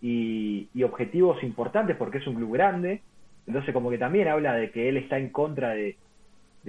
y, 0.04 0.84
objetivos 0.84 1.42
importantes 1.44 1.96
porque 1.96 2.18
es 2.18 2.28
un 2.28 2.36
club 2.36 2.54
grande, 2.54 3.02
entonces 3.46 3.74
como 3.74 3.90
que 3.90 3.98
también 3.98 4.28
habla 4.28 4.54
de 4.54 4.72
que 4.72 4.90
él 4.90 4.98
está 4.98 5.18
en 5.18 5.30
contra 5.30 5.70
de, 5.72 5.98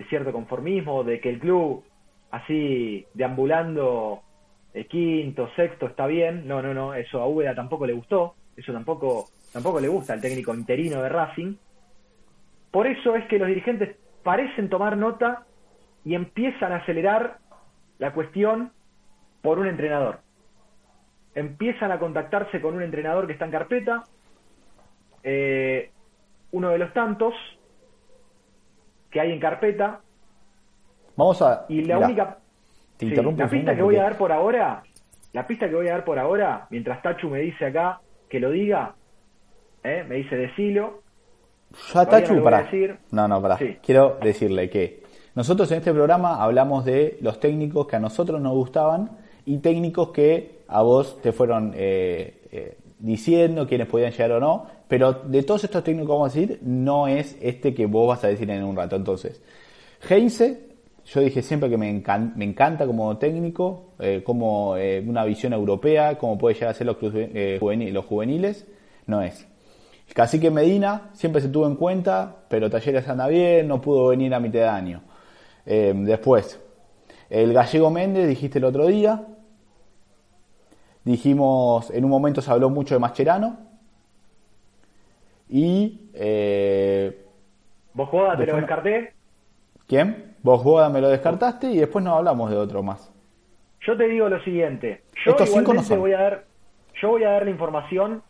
cierto 0.09 0.33
conformismo, 0.33 1.05
de 1.05 1.21
que 1.21 1.31
el 1.31 1.39
club 1.39 1.85
así 2.31 3.07
deambulando 3.15 4.23
el 4.73 4.87
quinto, 4.89 5.49
sexto 5.55 5.87
está 5.87 6.07
bien. 6.07 6.49
No, 6.49 6.61
no, 6.63 6.75
no, 6.75 6.95
eso 6.95 7.21
a 7.21 7.29
Úbeda 7.29 7.55
tampoco 7.55 7.87
le 7.87 7.93
gustó, 7.93 8.35
eso 8.57 8.73
tampoco, 8.73 9.29
tampoco 9.53 9.81
le 9.81 9.89
gusta 9.89 10.15
al 10.15 10.21
técnico 10.21 10.53
interino 10.53 11.01
de 11.01 11.09
Racing. 11.09 11.55
Por 12.73 12.89
eso 12.89 13.15
es 13.15 13.25
que 13.29 13.39
los 13.39 13.47
dirigentes 13.47 13.97
parecen 14.25 14.69
tomar 14.69 14.97
nota 14.97 15.45
y 16.05 16.15
empiezan 16.15 16.73
a 16.73 16.77
acelerar 16.77 17.39
la 17.99 18.13
cuestión 18.13 18.73
por 19.43 19.61
un 19.61 19.69
entrenador. 19.69 20.19
Empiezan 21.37 21.93
a 21.93 21.99
contactarse 21.99 22.61
con 22.61 22.75
un 22.75 22.83
entrenador 22.83 23.27
que 23.27 23.35
está 23.35 23.45
en 23.45 23.51
carpeta. 23.51 24.05
Eh, 25.23 25.91
uno 26.55 26.71
de 26.71 26.79
los 26.79 26.93
tantos 26.93 27.35
que 29.11 29.21
hay 29.21 29.33
en 29.33 29.41
carpeta. 29.41 30.01
Vamos 31.17 31.43
a. 31.43 31.67
Y 31.69 31.83
la 31.83 31.99
única. 31.99 32.39
la 33.01 33.49
pista 33.49 33.75
que 33.75 33.83
voy 33.83 33.97
a 33.97 34.05
dar 34.05 34.17
por 34.17 34.31
ahora, 34.31 34.83
la 35.33 35.47
pista 35.47 35.69
que 35.69 35.75
voy 35.75 35.89
a 35.89 35.93
dar 35.93 36.05
por 36.05 36.19
ahora, 36.19 36.69
mientras 36.71 37.03
Tachu 37.03 37.29
me 37.29 37.41
dice 37.41 37.67
acá 37.67 38.01
que 38.29 38.39
lo 38.39 38.53
diga, 38.53 38.95
¿eh? 39.83 40.05
me 40.09 40.17
dice 40.17 40.37
decilo. 40.37 41.03
Ya 41.93 42.07
Tachu, 42.07 42.41
para. 42.41 42.69
No, 43.11 43.27
no, 43.27 43.43
para. 43.43 43.59
Quiero 43.83 44.19
decirle 44.23 44.71
que 44.71 45.03
nosotros 45.35 45.69
en 45.73 45.79
este 45.79 45.93
programa 45.93 46.41
hablamos 46.41 46.85
de 46.85 47.19
los 47.21 47.41
técnicos 47.41 47.89
que 47.89 47.97
a 47.97 48.01
nosotros 48.01 48.41
nos 48.41 48.53
gustaban 48.53 49.11
y 49.45 49.59
técnicos 49.59 50.11
que 50.11 50.61
a 50.69 50.83
vos 50.83 51.21
te 51.21 51.33
fueron 51.33 51.73
eh, 51.75 52.43
eh, 52.53 52.79
diciendo 53.01 53.67
quiénes 53.67 53.89
podían 53.89 54.13
llegar 54.13 54.33
o 54.33 54.41
no, 54.41 54.67
pero 54.89 55.13
de 55.13 55.43
todos 55.43 55.65
estos 55.65 55.83
técnicos 55.83 56.11
vamos 56.11 56.33
a 56.33 56.39
decir, 56.39 56.59
no 56.63 57.09
es 57.09 57.37
este 57.41 57.75
que 57.75 57.87
vos 57.87 58.09
vas 58.09 58.25
a 58.25 58.29
decir 58.29 58.51
en 58.51 58.63
un 58.65 58.77
rato. 58.77 58.97
Entonces, 58.97 59.41
Heinze, 60.09 60.75
yo 61.07 61.21
dije 61.21 61.43
siempre 61.43 61.69
que 61.69 61.77
me, 61.77 61.89
encanta 61.89 62.87
como 62.87 63.17
técnico, 63.19 63.95
eh, 63.99 64.23
como 64.25 64.77
eh, 64.77 65.05
una 65.07 65.25
visión 65.25 65.53
europea, 65.53 66.17
como 66.17 66.39
puede 66.39 66.55
llegar 66.55 66.71
a 66.71 66.75
ser 66.75 66.87
los, 66.87 66.97
eh, 67.03 67.59
juveniles, 67.61 68.67
no 69.07 69.23
es. 69.23 69.47
Cacique 70.15 70.51
Medina 70.51 71.11
siempre 71.15 71.41
se 71.41 71.49
tuvo 71.49 71.67
en 71.67 71.77
cuenta, 71.77 72.45
pero 72.49 72.71
Talleres 72.71 73.09
anda 73.09 73.27
bien, 73.27 73.67
no 73.67 73.81
pudo 73.81 74.09
venir 74.09 74.33
a 74.35 74.41
mitad 74.41 74.61
de 74.61 74.69
año. 74.69 75.03
después, 75.65 76.61
el 77.31 77.53
gallego 77.53 77.91
Méndez, 77.91 78.29
dijiste 78.29 78.59
el 78.59 78.65
otro 78.65 78.87
día. 78.87 79.27
Dijimos, 81.05 81.91
en 81.91 82.05
un 82.05 82.11
momento 82.11 82.41
se 82.41 82.51
habló 82.51 82.71
mucho 82.71 82.95
de 82.95 83.01
Mascherano. 83.01 83.59
Y. 85.49 86.11
Eh, 86.15 87.25
¿Vos 87.93 88.11
Boda 88.11 88.37
te 88.37 88.47
lo 88.47 88.57
descarté? 88.57 89.13
¿Quién? 89.87 90.35
Vos 90.43 90.65
Boda 90.65 90.89
me 90.89 91.01
lo 91.01 91.09
descartaste 91.09 91.71
y 91.71 91.79
después 91.79 92.05
no 92.05 92.15
hablamos 92.15 92.51
de 92.51 92.57
otro 92.57 92.83
más. 92.83 93.13
Yo 93.87 93.97
te 93.97 94.09
digo 94.09 94.29
lo 94.29 94.43
siguiente. 94.43 95.03
Yo 95.25 95.33
Estos 95.33 95.51
cinco 95.51 95.75
no 95.75 95.83
voy 95.97 96.13
a 96.13 96.19
dar, 96.19 96.45
yo 97.01 97.11
voy 97.11 97.25
a 97.25 97.31
dar 97.31 97.45
la 97.45 97.51
información 97.51 98.23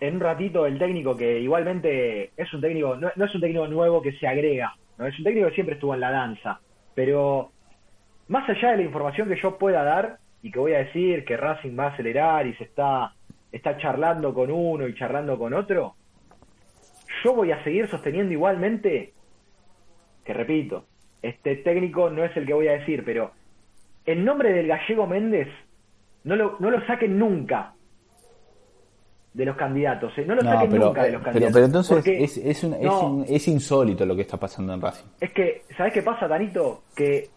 en 0.00 0.14
un 0.14 0.20
ratito 0.20 0.64
del 0.64 0.78
técnico 0.78 1.16
que 1.16 1.40
igualmente 1.40 2.30
es 2.36 2.52
un 2.52 2.60
técnico, 2.60 2.96
no, 2.96 3.08
es 3.08 3.34
un 3.34 3.40
técnico 3.40 3.66
nuevo 3.68 4.02
que 4.02 4.12
se 4.12 4.26
agrega, 4.26 4.74
no 4.98 5.06
es 5.06 5.18
un 5.18 5.24
técnico 5.24 5.48
que 5.48 5.54
siempre 5.54 5.74
estuvo 5.74 5.94
en 5.94 6.00
la 6.00 6.10
danza, 6.10 6.60
pero 6.94 7.50
más 8.28 8.48
allá 8.48 8.72
de 8.72 8.78
la 8.78 8.82
información 8.82 9.28
que 9.28 9.40
yo 9.40 9.58
pueda 9.58 9.84
dar 9.84 10.18
y 10.42 10.50
que 10.50 10.58
voy 10.58 10.74
a 10.74 10.78
decir 10.78 11.24
que 11.24 11.36
Racing 11.36 11.78
va 11.78 11.84
a 11.84 11.88
acelerar 11.88 12.46
y 12.46 12.54
se 12.54 12.64
está, 12.64 13.14
está 13.52 13.78
charlando 13.78 14.34
con 14.34 14.50
uno 14.50 14.86
y 14.86 14.94
charlando 14.94 15.38
con 15.38 15.54
otro, 15.54 15.94
yo 17.26 17.34
voy 17.34 17.50
a 17.50 17.62
seguir 17.64 17.90
sosteniendo 17.90 18.32
igualmente 18.32 19.12
que 20.24 20.32
repito, 20.32 20.84
este 21.22 21.56
técnico 21.56 22.08
no 22.08 22.24
es 22.24 22.36
el 22.36 22.46
que 22.46 22.54
voy 22.54 22.68
a 22.68 22.72
decir, 22.72 23.04
pero 23.04 23.32
el 24.04 24.24
nombre 24.24 24.52
del 24.52 24.68
gallego 24.68 25.08
Méndez 25.08 25.48
no 26.22 26.36
lo, 26.36 26.56
no 26.60 26.70
lo 26.70 26.86
saquen 26.86 27.18
nunca 27.18 27.74
de 29.34 29.44
los 29.44 29.56
candidatos, 29.56 30.16
¿eh? 30.18 30.24
no 30.24 30.36
lo 30.36 30.42
saquen 30.42 30.70
nunca 30.70 31.02
de 31.02 31.12
los 31.12 31.22
candidatos. 31.22 31.52
Pero, 31.52 31.66
entonces 31.66 32.06
es, 32.06 32.36
es, 32.38 32.64
es, 32.64 33.48
insólito 33.48 34.06
lo 34.06 34.14
que 34.14 34.22
está 34.22 34.36
pasando 34.36 34.72
en 34.72 34.80
Racing. 34.80 35.08
Es 35.20 35.32
que, 35.32 35.62
¿sabes 35.76 35.92
qué 35.92 36.02
pasa, 36.02 36.28
Danito? 36.28 36.84
Que 36.94 37.28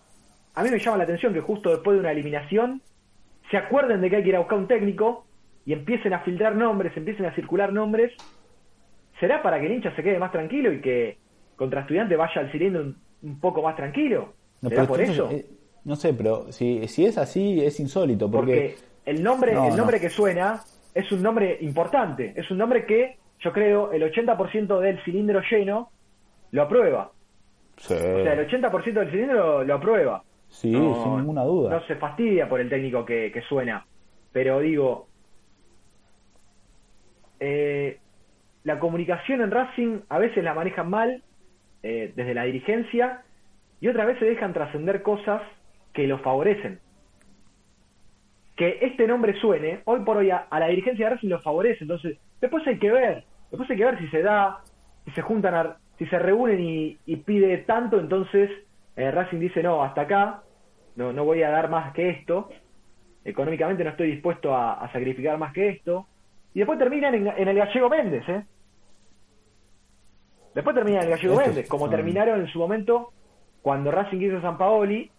a 0.54 0.64
mí 0.64 0.70
me 0.70 0.78
llama 0.78 0.98
la 0.98 1.04
atención 1.04 1.34
que 1.34 1.42
justo 1.42 1.72
después 1.72 1.96
de 1.96 2.02
una 2.02 2.12
eliminación 2.12 2.82
se 3.50 3.58
acuerden 3.58 4.02
de 4.02 4.10
que 4.10 4.18
hay 4.18 4.24
que 4.24 4.30
ir 4.30 4.36
a 4.36 4.40
buscar 4.40 4.60
un 4.60 4.68
técnico 4.68 5.26
y 5.66 5.74
empiecen 5.74 6.14
a 6.14 6.20
filtrar 6.20 6.56
nombres, 6.56 6.96
empiecen 6.96 7.26
a 7.26 7.34
circular 7.34 7.74
nombres. 7.74 8.14
¿Será 9.20 9.42
para 9.42 9.60
que 9.60 9.66
el 9.66 9.74
hincha 9.74 9.96
se 9.96 10.04
quede 10.04 10.20
más 10.20 10.32
tranquilo 10.32 10.72
y 10.72 10.82
que 10.82 11.18
contra 11.56 11.82
estudiante 11.82 12.16
vaya 12.16 12.42
al 12.42 12.52
cilindro 12.52 12.94
un, 13.22 13.40
poco 13.40 13.62
más 13.62 13.76
tranquilo? 13.76 14.34
¿Será 14.62 14.86
por 14.86 15.02
eso? 15.02 15.30
Eh, 15.32 15.46
no 15.86 15.96
sé, 15.96 16.14
pero 16.14 16.52
si, 16.52 16.88
si 16.88 17.06
es 17.06 17.18
así, 17.18 17.64
es 17.64 17.80
insólito. 17.80 18.30
Porque, 18.30 18.76
el 19.06 19.24
nombre, 19.24 19.52
el 19.52 19.76
nombre 19.76 20.00
que 20.00 20.10
suena 20.10 20.62
es 20.94 21.12
un 21.12 21.22
nombre 21.22 21.58
importante. 21.62 22.34
Es 22.36 22.50
un 22.52 22.58
nombre 22.58 22.86
que 22.86 23.18
yo 23.40 23.52
creo 23.54 23.92
el 23.92 24.04
80% 24.04 24.80
del 24.80 25.02
cilindro 25.04 25.42
lleno 25.50 25.90
lo 26.52 26.62
aprueba. 26.64 27.12
Sí. 27.78 27.94
O 27.94 28.24
sea, 28.24 28.34
el 28.34 28.48
80% 28.48 28.94
del 28.94 29.12
cilindro 29.12 29.64
lo, 29.64 29.76
aprueba. 29.76 30.24
Sí, 30.50 30.72
sin 30.72 31.18
ninguna 31.18 31.44
duda. 31.44 31.70
No 31.70 31.86
se 31.86 31.96
fastidia 31.96 32.50
por 32.50 32.60
el 32.60 32.70
técnico 32.70 33.06
que, 33.06 33.42
suena. 33.48 33.86
Pero 34.32 34.60
digo, 34.60 35.08
eh, 37.40 38.00
la 38.64 38.80
comunicación 38.80 39.42
en 39.42 39.52
Racing 39.52 40.00
a 40.10 40.20
veces 40.20 40.44
la 40.44 40.54
manejan 40.54 40.90
mal 40.90 41.24
eh, 41.84 42.14
desde 42.16 42.34
la 42.34 42.44
dirigencia 42.44 43.22
y 43.80 43.88
otras 43.88 44.08
veces 44.08 44.28
dejan 44.28 44.54
trascender 44.54 45.02
cosas 45.02 45.42
que 45.94 46.08
lo 46.08 46.20
favorecen. 46.20 46.80
Que 48.56 48.80
este 48.82 49.08
nombre 49.08 49.40
suene, 49.40 49.82
hoy 49.86 50.02
por 50.02 50.18
hoy 50.18 50.32
a, 50.32 50.48
la 50.52 50.68
dirigencia 50.68 51.06
de 51.06 51.16
Racing 51.16 51.30
lo 51.30 51.40
favorece, 51.40 51.84
entonces 51.84 52.18
después 52.42 52.66
hay 52.68 52.78
que 52.78 52.92
ver, 52.92 53.24
después 53.50 53.70
hay 53.70 53.78
que 53.78 53.86
ver 53.86 54.00
si 54.00 54.08
se 54.10 54.22
da, 54.22 54.60
si 55.06 55.12
se 55.12 55.22
juntan, 55.22 55.76
si 55.98 56.06
se 56.08 56.20
reúnen 56.20 56.60
y, 56.60 57.16
pide 57.26 57.60
tanto, 57.60 58.00
entonces 58.00 58.50
eh, 58.98 59.12
Racing 59.12 59.40
dice 59.40 59.64
no, 59.64 59.82
hasta 59.82 60.02
acá, 60.02 60.44
no, 60.98 61.14
no 61.14 61.24
voy 61.24 61.44
a 61.44 61.50
dar 61.50 61.70
más 61.70 61.94
que 61.94 62.10
esto, 62.10 62.50
económicamente 63.24 63.84
no 63.84 63.92
estoy 63.92 64.12
dispuesto 64.12 64.56
a, 64.56 64.90
sacrificar 64.92 65.38
más 65.38 65.54
que 65.54 65.70
esto, 65.70 66.08
y 66.60 66.62
después 66.62 66.78
terminan 66.78 67.16
en, 67.16 67.26
en 67.26 67.48
el 67.48 67.56
gallego 67.56 67.88
Méndez, 67.88 68.28
¿eh? 68.28 68.44
Después 70.54 70.76
terminan 70.76 71.04
el 71.04 71.12
Gallego 71.12 71.38
Méndez, 71.38 71.70
como 71.70 71.90
terminaron 71.90 72.42
en 72.42 72.48
su 72.48 72.60
momento 72.60 73.14
cuando 73.62 73.92
Racing 73.92 74.20
hizo 74.20 74.42
San 74.42 74.58
Paoli, 74.58 75.10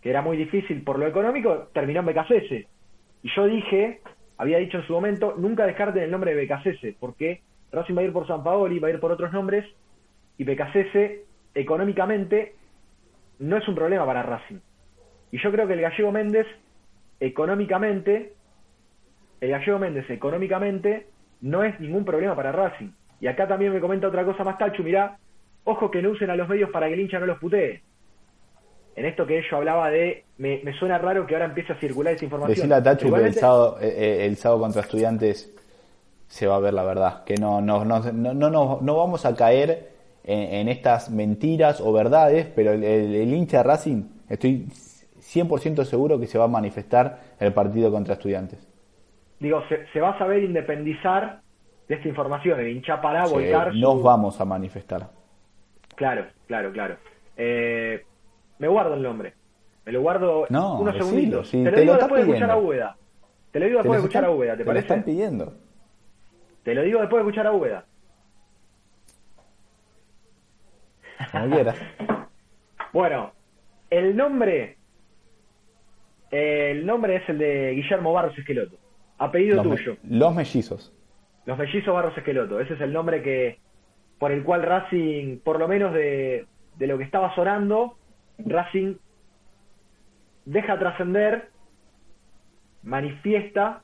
que 0.00 0.10
era 0.10 0.22
muy 0.22 0.36
difícil 0.36 0.84
por 0.84 0.96
lo 0.96 1.08
económico, 1.08 1.70
terminó 1.72 1.98
en 1.98 2.06
Becasese. 2.06 2.68
Y 3.24 3.30
yo 3.34 3.46
dije, 3.46 4.00
había 4.38 4.58
dicho 4.58 4.78
en 4.78 4.86
su 4.86 4.92
momento, 4.92 5.34
nunca 5.36 5.66
descarten 5.66 6.04
el 6.04 6.10
nombre 6.12 6.30
de 6.30 6.36
Becasese, 6.36 6.94
porque 7.00 7.40
Racing 7.72 7.96
va 7.96 8.02
a 8.02 8.04
ir 8.04 8.12
por 8.12 8.28
San 8.28 8.44
Paoli, 8.44 8.78
va 8.78 8.86
a 8.86 8.92
ir 8.92 9.00
por 9.00 9.10
otros 9.10 9.32
nombres, 9.32 9.66
y 10.38 10.44
Becasese 10.44 11.24
económicamente 11.52 12.54
no 13.40 13.56
es 13.56 13.66
un 13.66 13.74
problema 13.74 14.06
para 14.06 14.22
Racing. 14.22 14.60
Y 15.32 15.42
yo 15.42 15.50
creo 15.50 15.66
que 15.66 15.72
el 15.72 15.80
Gallego 15.80 16.12
Méndez, 16.12 16.46
económicamente, 17.18 18.34
el 19.40 19.50
Gallego 19.50 19.78
Méndez 19.78 20.08
económicamente 20.10 21.06
no 21.40 21.64
es 21.64 21.78
ningún 21.80 22.04
problema 22.04 22.36
para 22.36 22.52
Racing. 22.52 22.90
Y 23.20 23.26
acá 23.26 23.46
también 23.46 23.72
me 23.72 23.80
comenta 23.80 24.08
otra 24.08 24.24
cosa 24.24 24.44
más, 24.44 24.58
Tachu, 24.58 24.82
mirá, 24.82 25.18
ojo 25.64 25.90
que 25.90 26.02
no 26.02 26.10
usen 26.10 26.30
a 26.30 26.36
los 26.36 26.48
medios 26.48 26.70
para 26.70 26.88
que 26.88 26.94
el 26.94 27.00
hincha 27.00 27.18
no 27.18 27.26
los 27.26 27.38
putee. 27.38 27.82
En 28.96 29.06
esto 29.06 29.26
que 29.26 29.42
yo 29.48 29.56
hablaba 29.56 29.90
de, 29.90 30.24
me, 30.38 30.60
suena 30.78 30.98
raro 30.98 31.26
que 31.26 31.34
ahora 31.34 31.46
empiece 31.46 31.72
a 31.72 31.76
circular 31.76 32.14
esa 32.14 32.24
información. 32.24 32.54
Decirle 32.54 32.74
a 32.74 32.82
Tachu 32.82 33.12
que 33.12 33.20
el 33.20 33.34
sábado, 33.34 33.78
eh, 33.80 33.94
eh, 33.96 34.26
el 34.26 34.36
sábado 34.36 34.60
contra 34.60 34.82
estudiantes 34.82 35.54
se 36.26 36.46
va 36.46 36.56
a 36.56 36.60
ver 36.60 36.74
la 36.74 36.84
verdad, 36.84 37.24
que 37.24 37.34
no, 37.34 37.60
no, 37.60 37.84
no, 37.84 38.00
no, 38.00 38.34
no, 38.34 38.78
no 38.80 38.96
vamos 38.96 39.26
a 39.26 39.34
caer 39.34 39.90
en, 40.22 40.68
estas 40.68 41.10
mentiras 41.10 41.80
o 41.80 41.92
verdades, 41.92 42.46
pero 42.54 42.72
el, 42.72 42.84
el, 42.84 43.34
hincha 43.34 43.58
de 43.58 43.62
Racing, 43.64 44.02
estoy 44.28 44.66
100% 45.20 45.84
seguro 45.84 46.20
que 46.20 46.26
se 46.26 46.38
va 46.38 46.44
a 46.44 46.48
manifestar 46.48 47.18
el 47.40 47.52
partido 47.52 47.90
contra 47.90 48.14
estudiantes. 48.14 48.69
Digo, 49.40 49.62
se, 49.68 49.86
se 49.88 50.00
va 50.00 50.10
a 50.10 50.18
saber 50.18 50.44
independizar 50.44 51.40
de 51.90 51.96
esta 51.96 52.06
información, 52.06 52.60
el 52.60 52.68
hincha 52.68 53.00
para 53.00 53.26
volcar. 53.26 53.74
Nos 53.74 54.00
vamos 54.00 54.40
a 54.40 54.44
manifestar. 54.44 55.08
Claro, 55.96 56.26
claro, 56.46 56.70
claro. 56.70 56.96
Eh, 57.36 58.04
me 58.58 58.68
guardo 58.68 58.94
el 58.94 59.02
nombre. 59.02 59.34
Me 59.84 59.92
lo 59.92 60.02
guardo 60.02 60.46
unos 60.48 60.96
segunditos. 60.96 61.50
te 61.50 61.70
lo 61.70 61.80
digo 61.80 61.94
después 61.94 62.24
de 62.24 62.28
escuchar 62.28 62.50
a 62.52 62.56
Úbeda. 62.58 62.96
Te 63.50 63.58
lo 63.58 63.66
digo 63.66 63.78
después 63.78 63.98
de 63.98 64.06
escuchar 64.06 64.24
a 64.24 64.30
Úbeda, 64.30 64.56
¿te, 64.56 64.64
parece? 64.64 64.88
Lo 64.88 64.94
están 64.94 65.02
pidiendo. 65.02 65.54
Te 66.62 66.74
lo 66.74 66.82
digo 66.82 67.00
después 67.00 67.24
de 67.24 67.28
escuchar 67.28 67.46
a 67.48 67.52
Úbeda. 67.52 67.84
Como 71.32 71.50
quieras. 71.50 71.76
bueno, 72.92 73.32
el 73.90 74.16
nombre. 74.16 74.76
el 76.30 76.86
nombre 76.86 77.16
es 77.16 77.28
el 77.28 77.38
de 77.38 77.72
Guillermo 77.72 78.12
Barros 78.12 78.38
Esqueloto. 78.38 78.76
Apellido 79.20 79.62
tuyo. 79.62 79.98
los 80.02 80.34
mellizos. 80.34 80.92
Los 81.44 81.58
mellizos 81.58 81.92
Barros 81.92 82.16
Esqueloto, 82.16 82.58
ese 82.58 82.72
es 82.72 82.80
el 82.80 82.90
nombre 82.90 83.22
que 83.22 83.58
por 84.18 84.32
el 84.32 84.42
cual 84.42 84.62
Racing, 84.62 85.40
por 85.40 85.58
lo 85.58 85.68
menos 85.68 85.92
de, 85.92 86.46
lo 86.78 86.96
que 86.96 87.04
estaba 87.04 87.34
sonando, 87.34 87.96
Racing 88.38 88.94
deja 90.46 90.78
trascender, 90.78 91.50
manifiesta 92.82 93.82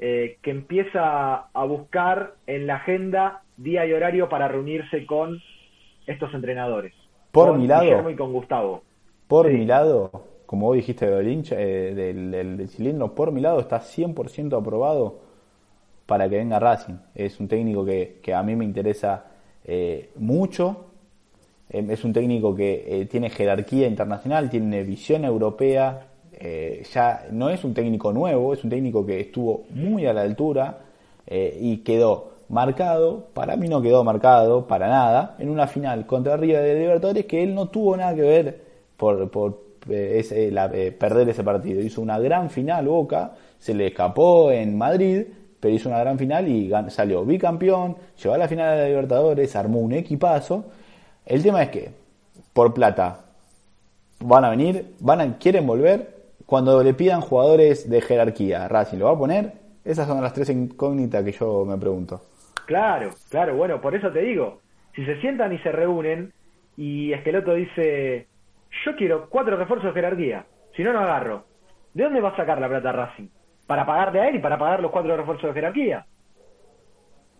eh, 0.00 0.38
que 0.42 0.50
empieza 0.50 1.48
a 1.52 1.64
buscar 1.64 2.34
en 2.48 2.66
la 2.66 2.76
agenda 2.76 3.42
día 3.56 3.86
y 3.86 3.92
horario 3.92 4.28
para 4.28 4.48
reunirse 4.48 5.06
con 5.06 5.40
estos 6.08 6.34
entrenadores. 6.34 6.92
Por 7.30 7.50
con 7.50 7.60
mi 7.60 7.68
lado. 7.68 7.82
Guillermo 7.82 8.10
y 8.10 8.16
con 8.16 8.32
Gustavo. 8.32 8.82
Por 9.28 9.52
mi 9.52 9.64
lado, 9.64 10.10
como 10.54 10.68
vos 10.68 10.76
dijiste 10.76 11.10
del, 11.10 11.44
eh, 11.50 11.94
del, 11.96 12.30
del, 12.30 12.68
cilindro, 12.68 13.12
por 13.12 13.32
mi 13.32 13.40
lado 13.40 13.58
está 13.58 13.80
100% 13.80 14.56
aprobado 14.56 15.18
para 16.06 16.28
que 16.28 16.36
venga 16.36 16.60
Racing. 16.60 16.94
Es 17.12 17.40
un 17.40 17.48
técnico 17.48 17.84
que, 17.84 18.20
a 18.32 18.40
mí 18.44 18.54
me 18.54 18.64
interesa 18.64 19.24
eh, 19.64 20.10
mucho. 20.14 20.84
Em, 21.68 21.90
es 21.90 22.04
un 22.04 22.12
técnico 22.12 22.54
que 22.54 22.84
eh, 22.86 23.06
tiene 23.06 23.30
jerarquía 23.30 23.88
internacional, 23.88 24.48
tiene 24.48 24.84
visión 24.84 25.24
europea. 25.24 26.06
Ya 26.92 27.26
no 27.32 27.50
es 27.50 27.64
un 27.64 27.74
técnico 27.74 28.12
nuevo, 28.12 28.52
es 28.52 28.62
un 28.62 28.70
técnico 28.70 29.04
que 29.04 29.18
estuvo 29.18 29.64
muy 29.70 30.06
a 30.06 30.12
la 30.12 30.22
altura 30.22 30.80
y 31.26 31.78
quedó 31.78 32.32
marcado, 32.48 33.28
para 33.32 33.56
mí 33.56 33.66
no 33.66 33.80
quedó 33.80 34.04
marcado 34.04 34.66
para 34.66 34.88
nada, 34.88 35.36
en 35.38 35.48
una 35.48 35.66
final 35.66 36.04
contra 36.06 36.36
River 36.36 36.62
de 36.62 36.74
Libertadores 36.74 37.24
que 37.24 37.42
él 37.42 37.54
no 37.54 37.68
tuvo 37.68 37.96
nada 37.96 38.14
que 38.14 38.20
ver 38.20 38.60
por, 38.96 39.30
por 39.30 39.63
perder 39.86 41.28
ese 41.28 41.44
partido. 41.44 41.80
Hizo 41.80 42.00
una 42.00 42.18
gran 42.18 42.50
final 42.50 42.86
Boca, 42.86 43.32
se 43.58 43.74
le 43.74 43.88
escapó 43.88 44.50
en 44.50 44.76
Madrid, 44.76 45.24
pero 45.60 45.74
hizo 45.74 45.88
una 45.88 45.98
gran 45.98 46.18
final 46.18 46.46
y 46.48 46.70
salió 46.88 47.24
bicampeón, 47.24 47.96
llegó 48.22 48.34
a 48.34 48.38
la 48.38 48.48
final 48.48 48.76
de 48.76 48.82
la 48.82 48.88
Libertadores, 48.88 49.56
armó 49.56 49.80
un 49.80 49.92
equipazo. 49.92 50.66
El 51.24 51.42
tema 51.42 51.62
es 51.62 51.70
que, 51.70 51.90
por 52.52 52.74
plata, 52.74 53.24
van 54.20 54.44
a 54.44 54.50
venir, 54.50 54.94
van 55.00 55.20
a, 55.20 55.38
quieren 55.38 55.66
volver, 55.66 56.14
cuando 56.46 56.82
le 56.82 56.92
pidan 56.92 57.20
jugadores 57.22 57.88
de 57.88 58.00
jerarquía, 58.00 58.68
Racing 58.68 58.98
lo 58.98 59.06
va 59.06 59.12
a 59.12 59.18
poner, 59.18 59.52
esas 59.84 60.06
son 60.06 60.22
las 60.22 60.34
tres 60.34 60.50
incógnitas 60.50 61.24
que 61.24 61.32
yo 61.32 61.64
me 61.64 61.78
pregunto. 61.78 62.20
Claro, 62.66 63.10
claro, 63.30 63.56
bueno, 63.56 63.80
por 63.80 63.94
eso 63.94 64.10
te 64.10 64.20
digo, 64.20 64.60
si 64.94 65.04
se 65.04 65.20
sientan 65.20 65.52
y 65.52 65.58
se 65.58 65.72
reúnen 65.72 66.32
y 66.76 67.12
Esqueloto 67.12 67.54
dice, 67.54 68.26
yo 68.84 68.96
quiero 68.96 69.28
cuatro 69.28 69.56
refuerzos 69.56 69.94
de 69.94 70.00
jerarquía, 70.00 70.46
si 70.76 70.82
no, 70.82 70.92
no 70.92 71.00
agarro. 71.00 71.44
¿De 71.92 72.04
dónde 72.04 72.20
va 72.20 72.30
a 72.30 72.36
sacar 72.36 72.60
la 72.60 72.68
plata 72.68 72.92
Racing? 72.92 73.28
¿Para 73.66 73.86
pagarle 73.86 74.20
a 74.20 74.28
él 74.28 74.36
y 74.36 74.40
para 74.40 74.58
pagar 74.58 74.80
los 74.80 74.90
cuatro 74.90 75.16
refuerzos 75.16 75.48
de 75.48 75.54
jerarquía? 75.54 76.06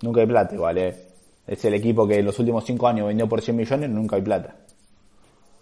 Nunca 0.03 0.21
hay 0.21 0.27
plata, 0.27 0.55
igual, 0.55 0.79
¿eh? 0.79 0.95
Es 1.47 1.65
el 1.65 1.75
equipo 1.75 2.07
que 2.07 2.19
en 2.19 2.25
los 2.25 2.39
últimos 2.39 2.65
cinco 2.65 2.89
años 2.89 3.07
vendió 3.07 3.29
por 3.29 3.41
100 3.41 3.57
millones, 3.57 3.91
nunca 3.91 4.17
hay 4.17 4.23
plata. 4.23 4.55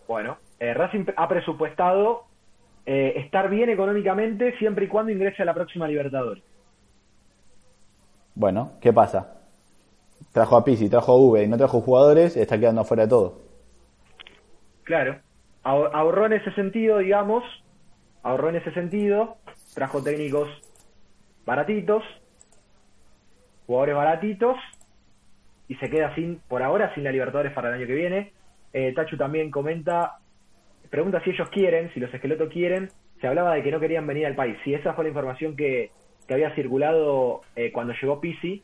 Bueno, 0.07 0.39
eh, 0.61 0.75
Racing 0.75 1.07
ha 1.16 1.29
presupuestado 1.29 2.25
eh, 2.87 3.14
estar 3.16 3.49
bien 3.49 3.70
económicamente 3.70 4.57
siempre 4.59 4.85
y 4.85 4.89
cuando 4.89 5.12
ingrese 5.12 5.43
a 5.43 5.47
la 5.47 5.55
próxima 5.55 5.89
Libertadores. 5.89 6.45
Bueno, 8.35 8.73
¿qué 8.81 8.93
pasa? 8.93 9.41
Trajo 10.33 10.57
a 10.57 10.64
Pisi, 10.64 10.89
trajo 10.89 11.12
a 11.12 11.16
V 11.16 11.45
y 11.45 11.49
no 11.49 11.57
trajo 11.57 11.81
jugadores, 11.81 12.37
está 12.37 12.59
quedando 12.59 12.85
fuera 12.85 13.05
de 13.05 13.09
todo. 13.09 13.41
Claro, 14.85 15.16
ahorró 15.62 16.26
en 16.26 16.34
ese 16.34 16.52
sentido, 16.52 16.98
digamos, 16.98 17.44
ahorró 18.22 18.48
en 18.50 18.56
ese 18.56 18.72
sentido, 18.72 19.36
trajo 19.74 20.02
técnicos 20.02 20.48
baratitos, 21.44 22.02
jugadores 23.66 23.94
baratitos, 23.94 24.56
y 25.68 25.74
se 25.76 25.88
queda 25.88 26.14
sin, 26.14 26.40
por 26.48 26.62
ahora, 26.62 26.94
sin 26.94 27.04
la 27.04 27.12
Libertadores 27.12 27.52
para 27.52 27.68
el 27.68 27.74
año 27.74 27.86
que 27.86 27.94
viene. 27.94 28.32
Eh, 28.72 28.92
Tachu 28.94 29.16
también 29.16 29.50
comenta, 29.50 30.18
pregunta 30.90 31.22
si 31.24 31.30
ellos 31.30 31.48
quieren, 31.50 31.90
si 31.94 32.00
los 32.00 32.12
esqueletos 32.12 32.50
quieren, 32.50 32.90
se 33.20 33.26
hablaba 33.26 33.54
de 33.54 33.62
que 33.62 33.70
no 33.70 33.80
querían 33.80 34.06
venir 34.06 34.26
al 34.26 34.34
país. 34.34 34.56
Si 34.64 34.74
esa 34.74 34.94
fue 34.94 35.04
la 35.04 35.10
información 35.10 35.56
que, 35.56 35.90
que 36.26 36.34
había 36.34 36.54
circulado 36.54 37.42
eh, 37.56 37.72
cuando 37.72 37.94
llegó 37.94 38.20
Pisi, 38.20 38.62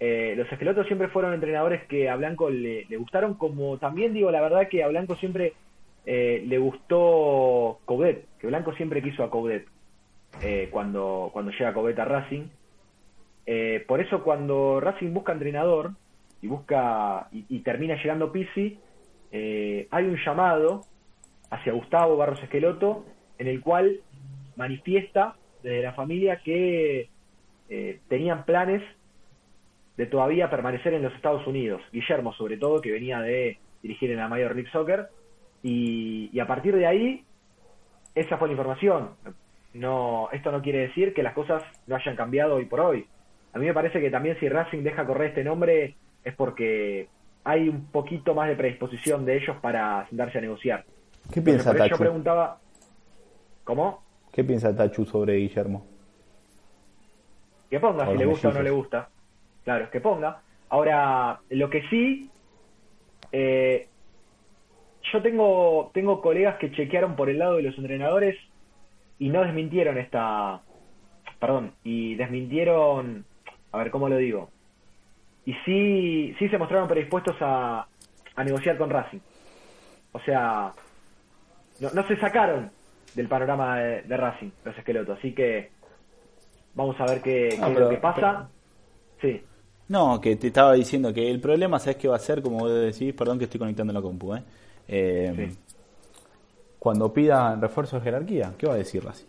eh, 0.00 0.34
los 0.36 0.50
esqueletos 0.50 0.86
siempre 0.86 1.08
fueron 1.08 1.34
entrenadores 1.34 1.86
que 1.86 2.08
a 2.08 2.16
Blanco 2.16 2.50
le, 2.50 2.84
gustaron, 2.96 3.34
como 3.34 3.78
también 3.78 4.12
digo 4.12 4.30
la 4.30 4.40
verdad 4.40 4.68
que 4.68 4.82
a 4.82 4.88
Blanco 4.88 5.16
siempre 5.16 5.54
eh, 6.06 6.44
le 6.46 6.58
gustó 6.58 7.80
Coudet, 7.84 8.26
que 8.38 8.46
Blanco 8.46 8.72
siempre 8.74 9.02
quiso 9.02 9.24
a 9.24 9.30
Coudet 9.30 9.66
eh, 10.42 10.68
cuando, 10.70 11.30
cuando 11.32 11.52
llega 11.52 11.72
Coudet 11.72 11.98
a 11.98 12.04
Racing. 12.04 12.44
por 13.86 14.00
eso 14.00 14.22
cuando 14.22 14.80
Racing 14.80 15.12
busca 15.12 15.32
entrenador 15.32 15.92
y 16.42 16.46
busca 16.46 17.28
y, 17.32 17.58
termina 17.60 17.96
llegando 17.96 18.32
Pisi, 18.32 18.78
hay 19.32 20.04
un 20.04 20.16
llamado 20.24 20.82
hacia 21.50 21.72
Gustavo 21.72 22.16
Barros 22.16 22.42
Esqueloto 22.42 23.04
en 23.38 23.48
el 23.48 23.60
cual 23.60 24.00
manifiesta 24.56 25.36
desde 25.62 25.82
la 25.82 25.92
familia 25.92 26.40
que 26.44 27.08
tenían 28.08 28.44
planes 28.44 28.82
de 29.96 30.06
todavía 30.06 30.50
permanecer 30.50 30.94
en 30.94 31.02
los 31.02 31.14
Estados 31.14 31.46
Unidos. 31.46 31.80
Guillermo, 31.92 32.32
sobre 32.34 32.56
todo, 32.56 32.80
que 32.80 32.90
venía 32.90 33.20
de 33.20 33.58
dirigir 33.82 34.10
en 34.10 34.18
la 34.18 34.28
Major 34.28 34.54
League 34.54 34.70
Soccer. 34.70 35.08
Y, 35.66 36.38
a 36.38 36.46
partir 36.46 36.76
de 36.76 36.86
ahí, 36.86 37.24
esa 38.14 38.36
fue 38.36 38.48
la 38.48 38.52
información. 38.52 39.10
No, 39.72 40.28
esto 40.30 40.52
no 40.52 40.60
quiere 40.60 40.80
decir 40.80 41.14
que 41.14 41.22
las 41.22 41.32
cosas 41.32 41.62
no 41.86 41.96
hayan 41.96 42.16
cambiado 42.16 42.56
hoy 42.56 42.66
por 42.66 42.80
hoy. 42.80 43.06
A 43.54 43.58
mí 43.58 43.64
me 43.64 43.72
parece 43.72 43.98
que 43.98 44.10
también 44.10 44.38
si 44.38 44.48
Racing 44.48 44.82
deja 44.82 45.06
correr 45.06 45.30
este 45.30 45.42
nombre 45.42 45.96
es 46.22 46.34
porque 46.34 47.08
hay 47.44 47.68
un 47.70 47.86
poquito 47.86 48.34
más 48.34 48.48
de 48.48 48.56
predisposición 48.56 49.24
de 49.24 49.38
ellos 49.38 49.56
para 49.62 50.06
sentarse 50.08 50.36
a 50.36 50.42
negociar. 50.42 50.84
¿Qué 51.32 51.40
piensa 51.40 51.74
Tachu? 51.74 51.90
Yo 51.90 51.98
preguntaba, 51.98 52.58
¿cómo? 53.64 54.02
¿Qué 54.32 54.44
piensa 54.44 54.76
Tachu 54.76 55.06
sobre 55.06 55.36
Guillermo? 55.36 55.86
Que 57.70 57.80
ponga 57.80 58.06
si 58.06 58.18
le 58.18 58.26
gusta 58.26 58.48
o 58.48 58.52
no 58.52 58.62
le 58.62 58.70
gusta. 58.70 59.08
Claro, 59.64 59.84
es 59.84 59.90
que 59.90 60.00
ponga. 60.00 60.42
Ahora, 60.68 61.40
lo 61.48 61.70
que 61.70 61.88
sí, 61.88 62.30
eh, 63.32 63.88
yo 65.12 65.22
tengo, 65.22 65.90
tengo 65.92 66.20
colegas 66.20 66.56
que 66.58 66.72
chequearon 66.72 67.16
por 67.16 67.28
el 67.28 67.38
lado 67.38 67.56
de 67.56 67.62
los 67.62 67.76
entrenadores 67.78 68.36
y 69.18 69.28
no 69.28 69.42
desmintieron 69.42 69.98
esta, 69.98 70.60
perdón, 71.38 71.72
y 71.84 72.14
desmintieron, 72.14 73.24
a 73.72 73.78
ver 73.78 73.90
cómo 73.90 74.08
lo 74.08 74.16
digo, 74.16 74.50
y 75.46 75.52
sí, 75.64 76.34
sí 76.38 76.48
se 76.48 76.58
mostraron 76.58 76.88
predispuestos 76.88 77.36
a, 77.40 77.86
a 78.34 78.44
negociar 78.44 78.78
con 78.78 78.90
Racing. 78.90 79.20
O 80.12 80.20
sea, 80.20 80.72
no, 81.80 81.90
no 81.90 82.06
se 82.06 82.16
sacaron 82.16 82.70
del 83.14 83.28
panorama 83.28 83.78
de, 83.78 84.16
Racing 84.16 84.50
los 84.64 84.76
esqueletos, 84.76 85.18
así 85.18 85.32
que 85.32 85.70
vamos 86.74 86.98
a 86.98 87.06
ver 87.06 87.20
qué, 87.20 87.48
qué 87.50 87.72
es 87.72 87.78
lo 87.78 87.90
que 87.90 87.96
pasa. 87.98 88.48
Sí. 89.20 89.42
No, 89.88 90.20
que 90.20 90.36
te 90.36 90.46
estaba 90.46 90.72
diciendo 90.72 91.12
que 91.12 91.30
el 91.30 91.40
problema, 91.40 91.78
¿sabes 91.78 91.96
qué 91.96 92.08
va 92.08 92.16
a 92.16 92.20
ser? 92.20 92.40
Como 92.40 92.60
vos 92.60 92.72
decís, 92.72 93.12
perdón 93.12 93.38
que 93.38 93.44
estoy 93.44 93.60
conectando 93.60 93.92
la 93.92 94.00
compu, 94.00 94.34
¿eh? 94.34 94.42
Eh 94.88 95.50
Cuando 96.78 97.12
pida 97.12 97.56
refuerzo 97.56 97.98
de 97.98 98.02
jerarquía, 98.02 98.52
¿qué 98.58 98.66
va 98.66 98.74
a 98.74 98.76
decir 98.76 99.02
así? 99.08 99.26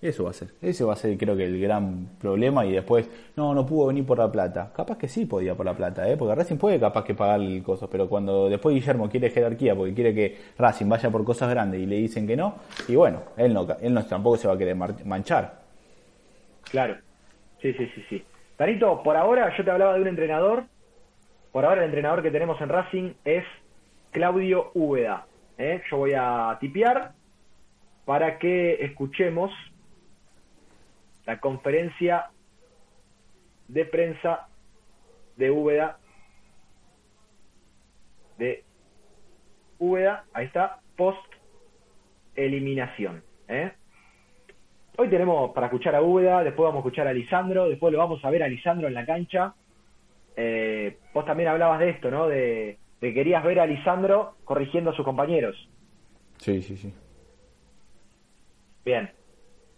Eso 0.00 0.24
va 0.24 0.30
a 0.30 0.32
ser. 0.32 0.50
Ese 0.62 0.84
va 0.84 0.92
a 0.92 0.96
ser, 0.96 1.18
creo 1.18 1.36
que, 1.36 1.44
el 1.44 1.60
gran 1.60 2.10
problema. 2.20 2.64
Y 2.64 2.72
después, 2.72 3.10
no, 3.34 3.52
no 3.52 3.66
pudo 3.66 3.88
venir 3.88 4.06
por 4.06 4.18
la 4.18 4.30
plata. 4.30 4.72
Capaz 4.74 4.96
que 4.96 5.08
sí 5.08 5.26
podía 5.26 5.56
por 5.56 5.66
la 5.66 5.74
plata, 5.74 6.08
¿eh? 6.08 6.16
Porque 6.16 6.36
Racing 6.36 6.56
puede 6.56 6.78
capaz 6.78 7.04
que 7.04 7.14
pagar 7.14 7.40
el 7.40 7.62
coso. 7.64 7.90
Pero 7.90 8.08
cuando 8.08 8.48
después 8.48 8.74
Guillermo 8.74 9.10
quiere 9.10 9.30
jerarquía 9.30 9.74
porque 9.74 9.94
quiere 9.94 10.14
que 10.14 10.38
Racing 10.56 10.88
vaya 10.88 11.10
por 11.10 11.24
cosas 11.24 11.50
grandes 11.50 11.80
y 11.80 11.86
le 11.86 11.96
dicen 11.96 12.28
que 12.28 12.36
no, 12.36 12.56
y 12.86 12.94
bueno, 12.94 13.22
él 13.36 13.52
no, 13.52 13.66
él 13.80 13.92
no 13.92 14.04
tampoco 14.06 14.36
se 14.36 14.46
va 14.46 14.54
a 14.54 14.58
querer 14.58 14.76
manchar. 14.76 15.62
Claro. 16.70 16.96
Sí, 17.60 17.72
sí, 17.72 17.90
sí, 17.94 18.04
sí. 18.08 18.24
Tanito, 18.56 19.02
por 19.02 19.16
ahora 19.16 19.52
yo 19.56 19.64
te 19.64 19.70
hablaba 19.70 19.94
de 19.94 20.02
un 20.02 20.08
entrenador. 20.08 20.64
Por 21.50 21.64
ahora 21.64 21.80
el 21.80 21.86
entrenador 21.86 22.22
que 22.22 22.30
tenemos 22.30 22.60
en 22.60 22.68
Racing 22.68 23.12
es 23.24 23.44
Claudio 24.10 24.70
Úbeda. 24.74 25.26
¿eh? 25.58 25.82
Yo 25.90 25.98
voy 25.98 26.12
a 26.16 26.56
tipear 26.60 27.12
para 28.04 28.38
que 28.38 28.84
escuchemos 28.84 29.52
la 31.26 31.38
conferencia 31.40 32.30
de 33.68 33.84
prensa 33.84 34.48
de 35.36 35.50
Úbeda. 35.50 35.98
De 38.38 38.64
Úbeda, 39.78 40.24
ahí 40.32 40.46
está, 40.46 40.80
post 40.96 41.20
eliminación. 42.34 43.22
¿eh? 43.48 43.72
Hoy 44.96 45.08
tenemos 45.08 45.52
para 45.52 45.66
escuchar 45.66 45.94
a 45.94 46.02
Úbeda, 46.02 46.42
después 46.42 46.64
vamos 46.64 46.76
a 46.76 46.88
escuchar 46.88 47.08
a 47.08 47.12
Lisandro, 47.12 47.68
después 47.68 47.92
lo 47.92 47.98
vamos 47.98 48.24
a 48.24 48.30
ver 48.30 48.42
a 48.42 48.48
Lisandro 48.48 48.88
en 48.88 48.94
la 48.94 49.04
cancha. 49.04 49.54
Eh, 50.34 50.98
vos 51.12 51.26
también 51.26 51.48
hablabas 51.48 51.80
de 51.80 51.90
esto, 51.90 52.10
¿no? 52.10 52.26
De, 52.26 52.78
que 53.00 53.14
querías 53.14 53.44
ver 53.44 53.60
a 53.60 53.66
Lisandro 53.66 54.34
corrigiendo 54.44 54.90
a 54.90 54.94
sus 54.94 55.04
compañeros. 55.04 55.68
Sí, 56.38 56.62
sí, 56.62 56.76
sí. 56.76 56.92
Bien. 58.84 59.10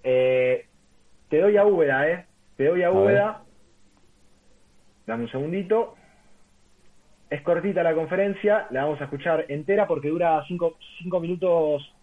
Eh, 0.02 0.66
te 1.28 1.40
doy 1.40 1.56
a 1.56 1.64
Úbeda, 1.64 2.08
¿eh? 2.08 2.26
Te 2.56 2.66
doy 2.66 2.82
a, 2.82 2.90
Úbeda. 2.90 3.42
Dame 5.06 5.24
un 5.24 5.30
segundito. 5.30 5.94
Es 7.28 7.42
cortita 7.42 7.82
la 7.82 7.94
conferencia, 7.94 8.66
la 8.70 8.84
vamos 8.84 9.00
a 9.00 9.04
escuchar 9.04 9.44
entera 9.48 9.86
porque 9.86 10.08
dura 10.08 10.42
cinco, 10.48 10.76
cinco 10.98 11.20
minutos, 11.20 11.94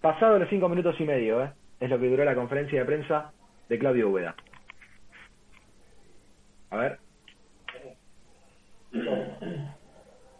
pasado 0.00 0.38
los 0.38 0.48
cinco 0.48 0.68
minutos 0.68 0.94
y 1.00 1.04
medio, 1.04 1.44
¿eh? 1.44 1.50
es 1.80 1.90
lo 1.90 1.98
que 1.98 2.08
duró 2.08 2.24
la 2.24 2.36
conferencia 2.36 2.78
de 2.78 2.84
prensa 2.84 3.32
de 3.68 3.78
Claudio 3.78 4.08
Ubeda. 4.08 4.36
A 6.70 6.76
ver. 6.76 6.98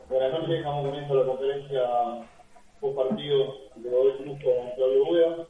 Buenas 0.08 0.32
noches, 0.34 0.58
estamos 0.58 0.86
comienzo 0.86 1.14
la 1.16 1.26
conferencia 1.26 1.82
post 2.80 2.96
partido 2.96 3.54
de 3.74 3.90
los 3.90 4.16
Cruz 4.18 4.38
con 4.40 4.70
Claudio 4.76 5.04
Ubeda. 5.04 5.48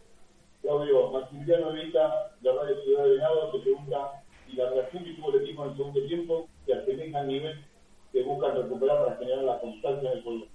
Claudio, 0.63 1.11
Maximiliano 1.11 1.71
Evita, 1.73 2.33
de 2.41 2.53
Radio 2.53 2.83
Ciudad 2.83 3.05
de 3.05 3.11
Venado, 3.11 3.53
se 3.53 3.59
pregunta 3.59 4.23
si 4.47 4.57
la 4.57 4.71
reacción 4.71 5.05
que 5.05 5.13
tuvo 5.13 5.35
el 5.35 5.43
equipo 5.43 5.63
en 5.63 5.71
el 5.71 5.77
segundo 5.77 6.07
tiempo 6.07 6.49
se 6.65 6.73
asemeja 6.73 7.21
al 7.21 7.29
nivel 7.29 7.65
que 8.13 8.23
buscan 8.23 8.57
recuperar 8.57 9.05
para 9.05 9.17
generar 9.19 9.45
la 9.45 9.61
constancia 9.61 10.11
en 10.11 10.17
el 10.17 10.25
juego. 10.25 10.47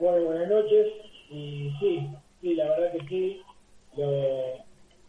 Bueno, 0.00 0.26
buenas 0.26 0.48
noches. 0.48 0.86
Y 1.30 1.70
sí, 1.78 2.10
sí, 2.40 2.54
la 2.56 2.70
verdad 2.70 2.92
que 2.92 3.06
sí 3.06 3.42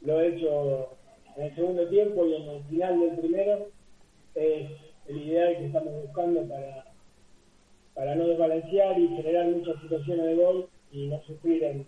lo, 0.04 0.22
he 0.22 0.28
hecho 0.28 0.90
en 1.36 1.44
el 1.46 1.56
segundo 1.56 1.88
tiempo 1.90 2.28
y 2.28 2.36
en 2.36 2.48
el 2.48 2.64
final 2.66 3.00
del 3.00 3.20
primero. 3.20 3.68
Es 4.36 4.70
el 5.08 5.18
ideal 5.18 5.58
que 5.58 5.66
estamos 5.66 5.94
buscando 6.06 6.48
para, 6.48 6.91
para 8.02 8.16
no 8.16 8.26
desbalancear 8.26 8.99
y 8.99 9.10
generar 9.10 9.45
muchas 9.45 9.80
situaciones 9.80 10.26
de 10.26 10.36
gol 10.36 10.70
y 10.91 11.06
no 11.06 11.22
sufrir 11.22 11.64
en 11.64 11.88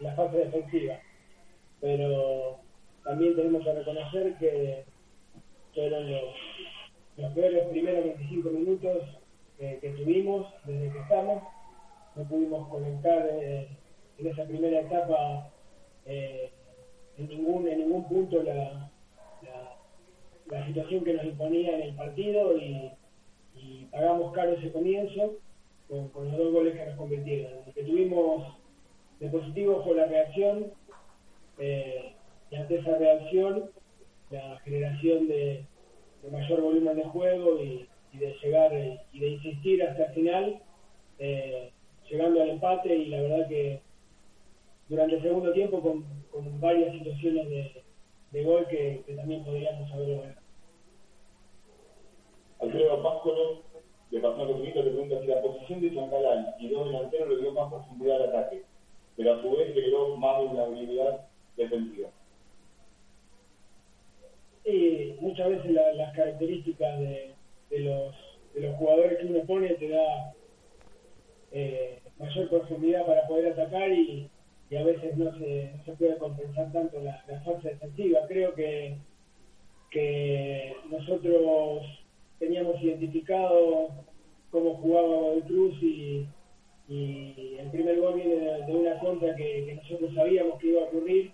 la 0.00 0.12
fase 0.16 0.38
defensiva. 0.38 0.98
Pero 1.80 2.58
también 3.04 3.36
tenemos 3.36 3.62
que 3.62 3.72
reconocer 3.72 4.34
que 4.38 4.84
fueron 5.72 6.10
los, 6.10 7.32
peores 7.32 7.68
primeros 7.68 8.06
25 8.06 8.50
minutos 8.50 9.02
que, 9.56 9.94
tuvimos 9.98 10.52
desde 10.64 10.90
que 10.90 10.98
estamos. 10.98 11.44
No 12.16 12.24
pudimos 12.24 12.68
conectar 12.68 13.28
eh, 13.30 13.68
en 14.18 14.26
esa 14.26 14.44
primera 14.46 14.80
etapa 14.80 15.48
eh, 16.06 16.50
en, 17.18 17.28
ningún, 17.28 17.68
en 17.68 17.78
ningún 17.78 18.08
punto 18.08 18.42
la, 18.42 18.90
la, 20.50 20.66
situación 20.66 21.04
que 21.04 21.14
nos 21.14 21.24
imponía 21.24 21.76
en 21.76 21.82
el 21.82 21.94
partido 21.94 22.56
y, 22.56 22.90
pagamos 23.92 24.32
caro 24.32 24.52
ese 24.52 24.72
comienzo 24.72 25.36
con, 26.12 26.28
los 26.28 26.36
dos 26.38 26.52
goles 26.52 26.74
que 26.74 26.86
nos 26.86 26.96
convirtieron. 26.96 27.52
que 27.74 27.82
tuvimos 27.82 28.56
positivo 29.30 29.82
fue 29.84 29.94
la 29.94 30.06
reacción 30.06 30.72
eh, 31.58 32.12
y 32.50 32.56
ante 32.56 32.78
esa 32.78 32.96
reacción 32.98 33.70
la 34.30 34.58
generación 34.60 35.28
de, 35.28 35.64
mayor 36.30 36.62
volumen 36.62 36.96
de 36.96 37.04
juego 37.04 37.60
y, 37.60 37.88
de 38.14 38.34
llegar 38.42 38.72
y 39.12 39.20
de 39.20 39.28
insistir 39.28 39.82
hasta 39.82 40.04
el 40.04 40.14
final, 40.14 40.62
eh, 41.18 41.70
llegando 42.10 42.42
al 42.42 42.50
empate 42.50 42.94
y 42.94 43.06
la 43.06 43.22
verdad 43.22 43.48
que 43.48 43.80
durante 44.88 45.16
el 45.16 45.22
segundo 45.22 45.52
tiempo 45.52 45.80
con, 45.80 46.04
varias 46.60 46.92
situaciones 46.92 47.48
de, 48.32 48.44
gol 48.44 48.66
que, 48.68 49.02
también 49.16 49.44
podríamos 49.44 49.90
haber 49.92 50.16
ganado. 50.16 50.40
Alfredo 52.60 53.02
Páscolo, 53.02 53.62
de 54.12 54.20
Pasaje 54.20 54.52
Finito, 54.52 54.82
le 54.82 54.90
pregunta 54.90 55.20
si 55.22 55.26
la 55.26 55.40
posición 55.40 55.80
de 55.80 55.94
Chancalán 55.94 56.54
y 56.58 56.68
dos 56.68 56.86
delanteros 56.86 57.28
le 57.30 57.40
dio 57.40 57.52
más 57.52 57.72
profundidad 57.72 58.22
al 58.22 58.28
ataque, 58.28 58.62
pero 59.16 59.32
a 59.32 59.40
su 59.40 59.50
vez 59.52 59.72
generó 59.72 60.16
más 60.18 60.38
vulnerabilidad 60.38 61.26
defensiva. 61.56 62.10
Y 64.66 65.14
muchas 65.18 65.48
veces 65.48 65.72
las 65.72 66.14
características 66.14 67.00
de, 67.00 67.34
los, 67.70 68.14
jugadores 68.76 69.18
que 69.18 69.26
uno 69.26 69.44
pone 69.46 69.70
te 69.70 69.88
da 69.88 70.34
eh, 71.52 71.98
mayor 72.18 72.50
profundidad 72.50 73.06
para 73.06 73.26
poder 73.26 73.52
atacar 73.52 73.90
y, 73.90 74.28
a 74.78 74.84
veces 74.84 75.14
no 75.18 75.30
se, 75.38 75.70
no 75.76 75.84
se 75.84 75.92
puede 75.92 76.16
compensar 76.16 76.72
tanto 76.72 76.98
la, 77.00 77.22
la 77.28 77.40
fuerza 77.42 77.68
defensiva. 77.68 78.20
Creo 78.26 78.54
que, 78.54 78.96
que 79.90 80.74
nosotros 80.90 81.82
teníamos 82.42 82.82
identificado 82.82 83.90
cómo 84.50 84.74
jugaba 84.74 85.40
Cruz 85.46 85.80
y, 85.80 86.26
el 86.88 87.70
primer 87.70 88.00
gol 88.00 88.14
viene 88.16 88.34
de, 88.34 88.74
una 88.74 88.98
contra 88.98 89.34
que, 89.36 89.80
nosotros 89.80 90.12
sabíamos 90.14 90.58
que 90.58 90.66
iba 90.66 90.82
a 90.82 90.86
ocurrir 90.86 91.30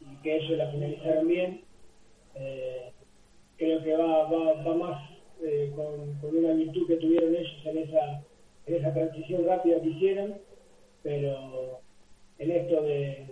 y 0.00 0.22
que 0.22 0.36
ellos 0.36 0.56
la 0.56 0.70
finalizaron 0.70 1.28
bien. 1.28 1.60
Eh, 2.36 2.92
creo 3.58 3.82
que 3.82 3.94
va, 3.94 4.74
más 4.74 5.10
eh, 5.42 5.70
con, 5.74 6.34
una 6.34 6.52
virtud 6.52 6.86
que 6.86 6.96
tuvieron 6.96 7.34
ellos 7.34 7.66
en 7.66 7.78
esa, 7.78 8.24
en 8.66 8.74
esa 8.76 8.94
transición 8.94 9.44
rápida 9.44 9.82
que 9.82 9.88
hicieron, 9.88 10.38
pero 11.02 11.80
en 12.38 12.50
esto 12.52 12.82
de, 12.82 13.26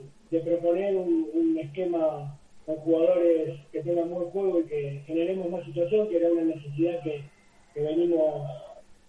proponer 0.45 0.97
un, 0.97 1.57
esquema 1.59 2.39
con 2.67 2.77
jugadores 2.77 3.61
que 3.73 3.83
tengan 3.83 4.11
buen 4.11 4.31
juego 4.31 4.61
y 4.61 4.65
que 4.65 5.03
generemos 5.07 5.51
más 5.51 5.65
situación, 5.65 6.09
que 6.09 6.17
era 6.17 6.33
una 6.33 6.43
necesidad 6.43 7.03
que, 7.03 7.25
venimos 7.75 8.49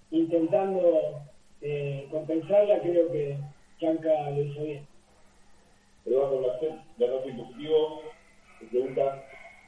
intentando 0.10 1.22
eh, 1.62 2.08
compensarla, 2.10 2.80
creo 2.80 3.12
que 3.12 3.38
Chanca 3.80 4.32
lo 4.32 4.42
hizo 4.42 4.64
bien. 4.64 4.88
Eduardo 6.06 6.40
Blasquet, 6.40 6.74
de 6.98 7.08
Racing 7.08 7.38
Positivo, 7.38 8.02
se 8.60 8.66
pregunta 8.66 9.24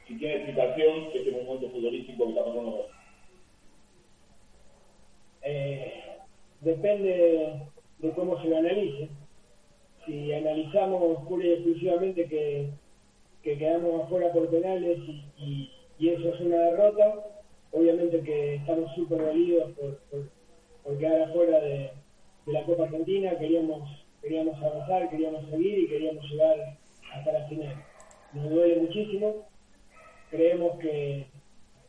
si 0.06 0.16
tiene 0.18 0.34
explicación 0.36 1.10
este 1.14 1.30
momento 1.30 1.70
futbolístico 1.70 2.24
que 2.24 2.30
está 2.30 2.44
pasando 2.44 2.86
eh, 5.42 5.92
depende 6.60 7.60
de 7.98 8.10
cómo 8.12 8.40
se 8.42 8.48
lo 8.48 8.58
analice. 8.58 9.08
Si 10.04 10.32
analizamos 10.32 11.26
pura 11.26 11.46
y 11.46 11.52
exclusivamente 11.52 12.26
que, 12.26 12.70
quedamos 13.42 14.04
afuera 14.04 14.32
por 14.32 14.48
penales 14.48 14.98
y, 15.36 15.70
eso 16.00 16.32
es 16.32 16.40
una 16.40 16.58
derrota, 16.58 17.26
obviamente 17.72 18.20
que 18.20 18.54
estamos 18.56 18.94
súper 18.94 19.18
dolidos 19.18 19.72
por, 19.72 20.98
quedar 20.98 21.22
afuera 21.22 21.60
de, 21.60 21.90
la 22.46 22.64
Copa 22.64 22.84
Argentina, 22.84 23.36
queríamos, 23.38 24.06
queríamos 24.22 24.56
avanzar, 24.62 25.10
queríamos 25.10 25.50
seguir 25.50 25.78
y 25.80 25.88
queríamos 25.88 26.24
llegar 26.30 26.78
hasta 27.12 27.32
la 27.32 27.46
final. 27.48 27.84
Nos 28.32 28.50
duele 28.50 28.76
muchísimo, 28.82 29.46
creemos 30.30 30.78
que 30.78 31.26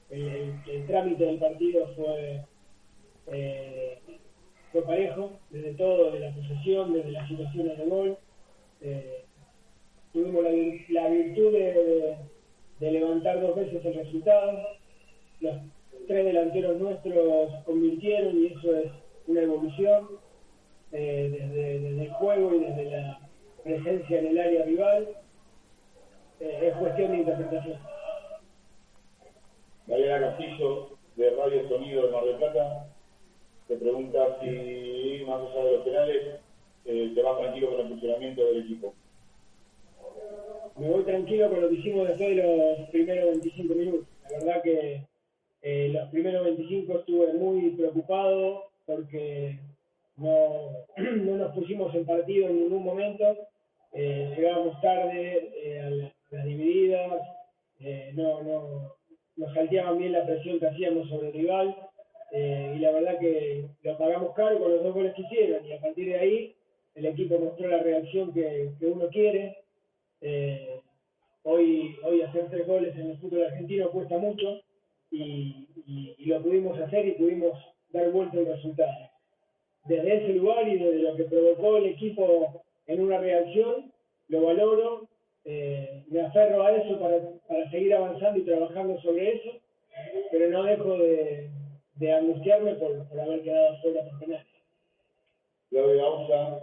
el 0.09 0.87
trámite 0.87 1.23
del 1.23 1.39
partido 1.39 1.87
fue 1.95 2.41
eh, 3.31 3.99
fue 4.71 4.83
parejo, 4.83 5.39
desde 5.49 5.73
todo, 5.73 6.11
desde 6.11 6.27
la 6.27 6.35
posesión, 6.35 6.93
desde 6.93 7.11
las 7.11 7.27
situaciones 7.27 7.77
de 7.77 7.85
gol. 7.85 8.17
Eh, 8.81 9.25
tuvimos 10.13 10.43
la, 10.89 11.07
virtud 11.07 11.51
de, 11.51 12.17
levantar 12.79 13.41
dos 13.41 13.55
veces 13.55 13.83
el 13.85 13.93
resultado. 13.93 14.59
Los 15.41 15.55
tres 16.07 16.25
delanteros 16.25 16.79
nuestros 16.79 17.53
convirtieron 17.65 18.37
y 18.37 18.47
eso 18.47 18.75
es 18.75 18.91
una 19.27 19.41
evolución 19.41 20.07
eh, 20.91 21.29
desde, 21.31 22.03
el 22.03 22.09
juego 22.13 22.55
y 22.55 22.59
desde 22.59 22.85
la 22.85 23.19
presencia 23.63 24.19
en 24.19 24.27
el 24.27 24.39
área 24.39 24.65
rival. 24.65 25.07
es 26.39 26.73
cuestión 26.75 27.11
de 27.11 27.17
interpretación. 27.17 27.79
Mariana 29.87 30.27
Castillo, 30.27 30.89
de 31.15 31.31
Radio 31.31 31.67
Sonido 31.67 32.05
de 32.05 32.11
Mar 32.11 32.23
del 32.23 32.35
Plata 32.35 32.89
te 33.67 33.75
pregunta 33.75 34.39
si, 34.41 35.23
más 35.27 35.41
allá 35.41 35.63
de 35.63 35.71
los 35.73 35.83
penales, 35.83 36.39
eh, 36.85 37.11
te 37.13 37.21
vas 37.21 37.37
tranquilo 37.37 37.69
con 37.69 37.81
el 37.81 37.89
funcionamiento 37.89 38.45
del 38.45 38.63
equipo. 38.63 38.95
Me 40.79 40.89
voy 40.89 41.03
tranquilo 41.03 41.49
con 41.49 41.61
lo 41.61 41.69
que 41.69 41.75
hicimos 41.75 42.07
después 42.07 42.35
de 42.35 42.43
los 42.43 42.89
primeros 42.89 43.25
25 43.31 43.73
minutos. 43.75 44.07
La 44.31 44.39
verdad 44.39 44.61
que 44.63 45.03
eh, 45.61 45.89
los 45.89 46.09
primeros 46.09 46.43
25 46.45 46.99
estuve 46.99 47.33
muy 47.33 47.69
preocupado 47.71 48.71
porque 48.85 49.59
no, 50.17 50.71
no 50.97 51.37
nos 51.37 51.53
pusimos 51.53 51.93
en 51.95 52.05
partido 52.05 52.47
en 52.47 52.63
ningún 52.63 52.83
momento. 52.83 53.25
Eh, 53.93 54.33
llegábamos 54.37 54.79
tarde 54.81 55.51
eh, 55.55 55.81
a, 55.81 55.89
las 56.35 56.45
divididas, 56.45 57.21
no, 58.13 58.43
no, 58.43 58.95
nos 59.35 59.53
salteaban 59.53 59.97
bien 59.97 60.11
la 60.11 60.25
presión 60.25 60.59
que 60.59 60.67
hacíamos 60.67 61.09
sobre 61.09 61.27
el 61.27 61.33
rival 61.33 61.75
eh, 62.31 62.73
y 62.75 62.79
la 62.79 62.91
verdad 62.91 63.17
que 63.19 63.65
lo 63.81 63.97
pagamos 63.97 64.35
caro 64.35 64.59
con 64.59 64.71
los 64.71 64.83
dos 64.83 64.93
goles 64.93 65.13
que 65.15 65.23
hicieron 65.23 65.65
y 65.65 65.71
a 65.71 65.79
partir 65.79 66.07
de 66.07 66.19
ahí 66.19 66.55
el 66.95 67.05
equipo 67.05 67.39
mostró 67.39 67.67
la 67.69 67.79
reacción 67.79 68.33
que, 68.33 68.71
uno 68.81 69.07
quiere. 69.07 69.57
Eh, 70.21 70.81
hoy, 71.43 71.95
hoy 72.03 72.21
hacer 72.21 72.49
tres 72.49 72.67
goles 72.67 72.95
en 72.95 73.11
el 73.11 73.17
fútbol 73.17 73.45
argentino 73.45 73.89
cuesta 73.91 74.17
mucho 74.17 74.61
y, 75.11 75.67
lo 76.25 76.41
pudimos 76.43 76.79
hacer 76.79 77.07
y 77.07 77.11
pudimos 77.13 77.57
dar 77.91 78.11
vuelta 78.11 78.37
al 78.37 78.45
resultado. 78.45 79.09
Desde 79.85 80.17
ese 80.17 80.33
lugar 80.33 80.67
y 80.67 80.77
desde 80.77 80.99
lo 80.99 81.15
que 81.15 81.23
provocó 81.23 81.77
el 81.77 81.87
equipo 81.87 82.63
en 82.85 83.01
una 83.01 83.17
reacción, 83.17 83.91
lo 84.27 84.43
valoro, 84.43 85.07
eh, 85.45 86.03
me 86.09 86.21
aferro 86.21 86.63
a 86.63 86.75
eso 86.75 86.99
para, 86.99 87.19
para 87.47 87.71
seguir 87.71 87.95
avanzando 87.95 88.39
y 88.39 88.43
trabajando 88.43 89.01
sobre 89.01 89.35
eso, 89.35 89.51
pero 90.31 90.49
no 90.51 90.63
dejo 90.63 90.97
de, 90.97 91.49
de 91.95 92.13
angustiarme 92.13 92.75
por, 92.75 93.07
por 93.07 93.19
haber 93.19 93.41
quedado 93.41 93.77
fuera 93.81 94.03
por 94.03 94.19
penales. 94.19 94.47
Claudia 95.69 96.03
Ausa, 96.03 96.59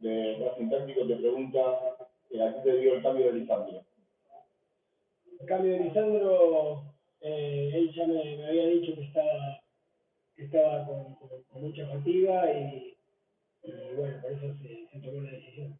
de 0.00 0.36
Racing 0.38 0.70
Táctico, 0.70 1.06
te 1.06 1.16
pregunta 1.16 1.60
eh, 2.32 2.42
¿a 2.42 2.54
qué 2.54 2.60
te 2.70 2.78
dio 2.78 2.94
el 2.94 3.02
cambio 3.02 3.26
de 3.26 3.40
Lisandro? 3.40 3.84
El 5.40 5.46
cambio 5.46 5.72
de 5.72 5.80
Lisandro, 5.80 6.82
eh, 7.20 7.70
él 7.74 7.92
ya 7.94 8.06
me, 8.06 8.46
había 8.46 8.66
dicho 8.66 8.94
que 8.94 9.02
estaba, 9.02 9.60
que 10.36 10.44
estaba 10.44 10.86
con, 10.86 11.14
con, 11.14 11.62
mucha 11.62 11.86
fatiga 11.88 12.52
y, 12.52 12.96
y, 13.64 13.72
bueno, 13.96 14.20
por 14.20 14.32
eso 14.32 14.54
se, 14.62 14.88
se 14.90 14.98
tomó 15.00 15.20
la 15.22 15.30
decisión. 15.30 15.78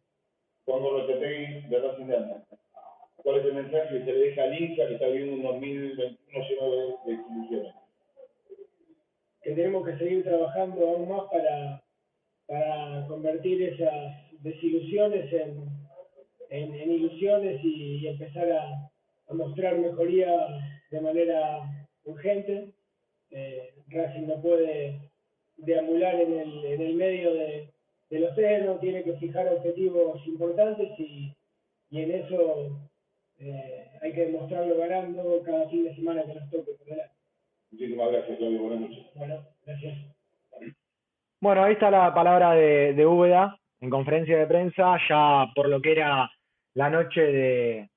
Juan 0.65 0.81
Gorrotetegui, 0.81 1.67
de 1.67 1.79
Racing 1.79 2.05
de 2.05 2.17
Anda. 2.17 2.45
¿Cuál 3.17 3.39
es 3.39 3.45
el 3.45 3.53
mensaje 3.53 3.97
que 3.97 4.05
se 4.05 4.11
le 4.11 4.19
deja 4.19 4.43
a 4.43 4.55
hincha 4.55 4.87
que 4.87 4.93
está 4.95 5.07
viviendo 5.07 5.35
un 5.35 5.43
2021 5.43 6.47
lleno 6.49 6.71
de, 6.71 7.15
de 7.15 7.73
que 9.43 9.51
tenemos 9.51 9.85
que 9.85 9.97
seguir 9.97 10.23
trabajando 10.23 10.87
aún 10.87 11.09
más 11.09 11.23
para, 11.29 11.83
para 12.47 13.05
convertir 13.07 13.61
esas 13.61 14.41
desilusiones 14.41 15.31
en, 15.33 15.82
en, 16.53 16.91
ilusiones 16.91 17.59
y, 17.63 18.07
empezar 18.07 18.51
a, 18.51 18.89
mostrar 19.33 19.77
mejoría 19.77 20.29
de 20.91 21.01
manera 21.01 21.87
urgente. 22.03 22.71
Eh, 23.31 23.73
Racing 23.87 24.27
no 24.27 24.39
puede 24.41 25.09
deambular 25.57 26.15
en 26.15 26.33
el, 26.33 26.65
en 26.65 26.81
el 26.81 26.95
medio 26.95 27.33
de, 27.33 27.73
de 28.09 28.19
los 28.19 28.37
no 28.65 28.75
tiene 28.75 29.03
que 29.03 29.13
fijar 29.13 29.47
objetivos 29.47 30.21
importantes 30.27 30.87
y, 30.99 31.35
y 31.89 32.01
en 32.01 32.11
eso 32.11 32.89
eh, 33.39 33.87
hay 34.01 34.13
que 34.13 34.25
demostrarlo 34.27 34.77
ganando 34.77 35.41
cada 35.43 35.67
fin 35.69 35.85
de 35.85 35.95
semana 35.95 36.23
que 36.23 36.35
nos 36.35 36.49
toque 36.51 36.71
delante. 36.85 37.15
Muchísimas 37.71 38.11
gracias, 38.11 38.37
Claudio. 38.37 38.61
Buenas 38.61 38.81
noches. 38.81 39.05
Bueno, 39.15 39.47
gracias. 39.65 39.97
Bueno, 41.41 41.63
ahí 41.63 41.73
está 41.73 41.89
la 41.89 42.13
palabra 42.13 42.53
de, 42.53 42.93
de 42.93 43.05
Úbeda 43.05 43.57
en 43.81 43.89
conferencia 43.89 44.37
de 44.37 44.47
prensa, 44.47 44.95
ya 45.09 45.47
por 45.55 45.67
lo 45.67 45.81
que 45.81 45.93
era 45.93 46.29
la 46.75 46.89
noche 46.89 47.21
de, 47.21 47.89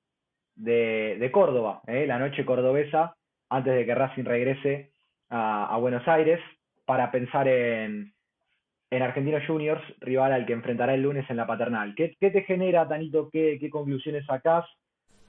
de, 0.56 1.30
Córdoba, 1.32 1.82
¿eh? 1.86 2.06
la 2.06 2.18
noche 2.18 2.44
cordobesa, 2.44 3.16
antes 3.48 3.74
de 3.74 3.86
que 3.86 3.94
Racing 3.94 4.24
regrese 4.24 4.90
a, 5.30 5.76
Buenos 5.78 6.06
Aires, 6.08 6.40
para 6.84 7.10
pensar 7.10 7.48
en, 7.48 8.12
en 8.90 9.02
Argentinos 9.02 9.42
Juniors, 9.46 9.82
rival 10.00 10.32
al 10.32 10.46
que 10.46 10.52
enfrentará 10.52 10.94
el 10.94 11.02
lunes 11.02 11.28
en 11.28 11.36
la 11.36 11.46
paternal. 11.46 11.94
¿Qué, 11.94 12.16
te 12.18 12.42
genera, 12.42 12.88
Tanito? 12.88 13.28
¿Qué, 13.30 13.58
¿Qué 13.60 13.70
conclusiones 13.70 14.24
sacás? 14.26 14.64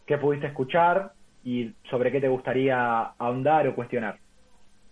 ¿Qué 0.05 0.17
pudiste 0.17 0.47
escuchar? 0.47 1.13
¿Y 1.43 1.73
sobre 1.89 2.11
qué 2.11 2.21
te 2.21 2.27
gustaría 2.27 3.01
ahondar 3.17 3.67
o 3.67 3.75
cuestionar? 3.75 4.19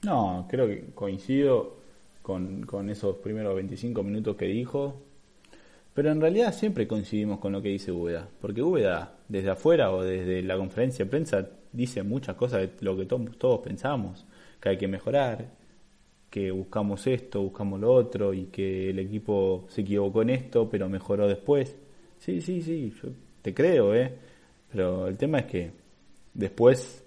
No, 0.03 0.47
creo 0.49 0.67
que 0.67 0.93
coincido 0.93 1.77
con, 2.21 2.63
con 2.63 2.89
esos 2.89 3.17
primeros 3.17 3.55
25 3.55 4.03
minutos 4.03 4.35
que 4.35 4.45
dijo. 4.45 5.04
Pero 5.95 6.11
en 6.11 6.19
realidad 6.19 6.53
siempre 6.53 6.87
coincidimos 6.87 7.39
con 7.39 7.53
lo 7.53 7.61
que 7.61 7.69
dice 7.69 7.89
Úbeda, 7.89 8.27
porque 8.41 8.61
Úbeda 8.61 9.15
desde 9.29 9.49
afuera 9.49 9.91
o 9.93 10.03
desde 10.03 10.43
la 10.43 10.57
conferencia 10.57 11.05
de 11.05 11.09
prensa 11.09 11.47
dice 11.71 12.03
muchas 12.03 12.35
cosas 12.35 12.61
de 12.61 12.69
lo 12.81 12.97
que 12.97 13.05
todos 13.05 13.61
pensamos, 13.61 14.25
que 14.59 14.69
hay 14.69 14.77
que 14.77 14.89
mejorar, 14.89 15.49
que 16.29 16.51
buscamos 16.51 17.07
esto, 17.07 17.41
buscamos 17.41 17.79
lo 17.79 17.93
otro 17.93 18.33
y 18.33 18.47
que 18.47 18.89
el 18.89 18.99
equipo 18.99 19.67
se 19.69 19.81
equivocó 19.81 20.21
en 20.21 20.31
esto, 20.31 20.69
pero 20.69 20.89
mejoró 20.89 21.29
después. 21.29 21.73
Sí, 22.19 22.41
sí, 22.41 22.61
sí, 22.61 22.93
yo 23.01 23.09
te 23.41 23.53
creo, 23.53 23.95
¿eh? 23.95 24.11
Pero 24.69 25.07
el 25.07 25.17
tema 25.17 25.39
es 25.39 25.45
que 25.45 25.71
después 26.33 27.05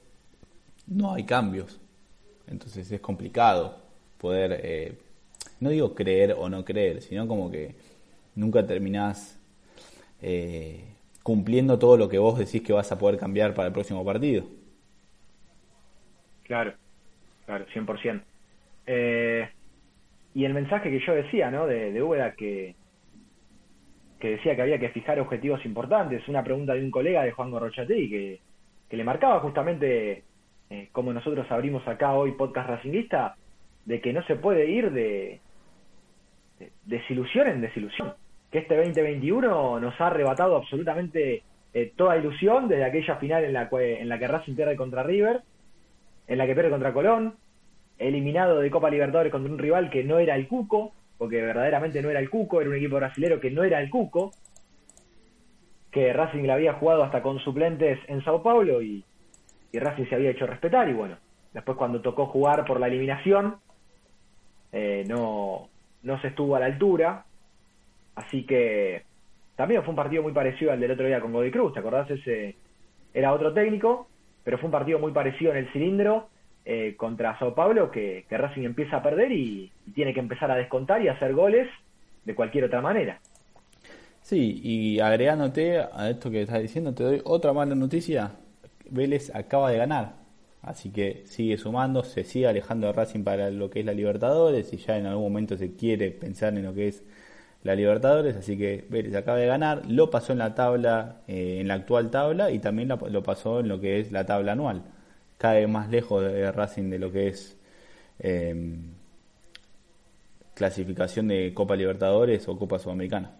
no 0.87 1.13
hay 1.13 1.25
cambios. 1.25 1.79
Entonces 2.47 2.91
es 2.91 3.01
complicado 3.01 3.77
poder, 4.17 4.61
eh, 4.65 4.95
no 5.61 5.69
digo 5.69 5.95
creer 5.95 6.33
o 6.33 6.49
no 6.49 6.65
creer, 6.65 7.03
sino 7.03 7.29
como 7.29 7.51
que 7.51 7.75
nunca 8.39 8.67
terminás 8.67 9.41
eh, 10.23 10.85
cumpliendo 11.23 11.79
todo 11.79 11.97
lo 11.97 12.09
que 12.09 12.19
vos 12.19 12.39
decís 12.39 12.63
que 12.63 12.73
vas 12.73 12.91
a 12.93 12.99
poder 12.99 13.19
cambiar 13.19 13.53
para 13.53 13.69
el 13.69 13.75
próximo 13.75 14.05
partido. 14.05 14.45
Claro, 16.45 16.73
claro, 17.45 17.67
100%. 17.75 18.23
Eh, 18.87 19.49
y 20.35 20.45
el 20.45 20.55
mensaje 20.55 20.91
que 20.91 21.05
yo 21.05 21.15
decía, 21.15 21.51
¿no? 21.51 21.67
De, 21.67 21.93
de 21.93 22.35
que, 22.37 22.75
que 24.21 24.31
decía 24.31 24.57
que 24.57 24.63
había 24.63 24.79
que 24.79 24.91
fijar 24.91 25.21
objetivos 25.21 25.65
importantes. 25.67 26.27
Una 26.29 26.45
pregunta 26.45 26.75
de 26.75 26.85
un 26.85 26.91
colega 26.91 27.25
de 27.25 27.33
Juan 27.33 27.51
Gorrochati 27.51 28.09
que, 28.09 28.41
que 28.89 28.97
le 28.97 29.05
marcaba 29.05 29.41
justamente, 29.41 30.23
eh, 30.71 30.89
como 30.93 31.13
nosotros 31.13 31.51
abrimos 31.51 31.87
acá 31.87 32.15
hoy 32.15 32.33
Podcast 32.33 32.71
Racinguista, 32.71 33.37
de 33.85 34.01
que 34.01 34.13
no 34.13 34.23
se 34.25 34.37
puede 34.37 34.71
ir 34.71 34.91
de, 34.93 35.41
desilusión 36.85 37.49
en 37.49 37.61
desilusión. 37.61 38.15
Que 38.51 38.59
este 38.59 38.77
2021 38.77 39.81
nos 39.81 40.01
ha 40.01 40.07
arrebatado 40.07 40.57
absolutamente 40.57 41.43
eh, 41.75 41.93
toda 41.97 42.17
ilusión 42.17 42.69
desde 42.69 42.85
aquella 42.85 43.17
final 43.17 43.45
en 43.45 43.53
la, 43.53 43.69
en 43.71 44.09
la 44.09 44.19
que 44.19 44.29
Racing 44.29 44.55
pierde 44.55 44.77
contra 44.77 45.03
River, 45.03 45.43
en 46.27 46.39
la 46.39 46.47
que 46.47 46.55
pierde 46.55 46.71
contra 46.71 46.93
Colón, 46.93 47.35
eliminado 47.99 48.61
de 48.61 48.71
Copa 48.71 48.91
Libertadores 48.91 49.33
contra 49.33 49.53
un 49.53 49.59
rival 49.59 49.91
que 49.91 50.05
no 50.05 50.19
era 50.19 50.35
el 50.37 50.49
Cuco, 50.49 50.93
porque 51.19 51.43
verdaderamente 51.43 52.01
no 52.01 52.11
era 52.11 52.21
el 52.21 52.31
Cuco, 52.31 52.61
era 52.61 52.71
un 52.71 52.77
equipo 52.77 52.97
brasilero 52.97 53.41
que 53.41 53.51
no 53.51 53.65
era 53.65 53.81
el 53.81 53.91
Cuco, 53.91 54.33
que 55.91 56.13
Racing 56.13 56.43
le 56.43 56.53
había 56.53 56.75
jugado 56.75 57.03
hasta 57.03 57.23
con 57.23 57.39
suplentes 57.41 57.99
en 58.09 58.23
Sao 58.25 58.43
Paulo 58.43 58.83
y, 58.83 59.05
Racing 59.73 60.07
se 60.07 60.15
había 60.15 60.31
hecho 60.31 60.47
respetar 60.47 60.89
y 60.89 60.95
bueno, 60.95 61.17
después 61.53 61.77
cuando 61.77 62.01
tocó 62.01 62.27
jugar 62.27 62.65
por 62.65 62.81
la 62.81 62.89
eliminación 62.89 63.57
eh, 64.73 65.05
no, 65.07 65.69
no 66.03 66.21
se 66.21 66.29
estuvo 66.29 66.57
a 66.57 66.61
la 66.61 66.67
altura, 66.67 67.25
así 68.19 68.45
que 68.45 69.03
también 69.57 69.83
fue 69.83 69.91
un 69.91 69.97
partido 69.97 70.23
muy 70.23 70.33
parecido 70.33 70.73
al 70.73 70.81
del 70.81 70.91
otro 70.91 71.07
día 71.07 71.21
con 71.21 71.33
Godoy 71.33 71.51
Cruz, 71.51 71.73
¿te 71.73 71.81
acordás? 71.81 72.11
Ese 72.11 72.57
era 73.15 73.33
otro 73.33 73.53
técnico, 73.53 74.09
pero 74.45 74.59
fue 74.59 74.67
un 74.67 74.73
partido 74.73 74.99
muy 74.99 75.13
parecido 75.13 75.53
en 75.53 75.59
el 75.59 75.73
cilindro 75.73 76.29
eh, 76.65 76.95
contra 76.97 77.39
Sao 77.39 77.55
Paulo 77.55 77.91
que, 77.91 78.25
Racing 78.29 78.63
empieza 78.63 78.97
a 78.97 79.03
perder 79.03 79.33
y, 79.33 79.71
tiene 79.95 80.13
que 80.13 80.21
empezar 80.21 80.51
a 80.51 80.57
descontar 80.57 81.03
y 81.03 81.09
hacer 81.09 81.33
goles 81.33 81.69
de 82.25 82.35
cualquier 82.35 82.65
otra 82.65 82.81
manera. 82.81 83.21
Sí, 84.23 84.61
y 84.63 85.01
agregándote 85.01 85.79
a 85.79 86.11
esto 86.11 86.31
que 86.31 86.43
estás 86.43 86.61
diciendo, 86.61 86.93
te 86.95 87.05
doy 87.05 87.23
otra 87.25 87.53
mala 87.53 87.75
noticia. 87.75 88.33
Vélez 88.91 89.35
acaba 89.35 89.71
de 89.71 89.79
ganar, 89.79 90.15
así 90.63 90.91
que 90.91 91.23
sigue 91.25 91.57
sumando, 91.57 92.03
se 92.05 92.25
sigue 92.25 92.49
alejando 92.49 92.89
de 92.89 92.93
Racing 92.93 93.25
para 93.25 93.51
lo 93.51 93.71
que 93.71 93.81
es 93.81 93.87
la 93.87 93.93
Libertadores 93.93 94.73
y 94.73 94.77
ya 94.77 94.99
en 94.99 95.07
algún 95.07 95.25
momento 95.25 95.57
se 95.57 95.75
quiere 95.75 96.11
pensar 96.11 96.53
en 96.55 96.65
lo 96.65 96.75
que 96.75 96.89
es 96.89 97.03
la 97.63 97.75
Libertadores, 97.75 98.37
así 98.37 98.57
que 98.57 98.87
Vélez 98.89 99.15
acaba 99.15 99.39
de 99.39 99.47
ganar, 99.47 99.83
lo 99.89 100.11
pasó 100.11 100.33
en 100.33 100.39
la 100.39 100.55
tabla, 100.55 101.23
eh, 101.27 101.59
en 101.61 101.69
la 101.69 101.75
actual 101.75 102.11
tabla 102.11 102.51
y 102.51 102.59
también 102.59 102.89
lo 102.89 103.23
pasó 103.23 103.61
en 103.61 103.69
lo 103.69 103.81
que 103.81 104.01
es 104.01 104.13
la 104.13 104.25
tabla 104.27 104.53
anual 104.53 104.83
cae 105.39 105.67
más 105.69 105.89
lejos 105.89 106.23
de 106.23 106.53
Racing 106.53 106.91
de 106.91 106.99
lo 106.99 107.11
que 107.11 107.29
es 107.29 107.59
em, 108.19 108.93
clasificación 110.55 111.29
de 111.29 111.55
Copa 111.55 111.77
Libertadores 111.77 112.47
o 112.49 112.59
Copa 112.59 112.79
Sudamericana. 112.79 113.31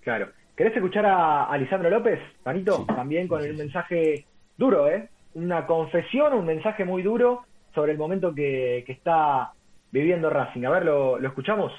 Claro. 0.00 0.28
¿Querés 0.56 0.74
escuchar 0.74 1.04
a, 1.04 1.54
Lisandro 1.58 1.90
López, 1.90 2.18
Panito? 2.42 2.86
También 2.86 3.28
con 3.28 3.44
el 3.44 3.54
mensaje 3.54 4.24
duro, 4.56 4.88
¿eh? 4.88 5.10
Una 5.34 5.66
confesión, 5.66 6.32
un 6.32 6.46
mensaje 6.46 6.86
muy 6.86 7.02
duro 7.02 7.44
sobre 7.74 7.92
el 7.92 7.98
momento 7.98 8.34
que, 8.34 8.78
está 8.88 9.52
viviendo 9.90 10.30
Racing. 10.30 10.64
A 10.64 10.70
ver, 10.70 10.86
¿lo, 10.86 11.18
lo 11.18 11.28
escuchamos? 11.28 11.72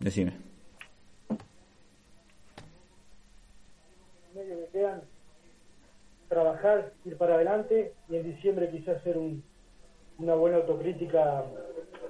Decime. 0.00 0.47
Trabajar, 6.28 6.92
ir 7.04 7.16
para 7.16 7.34
adelante 7.34 7.94
y 8.08 8.16
en 8.16 8.34
diciembre 8.34 8.70
quizás 8.70 8.98
hacer 8.98 9.18
una 10.18 10.34
buena 10.34 10.58
autocrítica 10.58 11.44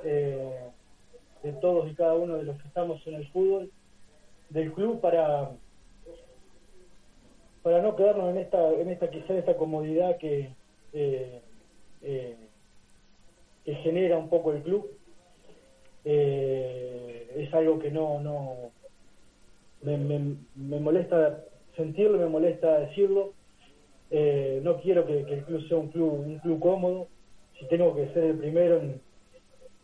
eh, 0.05 0.70
de 1.43 1.53
todos 1.55 1.91
y 1.91 1.95
cada 1.95 2.14
uno 2.14 2.36
de 2.36 2.43
los 2.43 2.61
que 2.61 2.68
estamos 2.68 3.05
en 3.07 3.14
el 3.14 3.28
fútbol, 3.28 3.70
del 4.51 4.72
club 4.72 5.01
para 5.01 5.51
para 7.62 7.82
no 7.82 7.97
quedarnos 7.97 8.30
en 8.30 8.39
esta 8.39 8.72
en 8.72 8.89
esta 8.89 9.11
quizás 9.11 9.30
esta 9.30 9.57
comodidad 9.57 10.16
que 10.16 10.51
eh, 10.93 11.43
eh, 12.03 12.36
que 13.64 13.74
genera 13.76 14.16
un 14.16 14.28
poco 14.28 14.53
el 14.53 14.62
club. 14.62 14.91
Es 16.05 17.53
algo 17.53 17.78
que 17.78 17.91
no 17.91 18.20
no 18.20 18.70
me, 19.82 20.36
me 20.55 20.80
molesta 20.80 21.45
sentirlo 21.78 22.18
me 22.18 22.26
molesta 22.26 22.78
decirlo 22.80 23.32
eh, 24.10 24.60
no 24.62 24.80
quiero 24.80 25.06
que, 25.06 25.20
el 25.20 25.44
club 25.44 25.66
sea 25.68 25.76
un 25.76 25.88
club, 25.88 26.12
un 26.26 26.38
club 26.38 26.60
cómodo. 26.60 27.08
Si 27.58 27.66
tengo 27.66 27.94
que 27.94 28.08
ser 28.12 28.24
el 28.24 28.38
primero 28.38 28.80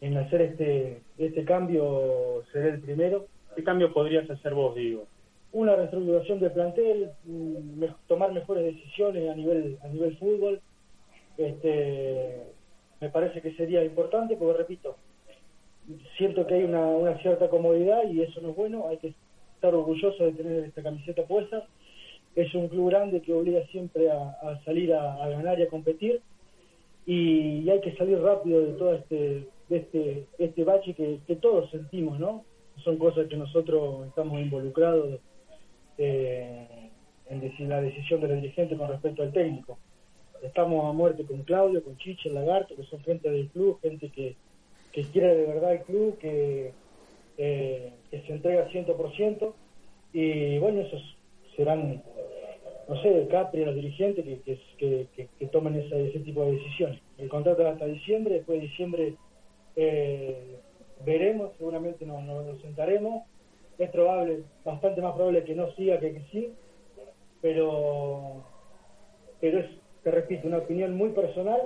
en, 0.01 0.17
hacer 0.17 0.43
este, 0.43 1.03
este 1.19 1.45
cambio, 1.45 2.43
seré 2.53 2.71
el 2.71 2.81
primero. 2.81 3.27
¿Qué 3.55 3.65
cambio 3.65 3.93
podrías 3.93 4.29
hacer 4.31 4.55
vos, 4.55 4.75
digo? 4.75 5.07
Una 5.53 5.77
reestructuración 5.77 6.41
del 6.41 6.53
plantel, 6.53 7.11
mm, 7.25 7.85
tomar 8.09 8.33
mejores 8.33 8.65
decisiones 8.65 9.31
a 9.31 9.35
nivel, 9.35 9.79
a 9.83 9.89
nivel 9.89 10.17
fútbol. 10.19 10.61
Este, 11.37 12.43
me 13.01 13.11
parece 13.11 13.41
que 13.41 13.55
sería 13.55 13.85
importante, 13.85 14.37
porque 14.37 14.59
repito, 14.59 14.97
siento 16.17 16.47
que 16.47 16.55
hay 16.55 16.65
una, 16.65 16.87
una 16.87 17.19
cierta 17.19 17.49
comodidad 17.49 18.05
y 18.11 18.23
eso 18.23 18.41
no 18.41 18.51
es 18.51 18.57
bueno. 18.57 18.89
Hay 18.89 18.99
que 18.99 19.15
estar 19.55 19.75
orgulloso 19.75 20.25
de 20.25 20.33
tener 20.33 20.65
esta 20.65 20.83
camiseta 20.83 21.23
puesta 21.25 21.67
es 22.35 22.55
un 22.55 22.69
club 22.69 22.91
grande 22.91 23.23
que 23.23 23.33
obliga 23.33 23.65
siempre 23.67 24.11
a, 24.11 24.61
salir 24.65 24.93
a, 24.93 25.29
ganar 25.29 25.59
y 25.59 25.63
a 25.63 25.69
competir. 25.69 26.21
Y, 27.07 27.69
hay 27.69 27.81
que 27.81 27.95
salir 27.97 28.19
rápido 28.21 28.61
de 28.61 28.73
todo 28.73 28.95
este 28.95 29.49
este 29.71 30.27
este 30.39 30.65
bache 30.65 30.95
que, 30.95 31.37
todos 31.37 31.71
sentimos 31.71 32.19
no 32.19 32.45
son 32.83 32.99
cosas 32.99 33.29
que 33.29 33.37
nosotros 33.37 34.07
estamos 34.09 34.39
involucrados 34.41 35.21
eh, 35.97 36.91
en 37.31 37.69
la 37.69 37.81
decisión 37.81 38.21
de 38.21 38.29
los 38.29 38.43
dirigentes 38.43 38.77
con 38.77 38.89
respecto 38.89 39.23
al 39.23 39.33
técnico. 39.33 39.79
Estamos 40.43 40.85
a 40.85 40.93
muerte 40.93 41.25
con 41.25 41.43
Claudio 41.45 41.83
con 41.83 41.97
Chiche 41.97 42.31
Lagarto 42.31 42.77
que 42.77 42.85
son 42.85 43.01
gente 43.01 43.31
del 43.31 43.49
club 43.49 43.79
gente 43.81 44.11
que, 44.11 44.37
quiere 45.13 45.35
de 45.35 45.47
verdad 45.47 45.73
el 45.73 45.83
club 45.83 46.19
que 46.19 46.73
eh, 47.39 47.93
que 48.11 48.21
se 48.23 48.33
entrega 48.33 48.69
100% 48.69 49.53
y 50.13 50.59
bueno 50.59 50.83
esos 50.83 51.17
serán 51.57 52.03
no 52.89 53.01
sé, 53.01 53.23
el 53.23 53.29
Capri, 53.29 53.65
los 53.65 53.75
dirigentes 53.75 54.25
que, 54.25 54.59
que, 54.79 55.29
que, 55.39 55.47
tomen 55.47 55.77
ese, 55.77 56.09
ese 56.09 56.21
tipo 56.21 56.45
de 56.45 56.53
decisiones. 56.53 57.01
El 57.19 57.29
contrato 57.29 57.67
hasta 57.67 57.87
diciembre, 57.87 58.35
después 58.35 58.61
de 58.61 58.67
diciembre 58.67 59.15
eh, 59.77 60.59
veremos, 61.05 61.53
seguramente 61.57 62.05
nos, 62.05 62.23
nos, 62.25 62.61
sentaremos. 62.61 63.25
Es 63.79 63.91
probable, 63.91 64.45
bastante 64.65 65.01
más 65.01 65.15
probable 65.15 65.45
que 65.45 65.55
no 65.55 65.73
siga 65.73 65.99
que 65.99 66.13
que 66.13 66.21
sí, 66.31 66.53
pero, 67.43 68.45
pero 69.41 69.59
es, 69.59 69.67
te 70.05 70.11
repito, 70.13 70.47
una 70.47 70.59
opinión 70.59 70.97
muy 70.97 71.11
personal 71.11 71.61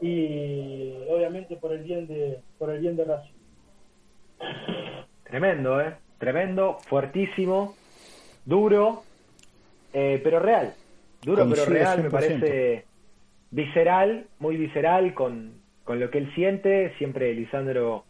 y 0.00 0.94
obviamente 1.10 1.56
por 1.56 1.72
el 1.72 1.82
bien 1.82 2.06
de, 2.06 2.40
por 2.58 2.70
el 2.70 2.80
bien 2.80 2.96
de 2.96 3.04
Racing. 3.04 3.34
Tremendo, 5.24 5.80
¿eh? 5.80 5.94
Tremendo, 6.18 6.78
fuertísimo, 6.80 7.74
duro, 8.46 9.02
eh, 9.98 10.20
pero 10.22 10.40
real. 10.40 10.74
Duro 11.22 11.48
pero 11.48 11.64
real, 11.64 12.02
me 12.02 12.10
parece 12.10 12.84
visceral, 13.50 14.26
muy 14.38 14.58
visceral 14.58 15.14
con, 15.14 15.54
con 15.84 15.98
lo 15.98 16.10
que 16.10 16.18
él 16.18 16.30
siente. 16.34 16.92
Siempre 16.98 17.32
Lisandro 17.32 18.04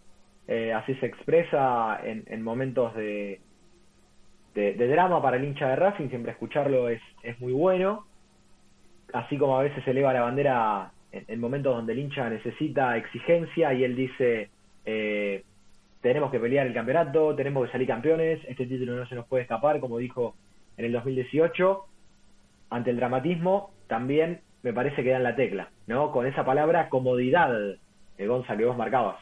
eh, 0.48 0.72
así 0.72 0.96
se 0.96 1.06
expresa 1.06 2.00
en, 2.04 2.24
en 2.26 2.42
momentos 2.42 2.92
de, 2.96 3.38
de, 4.54 4.88
drama 4.88 5.22
para 5.22 5.36
el 5.36 5.44
hincha 5.44 5.68
de 5.68 5.76
Racing, 5.76 6.08
siempre 6.08 6.32
escucharlo 6.32 6.88
es, 6.88 7.00
es 7.22 7.38
muy 7.40 7.52
bueno, 7.52 8.04
así 9.12 9.38
como 9.38 9.56
a 9.56 9.62
veces 9.62 9.84
se 9.84 9.92
eleva 9.92 10.12
la 10.12 10.22
bandera 10.22 10.90
en, 11.12 11.38
momentos 11.40 11.76
donde 11.76 11.92
el 11.92 12.00
hincha 12.00 12.28
necesita 12.28 12.96
exigencia 12.96 13.72
y 13.74 13.84
él 13.84 13.94
dice, 13.94 14.50
eh, 14.84 15.44
tenemos 16.00 16.32
que 16.32 16.40
pelear 16.40 16.66
el 16.66 16.74
campeonato, 16.74 17.36
tenemos 17.36 17.66
que 17.66 17.72
salir 17.72 17.86
campeones, 17.86 18.40
este 18.48 18.66
título 18.66 18.96
no 18.96 19.06
se 19.06 19.14
nos 19.14 19.26
puede 19.26 19.42
escapar, 19.42 19.78
como 19.78 19.98
dijo 19.98 20.34
en 20.76 20.84
el 20.84 20.92
2018, 20.92 21.84
ante 22.70 22.90
el 22.90 22.96
dramatismo, 22.96 23.70
también 23.86 24.40
me 24.62 24.72
parece 24.72 25.02
que 25.02 25.10
dan 25.10 25.22
la 25.22 25.36
tecla, 25.36 25.70
¿no? 25.86 26.10
Con 26.10 26.26
esa 26.26 26.44
palabra 26.44 26.88
comodidad, 26.88 27.50
eh, 28.18 28.26
Gonzalo, 28.26 28.58
que 28.58 28.64
vos 28.64 28.76
marcabas. 28.76 29.16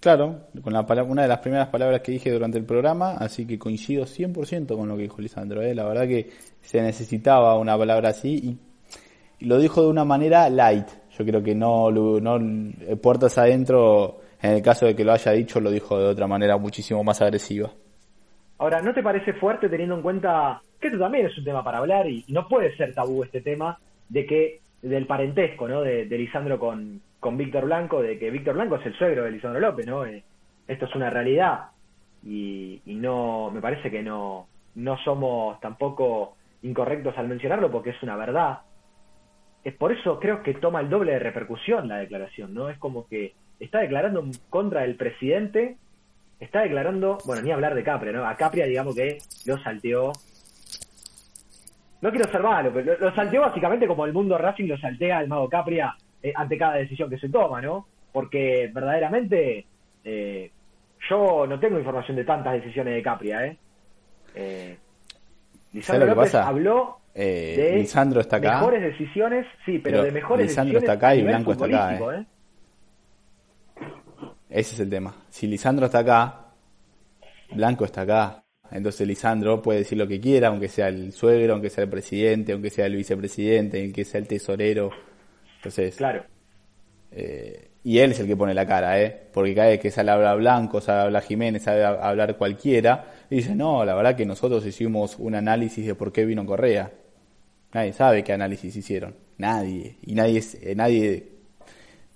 Claro, 0.00 0.48
con 0.62 0.72
la 0.72 0.80
una 1.04 1.22
de 1.22 1.28
las 1.28 1.38
primeras 1.38 1.68
palabras 1.68 2.00
que 2.00 2.10
dije 2.10 2.32
durante 2.32 2.58
el 2.58 2.64
programa, 2.64 3.12
así 3.12 3.46
que 3.46 3.56
coincido 3.56 4.04
100% 4.04 4.76
con 4.76 4.88
lo 4.88 4.96
que 4.96 5.02
dijo 5.02 5.22
Lisandro. 5.22 5.62
¿eh? 5.62 5.76
La 5.76 5.84
verdad 5.84 6.08
que 6.08 6.28
se 6.60 6.82
necesitaba 6.82 7.56
una 7.56 7.78
palabra 7.78 8.08
así 8.08 8.58
y, 9.38 9.46
lo 9.46 9.58
dijo 9.58 9.82
de 9.82 9.88
una 9.88 10.04
manera 10.04 10.48
light. 10.50 10.88
Yo 11.16 11.24
creo 11.24 11.42
que 11.42 11.54
no, 11.54 11.90
no 11.90 12.36
eh, 12.80 12.96
puertas 12.96 13.38
adentro, 13.38 14.20
en 14.40 14.52
el 14.54 14.62
caso 14.62 14.86
de 14.86 14.96
que 14.96 15.04
lo 15.04 15.12
haya 15.12 15.32
dicho, 15.32 15.60
lo 15.60 15.70
dijo 15.70 15.98
de 15.98 16.06
otra 16.06 16.26
manera 16.26 16.56
muchísimo 16.56 17.02
más 17.04 17.22
agresiva. 17.22 17.70
Ahora, 18.62 18.80
¿no 18.80 18.94
te 18.94 19.02
parece 19.02 19.32
fuerte 19.32 19.68
teniendo 19.68 19.96
en 19.96 20.02
cuenta 20.02 20.62
que 20.80 20.86
esto 20.86 21.00
también 21.00 21.26
es 21.26 21.36
un 21.36 21.42
tema 21.42 21.64
para 21.64 21.78
hablar 21.78 22.08
y 22.08 22.24
no 22.28 22.46
puede 22.46 22.76
ser 22.76 22.94
tabú 22.94 23.24
este 23.24 23.40
tema 23.40 23.76
de 24.08 24.24
que 24.24 24.60
del 24.82 25.04
parentesco, 25.04 25.66
¿no? 25.66 25.80
De, 25.80 26.04
Lisandro 26.04 26.60
con, 26.60 27.02
con 27.18 27.36
Víctor 27.36 27.64
Blanco, 27.64 28.00
de 28.00 28.20
que 28.20 28.30
Víctor 28.30 28.54
Blanco 28.54 28.76
es 28.76 28.86
el 28.86 28.94
suegro 28.94 29.24
de 29.24 29.32
Lisandro 29.32 29.58
López, 29.58 29.84
¿no? 29.84 30.06
Eh, 30.06 30.22
esto 30.68 30.84
es 30.84 30.94
una 30.94 31.10
realidad 31.10 31.70
y, 32.22 32.80
y, 32.86 32.94
no, 32.94 33.50
me 33.52 33.60
parece 33.60 33.90
que 33.90 34.00
no, 34.00 34.46
no 34.76 34.96
somos 34.98 35.58
tampoco 35.58 36.36
incorrectos 36.62 37.18
al 37.18 37.26
mencionarlo 37.26 37.68
porque 37.68 37.90
es 37.90 38.02
una 38.04 38.14
verdad. 38.14 38.60
Es 39.64 39.74
por 39.74 39.90
eso 39.90 40.20
creo 40.20 40.44
que 40.44 40.54
toma 40.54 40.78
el 40.78 40.88
doble 40.88 41.14
de 41.14 41.18
repercusión 41.18 41.88
la 41.88 41.96
declaración, 41.96 42.54
¿no? 42.54 42.68
Es 42.68 42.78
como 42.78 43.08
que 43.08 43.34
está 43.58 43.80
declarando 43.80 44.24
contra 44.50 44.82
del 44.82 44.94
presidente, 44.94 45.78
está 46.42 46.62
declarando, 46.62 47.18
bueno, 47.24 47.42
ni 47.42 47.52
hablar 47.52 47.74
de 47.74 47.84
Capria, 47.84 48.12
¿no? 48.12 48.26
A 48.26 48.34
Capria 48.34 48.66
digamos 48.66 48.94
que 48.94 49.18
lo 49.46 49.58
salteó 49.62 50.12
no 52.00 52.10
quiero 52.10 52.30
ser 52.32 52.42
malo, 52.42 52.72
pero 52.74 52.96
lo, 52.98 53.14
salteó 53.14 53.42
básicamente 53.42 53.86
como 53.86 54.04
el 54.04 54.12
mundo 54.12 54.36
Racing 54.36 54.66
lo 54.66 54.76
saltea 54.76 55.20
el 55.20 55.28
mago 55.28 55.48
Capria 55.48 55.94
eh, 56.20 56.32
ante 56.34 56.58
cada 56.58 56.74
decisión 56.74 57.08
que 57.08 57.18
se 57.18 57.28
toma, 57.28 57.60
¿no? 57.60 57.86
Porque 58.12 58.70
verdaderamente 58.74 59.64
eh, 60.04 60.50
yo 61.08 61.46
no 61.46 61.60
tengo 61.60 61.78
información 61.78 62.16
de 62.16 62.24
tantas 62.24 62.54
decisiones 62.54 62.94
de 62.94 63.02
Capria, 63.02 63.46
¿eh? 63.46 63.56
eh 64.34 64.76
Lisandro 65.72 66.06
López 66.06 66.34
habló 66.34 66.98
de 67.14 67.76
Lisandro 67.76 68.20
está 68.20 68.36
acá. 68.36 68.56
mejores 68.56 68.82
decisiones, 68.82 69.46
sí, 69.64 69.78
pero, 69.78 70.02
de 70.02 70.10
mejores 70.10 70.48
Lisandro 70.48 70.78
está 70.80 70.92
acá 70.92 71.14
y 71.14 71.22
Blanco 71.22 71.52
está 71.52 71.66
acá, 71.66 72.26
Ese 74.52 74.74
es 74.74 74.80
el 74.80 74.90
tema. 74.90 75.14
Si 75.30 75.46
Lisandro 75.46 75.86
está 75.86 76.00
acá, 76.00 76.52
Blanco 77.54 77.86
está 77.86 78.02
acá. 78.02 78.44
Entonces 78.70 79.06
Lisandro 79.06 79.62
puede 79.62 79.80
decir 79.80 79.96
lo 79.96 80.06
que 80.06 80.20
quiera, 80.20 80.48
aunque 80.48 80.68
sea 80.68 80.88
el 80.88 81.12
suegro, 81.12 81.54
aunque 81.54 81.70
sea 81.70 81.84
el 81.84 81.90
presidente, 81.90 82.52
aunque 82.52 82.68
sea 82.68 82.84
el 82.84 82.96
vicepresidente, 82.96 83.82
aunque 83.82 84.04
sea 84.04 84.20
el 84.20 84.28
tesorero. 84.28 84.90
Entonces, 85.56 85.96
claro. 85.96 86.24
Eh, 87.10 87.70
y 87.84 87.98
él 87.98 88.12
es 88.12 88.20
el 88.20 88.26
que 88.26 88.36
pone 88.36 88.52
la 88.52 88.66
cara, 88.66 89.00
¿eh? 89.00 89.28
Porque 89.32 89.54
cada 89.54 89.68
vez 89.68 89.80
que 89.80 89.90
sale 89.90 90.10
a 90.10 90.14
hablar 90.14 90.36
Blanco, 90.36 90.82
sale 90.82 91.00
a 91.00 91.02
hablar 91.04 91.22
Jiménez, 91.22 91.62
sale 91.62 91.84
a 91.84 92.08
hablar 92.08 92.36
cualquiera, 92.36 93.10
y 93.30 93.36
dice, 93.36 93.54
no, 93.54 93.86
la 93.86 93.94
verdad 93.94 94.14
que 94.14 94.26
nosotros 94.26 94.66
hicimos 94.66 95.16
un 95.18 95.34
análisis 95.34 95.86
de 95.86 95.94
por 95.94 96.12
qué 96.12 96.26
vino 96.26 96.44
Correa. 96.44 96.92
Nadie 97.72 97.94
sabe 97.94 98.22
qué 98.22 98.34
análisis 98.34 98.76
hicieron. 98.76 99.14
Nadie. 99.38 99.96
Y 100.02 100.14
nadie, 100.14 100.42
eh, 100.60 100.74
nadie 100.74 101.28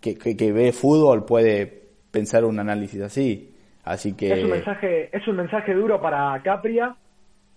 que, 0.00 0.16
que 0.16 0.52
ve 0.52 0.72
fútbol 0.72 1.24
puede 1.24 1.85
pensar 2.16 2.44
un 2.44 2.58
análisis 2.58 3.00
así. 3.02 3.54
Así 3.84 4.16
que... 4.16 4.32
Es 4.32 4.44
un 4.44 4.50
mensaje, 4.50 5.16
es 5.16 5.28
un 5.28 5.36
mensaje 5.36 5.74
duro 5.74 6.00
para 6.00 6.40
Capria 6.42 6.96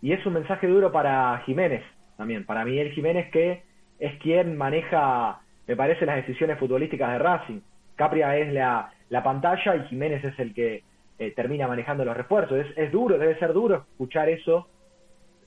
y 0.01 0.12
es 0.12 0.26
un 0.26 0.34
mensaje 0.34 0.68
duro 0.68 0.91
para 0.91 1.41
Jiménez 1.45 1.84
también. 2.18 2.45
Para 2.45 2.66
Miguel 2.66 2.91
Jiménez 2.91 3.32
que 3.32 3.64
es 3.99 4.20
quien 4.20 4.57
maneja, 4.57 5.41
me 5.68 5.76
parece, 5.76 6.05
las 6.05 6.18
decisiones 6.18 6.60
futbolísticas 6.60 7.12
de 7.12 7.20
Racing. 7.20 7.60
Capria 7.95 8.38
es 8.38 8.53
la, 8.53 8.91
la 9.10 9.24
pantalla 9.24 9.76
y 9.76 9.88
Jiménez 9.88 10.24
es 10.24 10.38
el 10.39 10.53
que 10.53 10.84
eh, 11.18 11.32
termina 11.36 11.68
manejando 11.68 12.05
los 12.05 12.16
refuerzos. 12.16 12.66
Es, 12.66 12.78
es, 12.78 12.91
duro, 12.91 13.18
debe 13.18 13.38
ser 13.39 13.53
duro 13.53 13.86
escuchar 13.91 14.30
eso, 14.30 14.68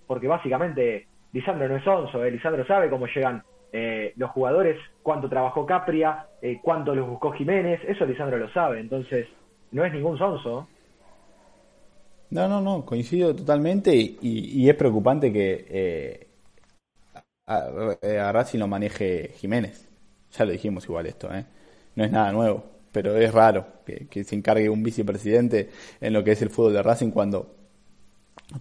porque 0.07 0.29
básicamente 0.29 1.07
Lisandro 1.33 1.69
no 1.69 1.77
es 1.77 1.87
onzo, 1.87 2.25
eh. 2.25 2.31
Lisandro 2.31 2.67
sabe 2.67 2.91
cómo 2.91 3.07
llegan 3.07 3.43
eh, 3.73 4.13
los 4.17 4.31
jugadores, 4.31 4.79
cuánto 5.03 5.29
trabajó 5.29 5.67
Capria, 5.67 6.27
eh, 6.41 6.61
cuánto 6.63 6.95
los 6.95 7.09
buscó 7.09 7.33
Jiménez, 7.33 7.81
eso 7.87 8.05
Lisandro 8.05 8.39
lo 8.39 8.51
sabe, 8.53 8.81
entonces 8.81 9.27
no 9.73 9.85
es 9.85 9.93
ningún 9.93 10.19
sonso. 10.19 10.69
No, 12.31 12.49
no, 12.49 12.61
no, 12.61 12.85
coincido 12.85 13.35
totalmente 13.35 13.95
y, 13.95 14.69
es 14.69 14.75
preocupante 14.75 15.33
que 15.33 15.67
eh, 15.69 16.27
a, 17.47 18.33
Racing 18.33 18.59
lo 18.59 18.69
maneje 18.69 19.33
Jiménez. 19.37 19.89
Ya 20.33 20.47
lo 20.47 20.53
dijimos 20.53 20.85
igual 20.85 21.07
esto, 21.07 21.33
¿eh? 21.35 21.45
No 21.95 22.05
es 22.05 22.11
nada 22.11 22.33
nuevo, 22.33 22.65
pero 22.91 23.17
es 23.19 23.33
raro 23.35 23.67
que, 23.85 24.25
se 24.25 24.35
encargue 24.35 24.71
un 24.71 24.83
vicepresidente 24.83 25.69
en 26.01 26.15
lo 26.15 26.25
que 26.25 26.33
es 26.33 26.41
el 26.41 26.49
fútbol 26.49 26.73
de 26.73 26.83
Racing 26.83 27.11
cuando 27.11 27.55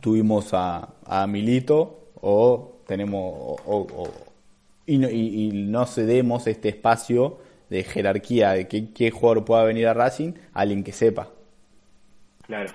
tuvimos 0.02 0.50
a, 0.54 0.94
Milito 1.28 2.12
o 2.22 2.82
tenemos 2.86 3.56
y, 4.86 4.98
no, 4.98 5.10
y, 5.10 5.52
no 5.54 5.86
cedemos 5.86 6.48
este 6.48 6.70
espacio 6.70 7.40
de 7.70 7.84
jerarquía 7.84 8.52
de 8.52 8.68
que, 8.68 8.94
qué 8.94 9.12
jugador 9.12 9.46
pueda 9.46 9.64
venir 9.64 9.88
a 9.88 9.94
Racing 9.94 10.34
a 10.54 10.62
alguien 10.62 10.84
que 10.84 10.92
sepa. 10.92 11.30
Claro. 12.46 12.70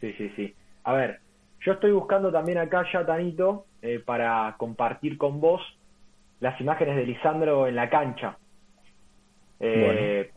Sí, 0.00 0.12
sí, 0.12 0.30
sí. 0.36 0.54
A 0.84 0.92
ver, 0.92 1.20
yo 1.60 1.72
estoy 1.72 1.90
buscando 1.90 2.30
también 2.30 2.58
acá 2.58 2.84
ya, 2.92 3.04
Tanito, 3.04 3.66
eh, 3.82 3.98
para 4.04 4.54
compartir 4.58 5.18
con 5.18 5.40
vos 5.40 5.60
las 6.40 6.60
imágenes 6.60 6.96
de 6.96 7.06
Lisandro 7.06 7.66
en 7.66 7.74
la 7.74 7.90
cancha. 7.90 8.36
Eh, 9.58 10.30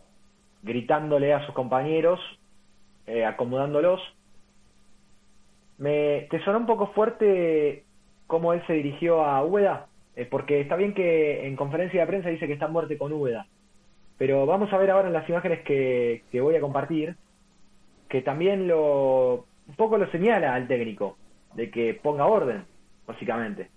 gritándole 0.64 1.34
a 1.34 1.46
sus 1.46 1.54
compañeros, 1.54 2.20
eh, 3.06 3.26
acomodándolos. 3.26 4.02
Me, 5.78 6.28
¿Te 6.32 6.44
suena 6.44 6.60
un 6.60 6.66
poco 6.66 6.88
fuerte 6.94 7.86
cómo 8.28 8.54
él 8.54 8.64
se 8.68 8.74
dirigió 8.74 9.24
a 9.24 9.44
Úbeda? 9.44 9.89
Porque 10.26 10.62
está 10.62 10.76
bien 10.76 10.94
que 10.94 11.48
en 11.48 11.56
conferencia 11.56 12.02
de 12.02 12.08
prensa 12.08 12.30
dice 12.30 12.48
que 12.48 12.54
está 12.54 12.68
muerte 12.68 12.98
con 12.98 13.14
Úbeda. 13.14 13.48
Pero 14.18 14.46
vamos 14.46 14.72
a 14.74 14.78
ver 14.78 14.92
ahora 14.92 15.08
en 15.08 15.14
las 15.14 15.30
imágenes 15.30 15.62
que, 15.62 16.24
que 16.32 16.42
voy 16.42 16.56
a 16.56 16.62
compartir, 16.62 17.16
que 18.10 18.22
también 18.22 18.68
lo, 18.68 19.46
un 19.68 19.76
poco 19.78 19.98
lo 19.98 20.10
señala 20.12 20.54
al 20.54 20.68
técnico, 20.68 21.18
de 21.54 21.72
que 21.72 21.94
ponga 21.94 22.26
orden, 22.26 22.66
básicamente. 23.08 23.70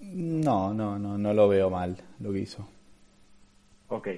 No, 0.00 0.74
no, 0.74 0.98
no, 0.98 1.16
no 1.16 1.32
lo 1.32 1.48
veo 1.48 1.70
mal 1.70 1.96
lo 2.18 2.32
que 2.32 2.40
hizo. 2.40 2.68
Ok. 3.88 4.08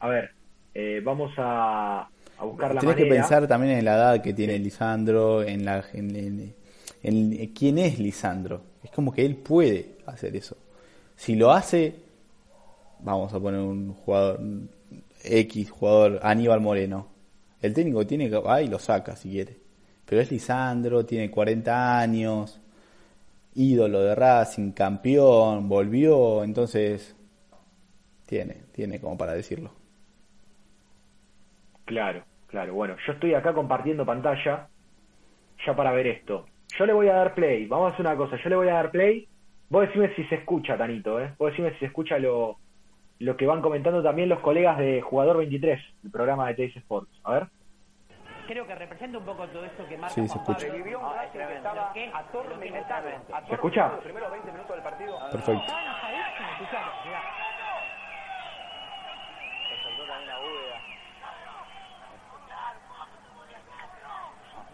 A 0.00 0.08
ver, 0.08 0.30
eh, 0.74 1.00
vamos 1.02 1.32
a, 1.38 2.08
a 2.38 2.44
buscar 2.44 2.74
la 2.74 2.80
Tienes 2.80 2.96
que 2.96 3.06
pensar 3.06 3.48
también 3.48 3.78
en 3.78 3.84
la 3.84 3.94
edad 3.94 4.22
que 4.22 4.32
tiene 4.32 4.58
Lisandro, 4.58 5.42
en, 5.42 5.64
la, 5.64 5.84
en, 5.92 6.14
en, 6.14 6.54
quién 7.02 7.78
es 7.78 7.98
Lisandro. 7.98 8.62
Es 8.82 8.90
como 8.90 9.12
que 9.12 9.24
él 9.24 9.36
puede 9.36 9.98
hacer 10.06 10.36
eso. 10.36 10.56
Si 11.16 11.34
lo 11.34 11.50
hace, 11.50 11.94
vamos 13.00 13.32
a 13.32 13.40
poner 13.40 13.60
un 13.60 13.92
jugador 13.94 14.40
X, 15.24 15.70
jugador 15.70 16.20
Aníbal 16.22 16.60
Moreno 16.60 17.18
el 17.60 17.74
técnico 17.74 18.06
tiene 18.06 18.30
que, 18.30 18.40
ahí 18.46 18.68
lo 18.68 18.78
saca 18.78 19.16
si 19.16 19.30
quiere. 19.30 19.56
Pero 20.04 20.22
es 20.22 20.30
Lisandro, 20.30 21.04
tiene 21.04 21.30
40 21.30 21.98
años, 21.98 22.60
ídolo 23.54 24.00
de 24.00 24.14
Racing, 24.14 24.72
campeón, 24.72 25.68
volvió, 25.68 26.44
entonces 26.44 27.16
tiene, 28.26 28.62
tiene 28.72 29.00
como 29.00 29.18
para 29.18 29.34
decirlo. 29.34 29.72
Claro, 31.84 32.22
claro. 32.46 32.74
Bueno, 32.74 32.96
yo 33.06 33.12
estoy 33.12 33.34
acá 33.34 33.52
compartiendo 33.52 34.06
pantalla 34.06 34.68
ya 35.66 35.76
para 35.76 35.92
ver 35.92 36.06
esto 36.06 36.46
yo 36.76 36.86
le 36.86 36.92
voy 36.92 37.08
a 37.08 37.14
dar 37.14 37.34
play, 37.34 37.66
vamos 37.66 37.90
a 37.90 37.94
hacer 37.94 38.06
una 38.06 38.16
cosa, 38.16 38.36
yo 38.36 38.48
le 38.48 38.56
voy 38.56 38.68
a 38.68 38.74
dar 38.74 38.90
play, 38.90 39.26
vos 39.68 39.86
decime 39.86 40.14
si 40.14 40.24
se 40.24 40.36
escucha, 40.36 40.76
Tanito, 40.76 41.20
¿eh? 41.20 41.32
vos 41.38 41.50
decime 41.50 41.72
si 41.72 41.78
se 41.78 41.86
escucha 41.86 42.18
lo, 42.18 42.58
lo 43.20 43.36
que 43.36 43.46
van 43.46 43.62
comentando 43.62 44.02
también 44.02 44.28
los 44.28 44.40
colegas 44.40 44.78
de 44.78 45.00
Jugador 45.00 45.38
23, 45.38 45.80
el 46.04 46.10
programa 46.10 46.48
de 46.48 46.54
Teis 46.54 46.76
Sports. 46.76 47.10
A 47.24 47.32
ver. 47.32 47.46
Creo 48.46 48.66
que 48.66 48.74
representa 48.74 49.18
un 49.18 49.24
poco 49.24 49.46
todo 49.48 49.64
esto 49.64 49.86
que 49.86 49.98
Marcos 49.98 50.14
sí, 50.14 50.26
se 50.26 50.38
escucha. 50.38 50.72
Vivió 50.72 51.00
¿Se 53.46 53.54
escucha? 53.54 53.88
Los 53.88 54.04
primeros 54.04 54.30
20 54.30 54.52
minutos 54.52 54.74
del 54.74 54.82
partido. 54.82 55.18
Ah, 55.20 55.28
perfecto. 55.30 55.64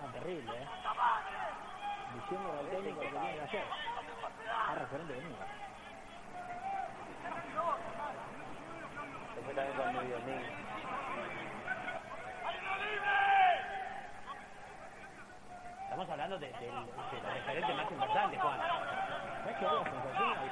Ah, 0.00 0.12
terrible, 0.12 0.52
¿eh? 0.52 0.63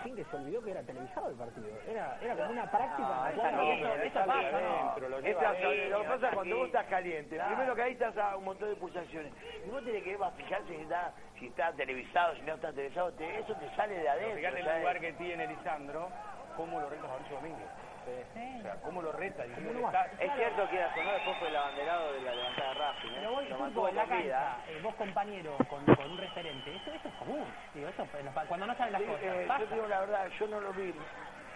Fin 0.02 0.16
que 0.16 0.24
se 0.24 0.36
olvidó 0.36 0.62
que 0.62 0.70
era 0.70 0.82
televisado 0.82 1.30
el 1.30 1.36
partido? 1.36 1.66
Era, 1.88 2.18
era 2.20 2.36
como 2.36 2.50
una 2.50 2.66
práctica. 2.66 3.32
No, 3.36 3.42
bien, 3.60 3.78
eso- 3.78 3.94
eso 4.02 4.26
pasa, 4.26 4.60
¿no? 4.60 5.08
lo 5.08 5.18
Esto 5.18 5.22
lleva 5.22 5.52
es- 5.52 5.58
bien, 5.60 5.90
lo 5.90 5.98
que 6.02 6.08
pasa 6.08 6.28
es 6.28 6.34
cuando 6.34 6.56
vos 6.56 6.66
estás 6.66 6.86
caliente, 6.86 7.34
Claro. 7.36 7.50
primero 7.54 7.74
que 7.76 7.82
ahí 7.82 7.92
estás 7.92 8.16
a 8.16 8.36
un 8.36 8.44
montón 8.44 8.68
de 8.68 8.76
pulsaciones. 8.76 9.32
Y 9.64 9.68
vos 9.70 9.84
tenés 9.84 10.02
que 10.02 10.18
fijarse 10.36 10.68
si 10.68 10.82
está, 10.82 11.14
si 11.38 11.46
está 11.46 11.72
televisado, 11.72 12.36
si 12.36 12.42
no 12.42 12.54
está 12.54 12.72
televisado, 12.72 13.12
te- 13.14 13.38
eso 13.40 13.54
te 13.54 13.68
sale 13.76 13.98
de 13.98 14.08
adentro. 14.08 14.36
Fíjate 14.36 14.58
el 14.60 14.64
lugar 14.78 15.00
que 15.00 15.12
tiene 15.14 15.46
Lisandro, 15.46 16.08
cómo 16.56 16.80
lo 16.80 16.88
reta 16.90 17.08
Mauricio 17.08 17.36
Domínguez. 17.36 17.70
O 18.06 18.62
sea, 18.62 18.76
cómo 18.82 19.02
lo 19.02 19.12
reta. 19.12 19.44
está- 19.44 20.06
Es 20.18 20.32
cierto 20.34 20.68
que 20.68 20.76
era 20.76 20.94
sonó 20.94 21.12
después 21.12 21.36
fue 21.38 21.48
el 21.48 21.56
abanderado 21.56 22.12
de 22.12 22.20
la 22.20 22.34
levantada 22.34 22.68
de 22.68 22.74
Racing. 22.74 23.08
¿eh? 23.08 23.12
Pero 23.16 23.30
vos, 23.32 23.48
Lo 23.48 23.58
mantuvo 23.58 23.88
en 23.88 23.96
la 23.96 24.06
cancha, 24.06 24.56
eh, 24.68 24.78
vos 24.82 24.94
compañero 24.96 25.56
con, 25.68 25.84
con 25.84 26.10
un 26.10 26.18
referente, 26.18 26.74
eso, 26.74 26.90
eso 26.92 27.08
es 27.08 27.14
común. 27.14 27.54
Digo, 27.74 27.88
eso 27.88 28.08
en 28.18 28.24
la- 28.26 28.32
cuando 28.46 28.66
no 28.66 28.74
saben 28.76 28.92
las 28.92 29.02
Sí, 29.02 29.06
cosas. 29.08 29.22
eh, 29.24 29.44
pasa. 29.46 29.64
yo 29.64 29.66
digo 29.74 29.86
la 29.88 30.00
verdad, 30.00 30.28
yo 30.38 30.46
no 30.48 30.60
lo 30.60 30.72
vi 30.72 30.94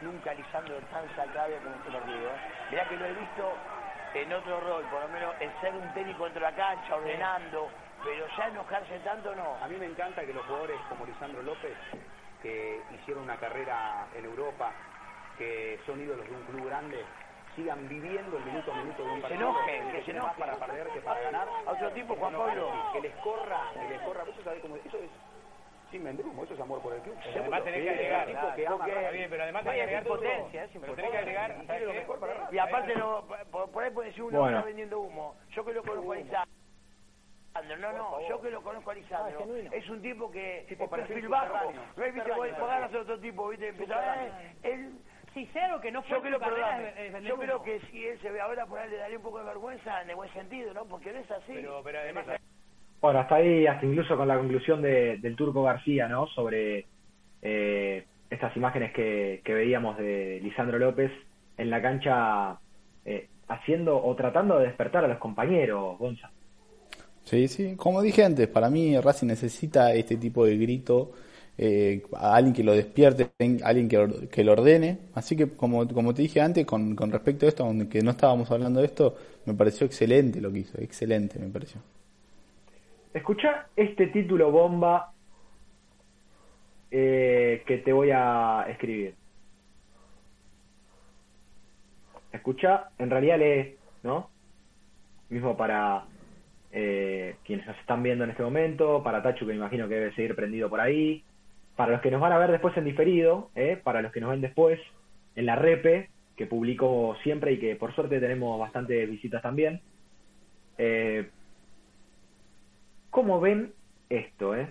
nunca 0.01 0.35
Lisandro 0.35 0.81
tan 0.83 1.09
sacado 1.17 1.59
como 1.63 1.77
este 1.77 1.91
partido. 1.91 2.31
¿eh? 2.35 2.39
Mirá 2.71 2.85
que 2.89 2.97
lo 2.97 3.07
he 3.07 3.15
visto 3.15 3.59
en 4.15 4.33
otro 4.33 4.61
rol, 4.61 4.85
por 4.87 5.03
lo 5.03 5.09
menos 5.09 5.35
en 5.41 5.53
ser 5.61 5.75
un 5.75 5.93
técnico 5.93 6.25
dentro 6.25 6.45
de 6.45 6.51
la 6.51 6.57
cancha, 6.57 6.97
ordenando, 6.97 7.71
pero 8.05 8.27
ya 8.37 8.49
enojarse 8.49 8.99
tanto 9.01 9.35
no. 9.35 9.57
A 9.63 9.69
mí 9.69 9.77
me 9.77 9.87
encanta 9.87 10.25
que 10.25 10.33
los 10.33 10.45
jugadores 10.47 10.81
como 10.89 11.05
Lisandro 11.07 11.43
López, 11.43 11.77
que 12.41 12.85
hicieron 12.91 13.25
una 13.25 13.37
carrera 13.39 14.09
en 14.15 14.25
Europa, 14.25 14.75
que 15.39 15.79
son 15.87 16.01
ídolos 16.01 16.27
de 16.29 16.35
un 16.35 16.43
club 16.45 16.67
grande, 16.67 17.05
sigan 17.55 17.89
viviendo 17.89 18.37
el 18.39 18.45
minuto 18.45 18.73
a 18.73 18.77
minuto 18.77 19.03
de 19.05 19.09
un 19.11 19.17
se 19.17 19.23
partido. 19.23 19.41
enojen, 19.49 19.91
que 19.93 19.99
se 19.99 20.05
tienen 20.05 20.23
más 20.23 20.37
enojen. 20.37 20.57
para 20.57 20.67
perder 20.67 20.89
que 20.93 21.01
para 21.01 21.21
ganar. 21.21 21.49
A 21.67 21.73
otro 21.73 21.93
tipo, 21.93 22.15
Que 22.15 22.21
Juan 22.21 22.33
no 22.33 22.39
Pablo. 22.47 22.71
Que 22.93 23.01
les 23.01 23.15
corra, 23.17 23.61
que 23.75 23.89
les 23.89 24.01
corra. 24.03 24.23
Eso, 24.29 24.43
sabe 24.43 24.61
cómo- 24.61 24.77
eso 24.77 24.97
es 24.99 25.11
sin 25.91 26.03
vendrumo, 26.05 26.43
eso 26.45 26.55
es 26.55 26.61
amor 26.61 26.81
por 26.83 26.93
el 26.95 27.01
club. 27.01 27.17
Pero 27.25 27.41
además 27.41 27.63
tenés 27.65 27.83
que 27.83 27.91
agregar, 27.91 28.27
tipo 28.27 28.55
que 28.57 28.67
ama 28.67 28.77
porque- 28.77 29.11
bien, 29.13 29.31
pero 29.31 29.43
además 29.45 29.63
tenés 29.63 29.77
que 29.77 29.83
agregar 29.83 30.05
todo. 30.05 30.15
impotencia, 30.25 30.65
es 30.65 30.71
Pero 30.81 30.95
tenés 30.95 31.11
que 31.13 31.19
agregar, 31.19 31.51
Y 31.51 31.55
¿sabes 31.55 31.67
quiere 31.67 31.87
lo 31.87 31.93
mejor 31.95 32.19
para. 32.21 32.49
Y 32.53 32.59
aparte, 32.59 32.95
no, 32.97 33.25
por, 33.53 33.71
por 33.71 33.85
ahí 33.85 33.91
puede 33.91 34.09
decir 34.09 34.23
uno 34.25 34.41
Bueno. 34.41 34.57
está 34.57 34.67
vendiendo 34.67 35.01
humo. 35.01 35.37
Yo 35.51 35.65
que 35.65 35.73
lo 35.73 35.83
conozco 35.83 36.13
a 36.13 36.17
Lisandro. 36.17 36.57
No, 37.79 37.93
no, 37.93 38.29
yo 38.29 38.41
que 38.43 38.51
lo 38.51 38.63
conozco 38.63 38.91
a 38.91 38.95
Lisandro. 38.95 39.47
es 39.73 39.89
un 39.89 40.03
tipo 40.03 40.31
que 40.31 40.67
Tipo 40.69 40.85
es 40.85 40.91
perfil 40.91 41.07
perfil 41.15 41.29
bajo. 41.29 41.73
No 41.97 42.05
es, 42.05 42.15
viste, 42.15 42.31
vos 42.33 42.71
a 42.71 42.99
otro 42.99 43.19
tipo, 43.21 43.49
viste, 43.49 43.69
empezás, 43.69 44.19
eh, 44.19 44.57
él, 44.65 44.99
Sí, 45.37 45.47
sé 45.53 45.61
algo 45.61 45.83
que 45.83 45.93
no 45.93 46.01
fue 46.03 46.17
yo 46.17 46.23
creo, 46.23 46.35
su 46.35 46.41
carrera 46.41 46.67
perdóname, 46.79 46.89
es- 46.89 46.97
es 47.09 47.13
vender 47.13 47.31
yo 47.31 47.37
creo 47.37 47.57
humo. 47.57 47.65
que 47.67 47.81
si 47.91 48.07
él 48.07 48.19
se 48.23 48.31
ve 48.31 48.41
ahora 48.41 48.65
por 48.65 48.79
ahí 48.79 48.89
le 48.89 48.97
daría 48.97 49.19
un 49.19 49.23
poco 49.23 49.39
de 49.41 49.45
vergüenza 49.45 50.01
en 50.01 50.09
el 50.09 50.17
buen 50.17 50.33
sentido, 50.33 50.73
¿no? 50.73 50.87
Porque 50.87 51.13
no 51.13 51.19
es 51.19 51.31
así. 51.31 51.53
Pero, 51.53 51.83
pero 51.85 51.99
además, 51.99 52.25
Bueno, 53.03 53.19
hasta 53.21 53.35
ahí, 53.35 53.67
hasta 53.67 53.85
incluso 53.85 54.17
con 54.17 54.27
la 54.27 54.39
conclusión 54.39 54.81
de- 54.81 55.19
del 55.19 55.37
Turco 55.37 55.63
García, 55.63 56.09
¿no? 56.09 56.27
Sobre 56.29 56.87
eh, 57.43 58.07
estas 58.31 58.57
imágenes 58.57 58.93
que, 58.95 59.43
que 59.45 59.53
veíamos 59.53 59.99
de 59.99 60.41
Lisandro 60.43 60.79
López 60.79 61.13
en 61.59 61.69
la 61.69 61.83
cancha 61.83 62.59
eh, 63.05 63.29
haciendo 63.49 64.03
o 64.03 64.17
tratando 64.17 64.59
de 64.59 64.69
despertar 64.69 65.05
a 65.05 65.09
los 65.09 65.19
compañeros, 65.19 65.99
Gonza. 65.99 66.31
Sí, 67.25 67.47
sí, 67.47 67.77
como 67.77 68.01
dije 68.03 68.25
antes, 68.25 68.49
para 68.49 68.71
mí 68.71 68.99
Racing 68.99 69.27
necesita 69.27 69.93
este 69.93 70.17
tipo 70.17 70.47
de 70.47 70.57
grito, 70.57 71.11
eh, 71.59 72.03
a 72.15 72.37
alguien 72.37 72.55
que 72.55 72.63
lo 72.63 72.73
despierte, 72.73 73.31
alguien 73.63 73.89
que, 73.89 74.29
que 74.31 74.45
lo 74.45 74.53
ordene. 74.53 74.99
Así 75.15 75.37
que, 75.37 75.49
como, 75.49 75.87
te 75.87 76.23
dije 76.23 76.41
antes, 76.41 76.67
con, 76.67 76.95
con 76.95 77.11
respecto 77.11 77.47
a 77.47 77.49
esto, 77.49 77.65
aunque 77.65 78.03
no 78.03 78.11
estábamos 78.11 78.51
hablando 78.51 78.81
de 78.81 78.87
esto, 78.87 79.17
me 79.47 79.55
pareció 79.55 79.87
excelente 79.87 80.41
lo 80.41 80.53
que 80.53 80.59
hizo, 80.59 80.79
excelente 80.81 81.39
me 81.39 81.49
pareció. 81.49 81.81
Escucha 83.15 83.69
este 83.75 84.09
título 84.09 84.51
bomba 84.51 85.13
eh, 86.91 87.63
que 87.67 87.79
te 87.79 87.93
voy 87.93 88.11
a 88.13 88.67
escribir. 88.69 89.15
Escucha, 92.31 92.91
en 92.99 93.09
realidad 93.09 93.39
lee, 93.39 93.77
¿no? 94.03 94.29
Mismo 95.31 95.57
para 95.57 96.05
eh, 96.71 97.37
quienes 97.45 97.67
nos 97.67 97.79
están 97.79 98.03
viendo 98.03 98.25
en 98.25 98.31
este 98.31 98.43
momento, 98.43 99.03
para 99.03 99.23
Tachu 99.23 99.47
que 99.47 99.53
me 99.53 99.59
imagino 99.59 99.89
que 99.89 99.95
debe 99.95 100.15
seguir 100.15 100.37
prendido 100.37 100.69
por 100.69 100.81
ahí, 100.81 101.25
para 101.77 101.93
los 101.93 102.01
que 102.01 102.11
nos 102.11 102.21
van 102.21 102.33
a 102.33 102.39
ver 102.39 102.51
después 102.51 102.77
en 102.77 102.85
diferido, 102.85 103.51
¿eh? 103.55 103.79
para 103.83 104.03
los 104.03 104.11
que 104.11 104.21
nos 104.21 104.31
ven 104.31 104.41
después 104.41 104.81
en 105.37 105.47
la 105.47 105.57
repe, 105.57 106.09
que 106.35 106.47
publico 106.47 107.17
siempre 107.23 107.53
y 107.53 107.59
que 107.59 107.77
por 107.77 107.95
suerte 107.95 108.19
tenemos 108.19 108.59
bastantes 108.59 109.09
visitas 109.09 109.43
también. 109.43 109.83
Eh, 110.79 111.31
¿Cómo 113.11 113.41
ven 113.41 113.73
esto, 114.09 114.57
eh? 114.57 114.71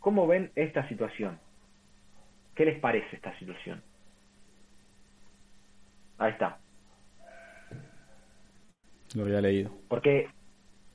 ¿Cómo 0.00 0.26
ven 0.26 0.50
esta 0.54 0.86
situación? 0.88 1.38
¿Qué 2.54 2.66
les 2.66 2.78
parece 2.78 3.16
esta 3.16 3.36
situación? 3.38 3.82
Ahí 6.18 6.32
está. 6.32 6.58
Lo 9.14 9.24
había 9.24 9.40
leído. 9.40 9.70
Porque 9.88 10.28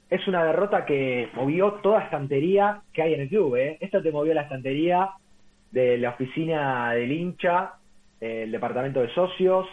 es 0.10 0.28
una 0.28 0.44
derrota 0.44 0.86
que 0.86 1.30
movió 1.34 1.74
toda 1.84 2.04
estantería 2.04 2.82
que 2.94 3.02
hay 3.02 3.14
en 3.14 3.22
el 3.22 3.30
club, 3.30 3.56
¿eh? 3.58 3.78
Esto 3.82 4.02
te 4.02 4.12
movió 4.12 4.34
la 4.34 4.44
estantería 4.44 5.12
de 5.72 5.98
la 5.98 6.12
oficina 6.12 6.94
del 6.94 7.12
hincha, 7.12 7.74
eh, 8.22 8.44
el 8.44 8.52
departamento 8.52 9.02
de 9.02 9.14
socios, 9.14 9.68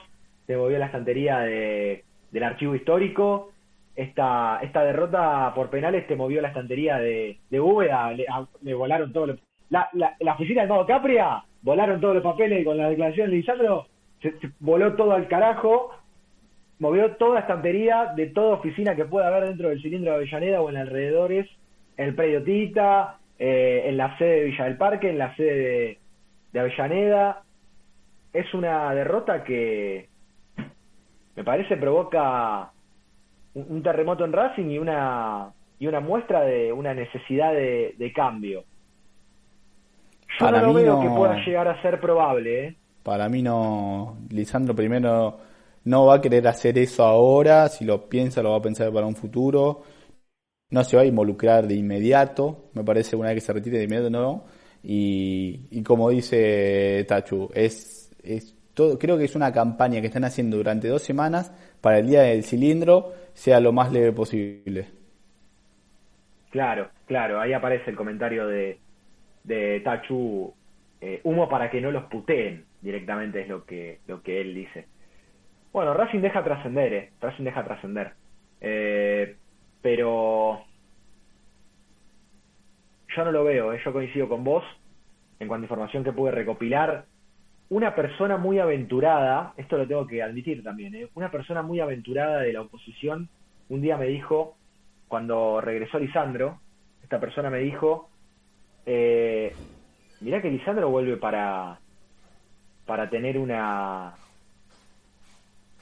te 0.47 0.57
movió 0.57 0.78
la 0.78 0.87
estantería 0.87 1.39
de, 1.41 2.05
del 2.30 2.43
archivo 2.43 2.74
histórico. 2.74 3.51
Esta, 3.95 4.59
esta 4.61 4.82
derrota 4.82 5.53
por 5.55 5.70
penales 5.70 6.07
te 6.09 6.16
movió 6.16 6.43
la 6.43 6.49
estantería 6.49 6.99
de, 6.99 7.39
de 7.49 8.26
le, 8.62 8.74
volaron 8.74 9.12
todos. 9.12 9.39
La, 9.70 9.89
la, 9.93 10.16
la 10.18 10.35
oficina 10.35 10.62
del 10.62 10.70
Mago 10.70 10.85
Capria, 10.85 11.45
volaron 11.62 12.01
todos 12.01 12.14
los 12.14 12.24
papeles 12.24 12.64
con 12.64 12.76
la 12.76 12.89
declaración 12.89 13.30
de 13.30 13.37
Lisandro, 13.37 13.87
se, 14.20 14.32
se 14.41 14.51
voló 14.59 14.95
todo 14.95 15.12
al 15.12 15.28
carajo, 15.28 15.93
movió 16.79 17.12
toda 17.12 17.41
estantería 17.41 18.12
de 18.16 18.27
toda 18.27 18.55
oficina 18.57 18.95
que 18.97 19.05
pueda 19.05 19.29
haber 19.29 19.45
dentro 19.49 19.68
del 19.68 19.81
cilindro 19.81 20.11
de 20.12 20.16
Avellaneda 20.18 20.61
o 20.61 20.68
en 20.70 20.77
alrededores, 20.77 21.49
en 21.97 22.09
el 22.09 22.14
predio 22.14 22.43
Tita, 22.43 23.18
eh, 23.39 23.85
en 23.87 23.97
la 23.97 24.16
sede 24.18 24.41
de 24.41 24.45
Villa 24.45 24.64
del 24.64 24.77
Parque, 24.77 25.11
en 25.11 25.18
la 25.18 25.35
sede 25.37 25.55
de, 25.57 25.99
de 26.53 26.61
Avellaneda. 26.61 27.43
Es 28.33 28.53
una 28.55 28.93
derrota 28.95 29.45
que 29.45 30.09
me 31.37 31.45
parece 31.45 31.77
provoca 31.77 32.70
un, 33.55 33.66
un 33.68 33.83
terremoto 33.83 34.25
en 34.25 34.33
Racing 34.33 34.70
y 34.70 34.79
una 34.79 35.51
y 35.79 35.87
una 35.89 36.01
muestra 36.01 36.43
de 36.43 36.72
una 36.72 36.95
necesidad 36.95 37.53
de, 37.53 37.95
de 37.99 38.12
cambio. 38.12 38.64
Yo 40.39 40.47
Para 40.47 40.61
no 40.61 40.68
lo 40.68 40.72
mí 40.75 40.83
veo 40.83 40.95
no- 40.97 41.03
que 41.03 41.09
pueda 41.16 41.45
llegar 41.45 41.68
a 41.68 41.81
ser 41.83 42.01
probable, 42.01 42.66
¿eh? 42.68 42.75
Para 43.03 43.29
mí 43.29 43.43
no, 43.43 44.16
Lisandro 44.31 44.75
primero 44.75 45.39
no 45.85 46.07
va 46.07 46.16
a 46.16 46.20
querer 46.20 46.47
hacer 46.49 46.78
eso 46.78 47.05
ahora, 47.05 47.68
si 47.68 47.85
lo 47.85 48.09
piensa 48.09 48.43
lo 48.43 48.51
va 48.53 48.59
a 48.59 48.62
pensar 48.62 48.93
para 48.93 49.07
un 49.07 49.16
futuro, 49.16 49.82
no 50.70 50.85
se 50.85 50.97
va 50.97 51.03
a 51.03 51.07
involucrar 51.07 51.66
de 51.66 51.74
inmediato, 51.74 52.70
me 52.74 52.85
parece 52.85 53.16
una 53.16 53.28
vez 53.30 53.37
que 53.37 53.41
se 53.47 53.53
retire 53.53 53.78
de 53.78 53.85
inmediato 53.85 54.11
no, 54.11 54.45
y, 54.82 55.68
y 55.70 55.82
como 55.82 56.11
dice 56.11 57.05
Tachu, 57.09 57.51
es, 57.55 58.11
es 58.22 58.55
todo, 58.74 58.99
creo 58.99 59.16
que 59.18 59.24
es 59.24 59.37
una 59.37 59.53
campaña 59.53 60.01
que 60.01 60.09
están 60.09 60.24
haciendo 60.24 60.57
durante 60.57 60.89
dos 60.89 61.03
semanas 61.03 61.53
para 61.80 61.99
el 61.99 62.09
día 62.09 62.22
del 62.22 62.45
cilindro 62.45 63.12
sea 63.35 63.61
lo 63.61 63.72
más 63.72 63.93
leve 63.93 64.12
posible. 64.12 64.89
Claro, 66.51 66.91
claro, 67.07 67.41
ahí 67.41 67.53
aparece 67.53 67.91
el 67.91 67.97
comentario 67.97 68.47
de, 68.47 68.78
de 69.45 69.80
Tachu, 69.80 70.55
eh, 71.01 71.20
humo 71.24 71.49
para 71.49 71.70
que 71.70 71.80
no 71.80 71.91
los 71.91 72.05
puteen, 72.05 72.66
directamente 72.80 73.43
es 73.43 73.49
lo 73.49 73.64
que, 73.64 74.01
lo 74.07 74.22
que 74.22 74.41
él 74.41 74.55
dice. 74.55 74.87
Bueno, 75.75 75.93
Racing 75.93 76.20
deja 76.20 76.45
trascender, 76.45 76.93
eh, 76.93 77.11
Racing 77.20 77.43
deja 77.43 77.64
trascender. 77.64 78.12
Eh, 78.61 79.37
pero 79.83 80.64
yo 83.09 83.25
no 83.25 83.33
lo 83.33 83.43
veo, 83.43 83.72
eh, 83.72 83.81
yo 83.85 83.93
coincido 83.93 84.29
con 84.29 84.45
vos 84.45 84.62
en 85.41 85.49
cuanto 85.49 85.64
a 85.64 85.66
información 85.66 86.05
que 86.05 86.12
pude 86.12 86.31
recopilar. 86.31 87.07
Una 87.70 87.93
persona 87.97 88.37
muy 88.37 88.61
aventurada, 88.61 89.53
esto 89.57 89.77
lo 89.77 89.89
tengo 89.89 90.07
que 90.07 90.22
admitir 90.22 90.62
también, 90.62 90.95
eh, 90.95 91.09
una 91.16 91.33
persona 91.33 91.62
muy 91.62 91.81
aventurada 91.81 92.43
de 92.43 92.53
la 92.53 92.61
oposición 92.61 93.29
un 93.68 93.83
día 93.83 93.97
me 93.97 94.07
dijo, 94.07 94.55
cuando 95.09 95.61
regresó 95.61 95.99
Lisandro, 95.99 96.61
esta 97.03 97.18
persona 97.18 97.51
me 97.51 97.59
dijo, 97.59 98.11
eh, 98.87 99.57
mirá 100.20 100.41
que 100.41 100.51
Lisandro 100.53 100.89
vuelve 100.89 101.16
para, 101.16 101.81
para 102.87 103.11
tener 103.11 103.39
una, 103.39 104.18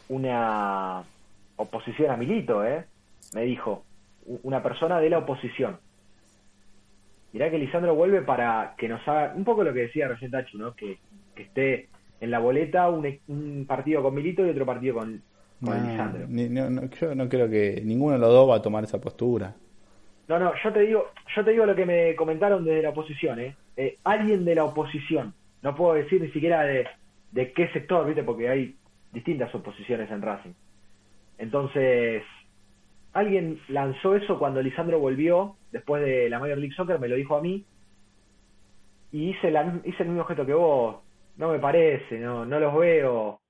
una 0.09 1.03
oposición 1.57 2.11
a 2.11 2.17
Milito, 2.17 2.65
¿eh? 2.65 2.85
Me 3.35 3.43
dijo, 3.43 3.85
una 4.43 4.63
persona 4.63 5.01
de 5.01 5.11
la 5.11 5.19
oposición. 5.19 5.79
mirá 7.33 7.51
que 7.51 7.59
Lisandro 7.59 7.95
vuelve 7.95 8.23
para 8.23 8.75
que 8.77 8.89
nos 8.89 9.07
haga 9.09 9.33
un 9.35 9.45
poco 9.45 9.65
lo 9.65 9.73
que 9.73 9.81
decía 9.81 10.09
recién 10.09 10.31
Tachu, 10.31 10.59
¿no? 10.59 10.75
Que, 10.75 10.99
que 11.35 11.45
esté 11.45 11.89
en 12.21 12.31
la 12.31 12.39
boleta 12.39 12.89
un, 12.91 13.07
un 13.29 13.65
partido 13.67 14.03
con 14.03 14.15
Milito 14.15 14.47
y 14.47 14.51
otro 14.51 14.67
partido 14.67 14.97
con, 14.97 15.23
con 15.65 15.77
No, 15.83 15.91
Lisandro. 15.91 16.27
ni- 16.29 16.49
no, 16.49 16.69
no, 16.71 16.83
yo 16.91 17.15
no 17.15 17.29
creo 17.29 17.49
que 17.49 17.81
ninguno 17.85 18.15
de 18.15 18.21
los 18.21 18.31
dos 18.31 18.51
va 18.51 18.57
a 18.57 18.63
tomar 18.63 18.85
esa 18.85 19.01
postura. 19.01 19.55
No, 20.29 20.39
no, 20.39 20.53
yo 20.63 20.73
te 20.73 20.81
digo, 20.81 21.07
yo 21.35 21.45
te 21.45 21.51
digo 21.51 21.67
lo 21.67 21.75
que 21.75 21.85
me 21.87 22.15
comentaron 22.15 22.65
desde 22.65 22.83
la 22.83 22.91
oposición, 22.91 23.41
¿eh? 23.41 23.57
Eh, 23.77 23.99
alguien 24.05 24.45
de 24.45 24.55
la 24.55 24.65
oposición, 24.65 25.35
no 25.63 25.75
puedo 25.75 25.95
decir 25.95 26.21
ni 26.21 26.29
siquiera 26.31 26.63
de, 26.63 26.87
de 27.33 27.53
qué 27.53 27.69
sector, 27.69 28.07
¿viste? 28.07 28.23
Porque 28.23 28.49
hay 28.49 28.77
distintas 29.13 29.55
oposiciones 29.55 30.11
en 30.11 30.23
Racing. 30.23 30.53
Entonces, 31.39 32.23
alguien 33.13 33.61
lanzó 33.69 34.15
eso 34.15 34.39
cuando 34.39 34.63
Lisandro 34.63 34.99
volvió, 34.99 35.57
después 35.71 36.03
de 36.03 36.29
la 36.31 36.39
Major 36.39 36.59
League 36.59 36.75
Soccer, 36.75 36.99
me 36.99 37.09
lo 37.09 37.17
dijo 37.17 37.37
a 37.37 37.43
mí, 37.43 37.65
y 39.13 39.31
hice, 39.31 39.51
la, 39.51 39.81
hice 39.85 40.03
el 40.03 40.09
mismo 40.09 40.25
gesto 40.25 40.47
que 40.47 40.55
vos. 40.55 40.97
No 41.37 41.51
me 41.51 41.59
parece, 41.59 42.19
no, 42.19 42.45
no 42.47 42.59
los 42.59 42.75
veo. 42.75 43.41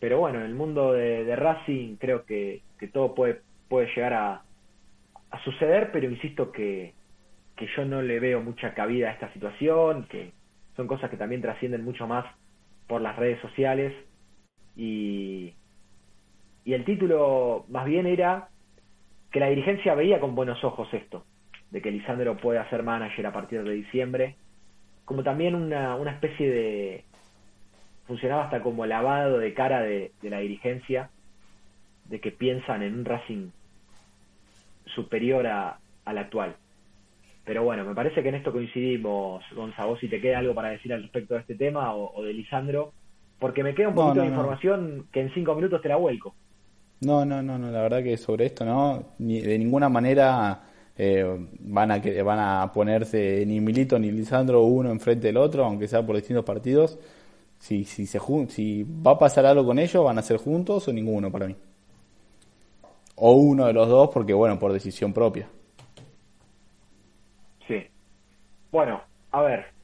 Pero 0.00 0.18
bueno, 0.18 0.40
en 0.40 0.46
el 0.46 0.54
mundo 0.54 0.92
de, 0.92 1.24
de 1.24 1.36
Racing 1.36 1.96
creo 1.96 2.24
que, 2.24 2.62
que 2.78 2.88
todo 2.88 3.14
puede, 3.14 3.40
puede 3.68 3.88
llegar 3.94 4.12
a, 4.12 4.42
a 5.30 5.44
suceder, 5.44 5.90
pero 5.92 6.10
insisto 6.10 6.50
que, 6.52 6.94
que 7.56 7.68
yo 7.76 7.84
no 7.84 8.02
le 8.02 8.20
veo 8.20 8.40
mucha 8.40 8.74
cabida 8.74 9.08
a 9.08 9.12
esta 9.12 9.32
situación, 9.32 10.06
que 10.10 10.32
son 10.76 10.86
cosas 10.86 11.10
que 11.10 11.16
también 11.16 11.42
trascienden 11.42 11.84
mucho 11.84 12.06
más 12.06 12.26
por 12.86 13.00
las 13.00 13.16
redes 13.16 13.40
sociales 13.40 13.92
y, 14.76 15.54
y 16.64 16.74
el 16.74 16.84
título 16.84 17.64
más 17.68 17.86
bien 17.86 18.06
era 18.06 18.48
que 19.30 19.40
la 19.40 19.48
dirigencia 19.48 19.94
veía 19.94 20.20
con 20.20 20.34
buenos 20.34 20.62
ojos 20.64 20.88
esto, 20.92 21.24
de 21.70 21.80
que 21.80 21.90
Lisandro 21.90 22.36
pueda 22.36 22.68
ser 22.70 22.82
manager 22.82 23.26
a 23.26 23.32
partir 23.32 23.62
de 23.62 23.72
diciembre, 23.72 24.36
como 25.04 25.22
también 25.22 25.54
una, 25.54 25.94
una 25.96 26.12
especie 26.12 26.50
de... 26.50 27.04
funcionaba 28.06 28.44
hasta 28.44 28.62
como 28.62 28.86
lavado 28.86 29.38
de 29.38 29.54
cara 29.54 29.80
de, 29.80 30.12
la 30.22 30.38
dirigencia, 30.38 31.10
de 32.04 32.20
que 32.20 32.30
piensan 32.30 32.82
en 32.82 32.98
un 32.98 33.04
Racing 33.04 33.50
superior 34.86 35.46
a, 35.46 35.78
al 36.04 36.18
actual. 36.18 36.56
Pero 37.44 37.62
bueno, 37.62 37.84
me 37.84 37.94
parece 37.94 38.22
que 38.22 38.28
en 38.28 38.34
esto 38.36 38.52
coincidimos, 38.52 39.44
Gonzalo. 39.54 39.96
Si 39.98 40.08
te 40.08 40.20
queda 40.20 40.38
algo 40.38 40.54
para 40.54 40.70
decir 40.70 40.92
al 40.92 41.02
respecto 41.02 41.34
de 41.34 41.40
este 41.40 41.54
tema 41.54 41.94
o 41.94 42.22
de 42.24 42.32
Lisandro, 42.32 42.92
porque 43.38 43.62
me 43.62 43.74
queda 43.74 43.88
un 43.88 43.94
poquito 43.94 44.16
no, 44.16 44.22
de 44.22 44.28
no. 44.30 44.34
información 44.34 45.06
que 45.12 45.20
en 45.20 45.32
cinco 45.34 45.54
minutos 45.54 45.82
te 45.82 45.88
la 45.88 45.96
vuelco. 45.96 46.34
No, 47.00 47.24
no, 47.24 47.42
no, 47.42 47.58
no, 47.58 47.70
la 47.70 47.82
verdad 47.82 48.02
que 48.02 48.16
sobre 48.16 48.46
esto 48.46 48.64
no, 48.64 49.04
ni, 49.18 49.40
de 49.40 49.58
ninguna 49.58 49.88
manera 49.88 50.62
eh, 50.96 51.46
van 51.60 51.90
a 51.90 52.00
que, 52.00 52.22
van 52.22 52.38
a 52.38 52.72
ponerse 52.72 53.44
ni 53.46 53.60
Milito 53.60 53.98
ni 53.98 54.10
Lisandro 54.10 54.62
uno 54.62 54.90
enfrente 54.90 55.26
del 55.26 55.36
otro, 55.36 55.64
aunque 55.64 55.88
sea 55.88 56.04
por 56.04 56.16
distintos 56.16 56.44
partidos. 56.44 56.98
Si, 57.58 57.84
si 57.84 58.06
se 58.06 58.20
si 58.48 58.84
va 58.84 59.12
a 59.12 59.18
pasar 59.18 59.46
algo 59.46 59.64
con 59.64 59.78
ellos, 59.78 60.04
van 60.04 60.18
a 60.18 60.22
ser 60.22 60.38
juntos 60.38 60.88
o 60.88 60.92
ninguno 60.92 61.30
para 61.30 61.46
mí. 61.46 61.56
O 63.16 63.32
uno 63.32 63.66
de 63.66 63.72
los 63.72 63.88
dos, 63.88 64.10
porque 64.12 64.34
bueno, 64.34 64.58
por 64.58 64.72
decisión 64.72 65.12
propia. 65.12 65.48
Sí. 67.66 67.86
Bueno, 68.70 69.02
a 69.32 69.42
ver. 69.42 69.75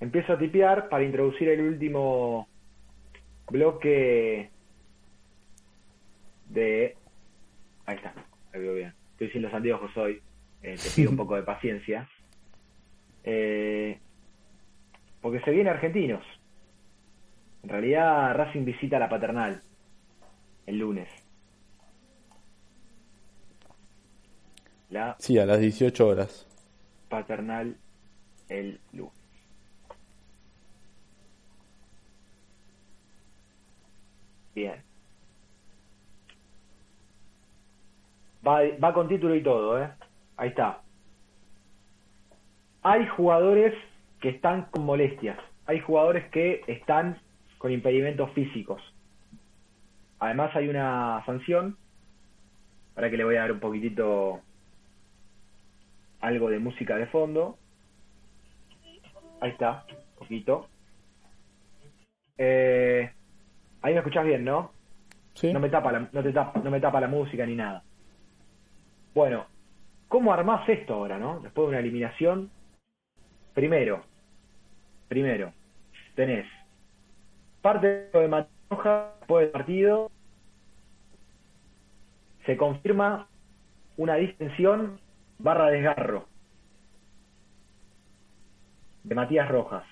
Empiezo 0.00 0.34
a 0.34 0.38
tipear 0.38 0.88
para 0.88 1.04
introducir 1.04 1.48
el 1.48 1.60
último 1.62 2.48
bloque 3.50 4.50
de... 6.48 6.96
Ahí 7.86 7.96
está, 7.96 8.12
ahí 8.52 8.60
veo 8.60 8.74
bien. 8.74 8.92
Estoy 9.12 9.30
sin 9.30 9.42
los 9.42 9.54
anteojos 9.54 9.96
hoy. 9.96 10.20
eh, 10.62 10.76
te 10.82 10.90
pido 10.90 11.10
un 11.10 11.16
poco 11.22 11.36
de 11.36 11.42
paciencia. 11.42 12.08
Eh, 13.24 13.98
porque 15.20 15.40
se 15.40 15.50
viene 15.50 15.70
Argentinos. 15.70 16.24
En 17.62 17.70
realidad 17.70 18.34
Racing 18.34 18.64
visita 18.64 18.98
la 18.98 19.08
paternal 19.08 19.62
el 20.66 20.78
lunes. 20.78 21.08
La 24.90 25.16
Sí, 25.18 25.38
a 25.38 25.46
las 25.46 25.60
18 25.60 26.06
horas. 26.06 26.46
paternal 27.08 27.76
el 28.48 28.80
lunes. 28.92 29.15
Bien. 34.56 34.82
Va, 38.46 38.60
va 38.82 38.94
con 38.94 39.06
título 39.06 39.34
y 39.34 39.42
todo, 39.42 39.82
¿eh? 39.82 39.90
Ahí 40.38 40.48
está. 40.48 40.80
Hay 42.82 43.06
jugadores 43.08 43.74
que 44.18 44.30
están 44.30 44.64
con 44.70 44.86
molestias. 44.86 45.38
Hay 45.66 45.80
jugadores 45.80 46.30
que 46.30 46.62
están 46.68 47.20
con 47.58 47.70
impedimentos 47.70 48.30
físicos. 48.32 48.80
Además 50.20 50.56
hay 50.56 50.68
una 50.68 51.22
sanción. 51.26 51.76
Para 52.94 53.10
que 53.10 53.18
le 53.18 53.24
voy 53.24 53.36
a 53.36 53.40
dar 53.40 53.52
un 53.52 53.60
poquitito 53.60 54.40
algo 56.20 56.48
de 56.48 56.60
música 56.60 56.96
de 56.96 57.08
fondo. 57.08 57.58
Ahí 59.42 59.50
está, 59.50 59.84
poquito. 60.18 60.66
Eh, 62.38 63.10
ahí 63.86 63.94
me 63.94 64.00
escuchás 64.00 64.24
bien, 64.24 64.44
¿no? 64.44 64.72
Sí. 65.34 65.52
No 65.52 65.60
me 65.60 65.68
tapa 65.68 65.92
la, 65.92 66.08
no 66.12 66.22
te 66.22 66.32
tapa, 66.32 66.60
no 66.60 66.70
me 66.70 66.80
tapa 66.80 67.00
la 67.00 67.06
música 67.06 67.46
ni 67.46 67.54
nada. 67.54 67.84
Bueno, 69.14 69.46
¿cómo 70.08 70.32
armás 70.32 70.68
esto 70.68 70.94
ahora, 70.94 71.18
no? 71.18 71.40
Después 71.40 71.66
de 71.66 71.68
una 71.70 71.78
eliminación. 71.78 72.50
Primero, 73.54 74.02
primero, 75.08 75.52
tenés 76.14 76.46
parte 77.62 78.10
de 78.12 78.28
Matoja 78.28 79.12
después 79.20 79.44
del 79.44 79.52
partido. 79.52 80.10
Se 82.44 82.56
confirma 82.56 83.28
una 83.96 84.16
distensión 84.16 85.00
barra 85.38 85.68
desgarro 85.68 86.26
de 89.04 89.14
Matías 89.14 89.48
Rojas. 89.48 89.84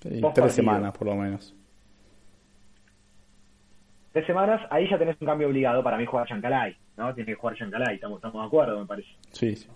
Tres 0.00 0.20
partido. 0.20 0.48
semanas 0.50 0.96
por 0.96 1.06
lo 1.06 1.14
menos. 1.14 1.57
Tres 4.12 4.26
semanas, 4.26 4.66
ahí 4.70 4.88
ya 4.88 4.98
tenés 4.98 5.20
un 5.20 5.26
cambio 5.26 5.48
obligado 5.48 5.82
para 5.82 5.98
mí 5.98 6.06
jugar 6.06 6.26
Chancalay, 6.26 6.76
¿no? 6.96 7.14
Tiene 7.14 7.32
que 7.32 7.34
jugar 7.34 7.56
Chancalay, 7.56 7.96
estamos, 7.96 8.16
estamos 8.16 8.42
de 8.42 8.46
acuerdo, 8.46 8.80
me 8.80 8.86
parece. 8.86 9.08
Sí, 9.32 9.54
sí. 9.54 9.68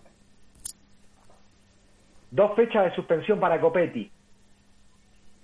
Dos 2.30 2.56
fechas 2.56 2.84
de 2.84 2.94
suspensión 2.94 3.38
para 3.38 3.60
Copetti, 3.60 4.10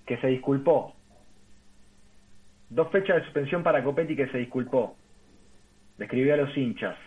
que 0.07 0.17
se 0.17 0.27
disculpó. 0.27 0.95
Dos 2.69 2.89
fechas 2.89 3.17
de 3.17 3.23
suspensión 3.25 3.61
para 3.61 3.83
Copetti 3.83 4.15
que 4.15 4.27
se 4.29 4.39
disculpó. 4.39 4.95
Le 5.97 6.05
escribió 6.05 6.33
a 6.33 6.37
los 6.37 6.57
hinchas. 6.57 6.97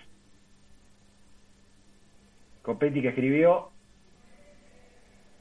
Copetti 2.63 3.03
que 3.03 3.09
escribió, 3.09 3.71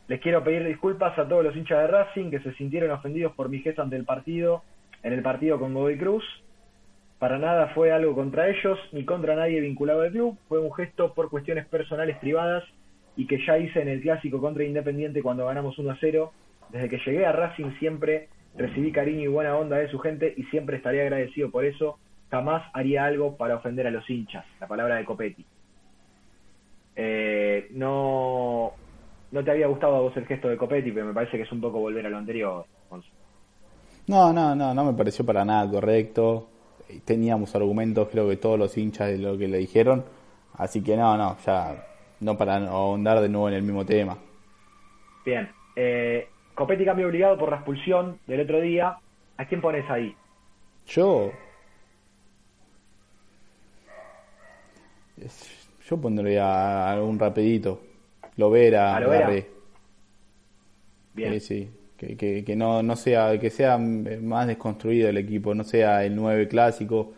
les 0.08 0.20
quiero 0.20 0.44
pedir 0.44 0.66
disculpas 0.66 1.18
a 1.20 1.28
todos 1.28 1.44
los 1.44 1.56
hinchas 1.56 1.80
de 1.80 1.88
Racing 1.88 2.32
que 2.32 2.40
se 2.40 2.54
sintieron 2.56 2.92
ofendidos 2.92 3.34
por 3.34 3.48
mi 3.48 3.60
gesto 3.60 3.82
ante 3.82 3.96
el 3.96 4.06
partido, 4.06 4.64
en 5.04 5.14
el 5.14 5.22
partido 5.22 5.60
con 5.60 5.74
Godoy 5.74 5.98
Cruz. 5.98 6.24
Para 7.20 7.38
nada 7.38 7.68
fue 7.76 7.92
algo 7.92 8.16
contra 8.16 8.50
ellos 8.50 8.80
ni 8.92 9.06
contra 9.06 9.36
nadie 9.36 9.60
vinculado 9.60 10.02
al 10.02 10.12
club, 10.12 10.38
fue 10.48 10.60
un 10.60 10.74
gesto 10.74 11.14
por 11.14 11.30
cuestiones 11.30 11.68
personales 11.68 12.18
privadas 12.18 12.64
y 13.16 13.28
que 13.28 13.46
ya 13.46 13.58
hice 13.58 13.82
en 13.82 13.90
el 13.90 14.02
clásico 14.02 14.40
contra 14.40 14.64
Independiente 14.64 15.22
cuando 15.22 15.46
ganamos 15.46 15.78
1 15.78 15.92
a 15.92 15.98
0. 16.00 16.32
Desde 16.70 16.90
que 16.90 16.98
llegué 17.06 17.26
a 17.26 17.32
Racing 17.32 17.72
siempre 17.80 18.30
recibí 18.56 18.92
cariño 18.92 19.22
y 19.22 19.28
buena 19.28 19.56
onda 19.56 19.78
de 19.78 19.90
su 19.90 20.00
gente 20.00 20.34
y 20.36 20.44
siempre 20.46 20.78
estaré 20.78 21.02
agradecido 21.02 21.52
por 21.52 21.66
eso. 21.66 22.00
Jamás 22.30 22.64
haría 22.74 23.06
algo 23.06 23.36
para 23.38 23.56
ofender 23.56 23.86
a 23.88 23.92
los 23.92 24.10
hinchas. 24.10 24.46
La 24.60 24.68
palabra 24.68 24.96
de 24.96 25.06
Copetti. 25.06 25.46
Eh, 26.96 27.68
no, 27.72 28.72
no 29.32 29.44
te 29.44 29.52
había 29.52 29.68
gustado 29.68 29.96
a 29.96 30.02
vos 30.02 30.16
el 30.18 30.26
gesto 30.26 30.48
de 30.48 30.58
Copetti, 30.58 30.92
pero 30.92 31.06
me 31.06 31.14
parece 31.14 31.38
que 31.38 31.44
es 31.44 31.52
un 31.52 31.62
poco 31.62 31.80
volver 31.80 32.06
a 32.06 32.10
lo 32.10 32.18
anterior. 32.18 32.66
No, 34.08 34.34
no, 34.34 34.56
no, 34.56 34.74
no 34.74 34.86
me 34.86 34.94
pareció 34.94 35.26
para 35.26 35.46
nada 35.46 35.70
correcto. 35.70 36.48
Eh, 36.90 37.02
Teníamos 37.06 37.56
argumentos, 37.56 38.10
creo 38.12 38.28
que 38.28 38.38
todos 38.38 38.60
los 38.60 38.78
hinchas 38.78 39.10
de 39.10 39.18
lo 39.18 39.38
que 39.38 39.48
le 39.48 39.60
dijeron. 39.60 40.04
Así 40.54 40.84
que 40.84 40.98
no, 40.98 41.18
no, 41.18 41.38
ya 41.46 41.88
no 42.20 42.38
para 42.38 42.58
ahondar 42.58 43.22
de 43.22 43.30
nuevo 43.30 43.48
en 43.50 43.56
el 43.56 43.64
mismo 43.64 43.86
tema. 43.86 44.18
Bien. 45.26 45.50
Eh, 45.76 46.28
Copetti 46.54 46.86
cambio 46.86 47.08
obligado 47.08 47.38
por 47.38 47.50
la 47.50 47.58
expulsión 47.58 48.20
del 48.28 48.42
otro 48.42 48.60
día. 48.60 48.98
¿A 49.38 49.46
quién 49.46 49.62
pones 49.62 49.90
ahí? 49.90 50.16
Yo. 50.88 51.32
Yo 55.88 55.98
pondría 56.00 56.46
a 56.46 56.92
algún 56.94 57.18
rapidito. 57.20 57.82
Lovera, 58.38 58.96
¿A 58.96 59.00
Lovera? 59.00 59.30
Bien. 61.14 61.34
Sí, 61.34 61.40
sí. 61.40 61.72
Que, 62.02 62.18
que, 62.18 62.44
que 62.44 62.56
no, 62.56 62.82
no 62.82 62.96
sea, 62.96 63.38
que 63.40 63.52
sea 63.52 63.78
más 63.78 64.48
desconstruido 64.48 65.08
el 65.08 65.18
equipo, 65.18 65.54
no 65.54 65.64
sea 65.64 66.04
el 66.04 66.16
9 66.16 66.48
clásico. 66.48 67.14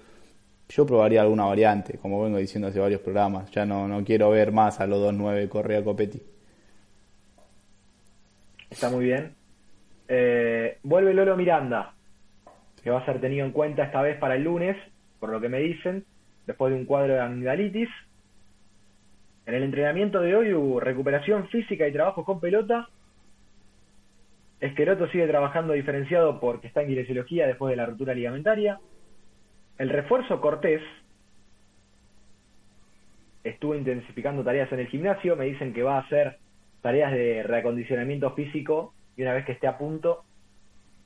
yo 0.68 0.86
probaría 0.86 1.22
alguna 1.22 1.46
variante, 1.46 1.98
como 2.00 2.22
vengo 2.22 2.38
diciendo 2.38 2.68
hace 2.68 2.80
varios 2.82 3.00
programas. 3.00 3.50
Ya 3.52 3.66
no, 3.66 3.88
no 3.88 4.04
quiero 4.04 4.30
ver 4.32 4.52
más 4.52 4.82
a 4.82 4.88
los 4.88 5.00
2-9 5.00 5.48
Correa 5.48 5.82
Copetti. 5.86 6.22
Está 8.70 8.90
muy 8.90 9.06
bien. 9.06 9.34
Eh, 10.10 10.80
vuelve 10.84 11.14
Lolo 11.14 11.38
Miranda, 11.38 11.94
que 12.84 12.90
va 12.90 13.00
a 13.00 13.06
ser 13.06 13.22
tenido 13.22 13.46
en 13.46 13.54
cuenta 13.54 13.86
esta 13.86 14.02
vez 14.02 14.18
para 14.18 14.36
el 14.36 14.44
lunes, 14.44 14.76
por 15.22 15.30
lo 15.30 15.40
que 15.40 15.48
me 15.48 15.60
dicen, 15.60 16.04
después 16.46 16.74
de 16.74 16.80
un 16.80 16.86
cuadro 16.86 17.14
de 17.14 17.22
amigdalitis. 17.22 17.90
En 19.46 19.54
el 19.54 19.64
entrenamiento 19.64 20.20
de 20.20 20.36
hoy 20.36 20.54
hubo 20.54 20.82
recuperación 20.82 21.48
física 21.48 21.88
y 21.88 21.94
trabajo 21.94 22.26
con 22.26 22.42
pelota. 22.42 22.90
Esqueloto 24.64 25.10
sigue 25.10 25.28
trabajando 25.28 25.74
diferenciado 25.74 26.40
porque 26.40 26.68
está 26.68 26.82
en 26.82 26.88
kinesiología 26.88 27.46
después 27.46 27.70
de 27.70 27.76
la 27.76 27.86
ruptura 27.86 28.14
ligamentaria. 28.14 28.80
El 29.78 29.90
refuerzo 29.90 30.40
Cortés 30.40 30.82
estuvo 33.44 33.76
intensificando 33.76 34.42
tareas 34.42 34.72
en 34.72 34.80
el 34.80 34.88
gimnasio. 34.88 35.36
Me 35.36 35.48
dicen 35.48 35.74
que 35.74 35.84
va 35.84 35.98
a 35.98 36.04
hacer 36.04 36.38
tareas 36.82 37.12
de 37.12 37.44
reacondicionamiento 37.44 38.32
físico 38.36 38.94
y 39.18 39.24
una 39.24 39.34
vez 39.34 39.46
que 39.46 39.52
esté 39.52 39.68
a 39.68 39.78
punto, 39.78 40.24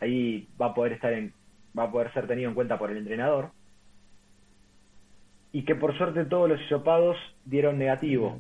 ahí 0.02 0.48
va 0.62 0.68
a 0.68 0.74
poder 0.76 0.94
estar 0.94 1.12
en, 1.14 1.34
va 1.76 1.86
a 1.86 1.92
poder 1.92 2.14
ser 2.14 2.28
tenido 2.28 2.50
en 2.50 2.54
cuenta 2.54 2.78
por 2.78 2.92
el 2.92 2.98
entrenador. 2.98 3.50
Y 5.52 5.66
que 5.66 5.74
por 5.74 5.98
suerte 5.98 6.26
todos 6.26 6.48
los 6.48 6.62
hisopados 6.62 7.18
dieron 7.44 7.80
negativo. 7.80 8.38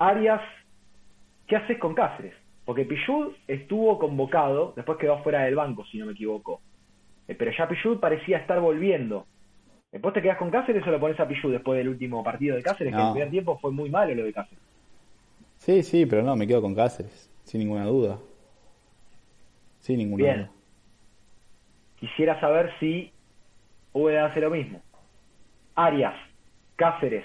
Arias, 0.00 0.42
¿qué 1.46 1.54
haces 1.54 1.78
con 1.78 1.94
Cáceres? 1.94 2.39
Porque 2.70 2.84
Pichud 2.84 3.32
estuvo 3.48 3.98
convocado, 3.98 4.74
después 4.76 4.96
quedó 4.96 5.20
fuera 5.24 5.42
del 5.42 5.56
banco, 5.56 5.84
si 5.86 5.98
no 5.98 6.06
me 6.06 6.12
equivoco. 6.12 6.60
Eh, 7.26 7.34
pero 7.34 7.50
ya 7.50 7.68
Pichud 7.68 7.98
parecía 7.98 8.38
estar 8.38 8.60
volviendo. 8.60 9.26
¿Después 9.90 10.14
te 10.14 10.22
quedas 10.22 10.38
con 10.38 10.52
Cáceres 10.52 10.86
o 10.86 10.90
lo 10.92 11.00
pones 11.00 11.18
a 11.18 11.26
Pichud 11.26 11.50
después 11.50 11.76
del 11.78 11.88
último 11.88 12.22
partido 12.22 12.54
de 12.54 12.62
Cáceres? 12.62 12.94
Que 12.94 13.00
en 13.00 13.06
el 13.06 13.12
primer 13.12 13.30
tiempo 13.30 13.58
fue 13.58 13.72
muy 13.72 13.90
malo 13.90 14.14
lo 14.14 14.22
de 14.22 14.32
Cáceres. 14.32 14.62
Sí, 15.56 15.82
sí, 15.82 16.06
pero 16.06 16.22
no, 16.22 16.36
me 16.36 16.46
quedo 16.46 16.62
con 16.62 16.76
Cáceres, 16.76 17.28
sin 17.42 17.58
ninguna 17.58 17.86
duda. 17.86 18.20
Sin 19.80 19.98
ninguna 19.98 20.22
Bien. 20.22 20.36
duda. 20.36 20.50
Quisiera 21.98 22.38
saber 22.38 22.70
si 22.78 23.10
Úbeda 23.92 24.26
hace 24.26 24.42
lo 24.42 24.50
mismo. 24.50 24.80
Arias, 25.74 26.14
Cáceres, 26.76 27.24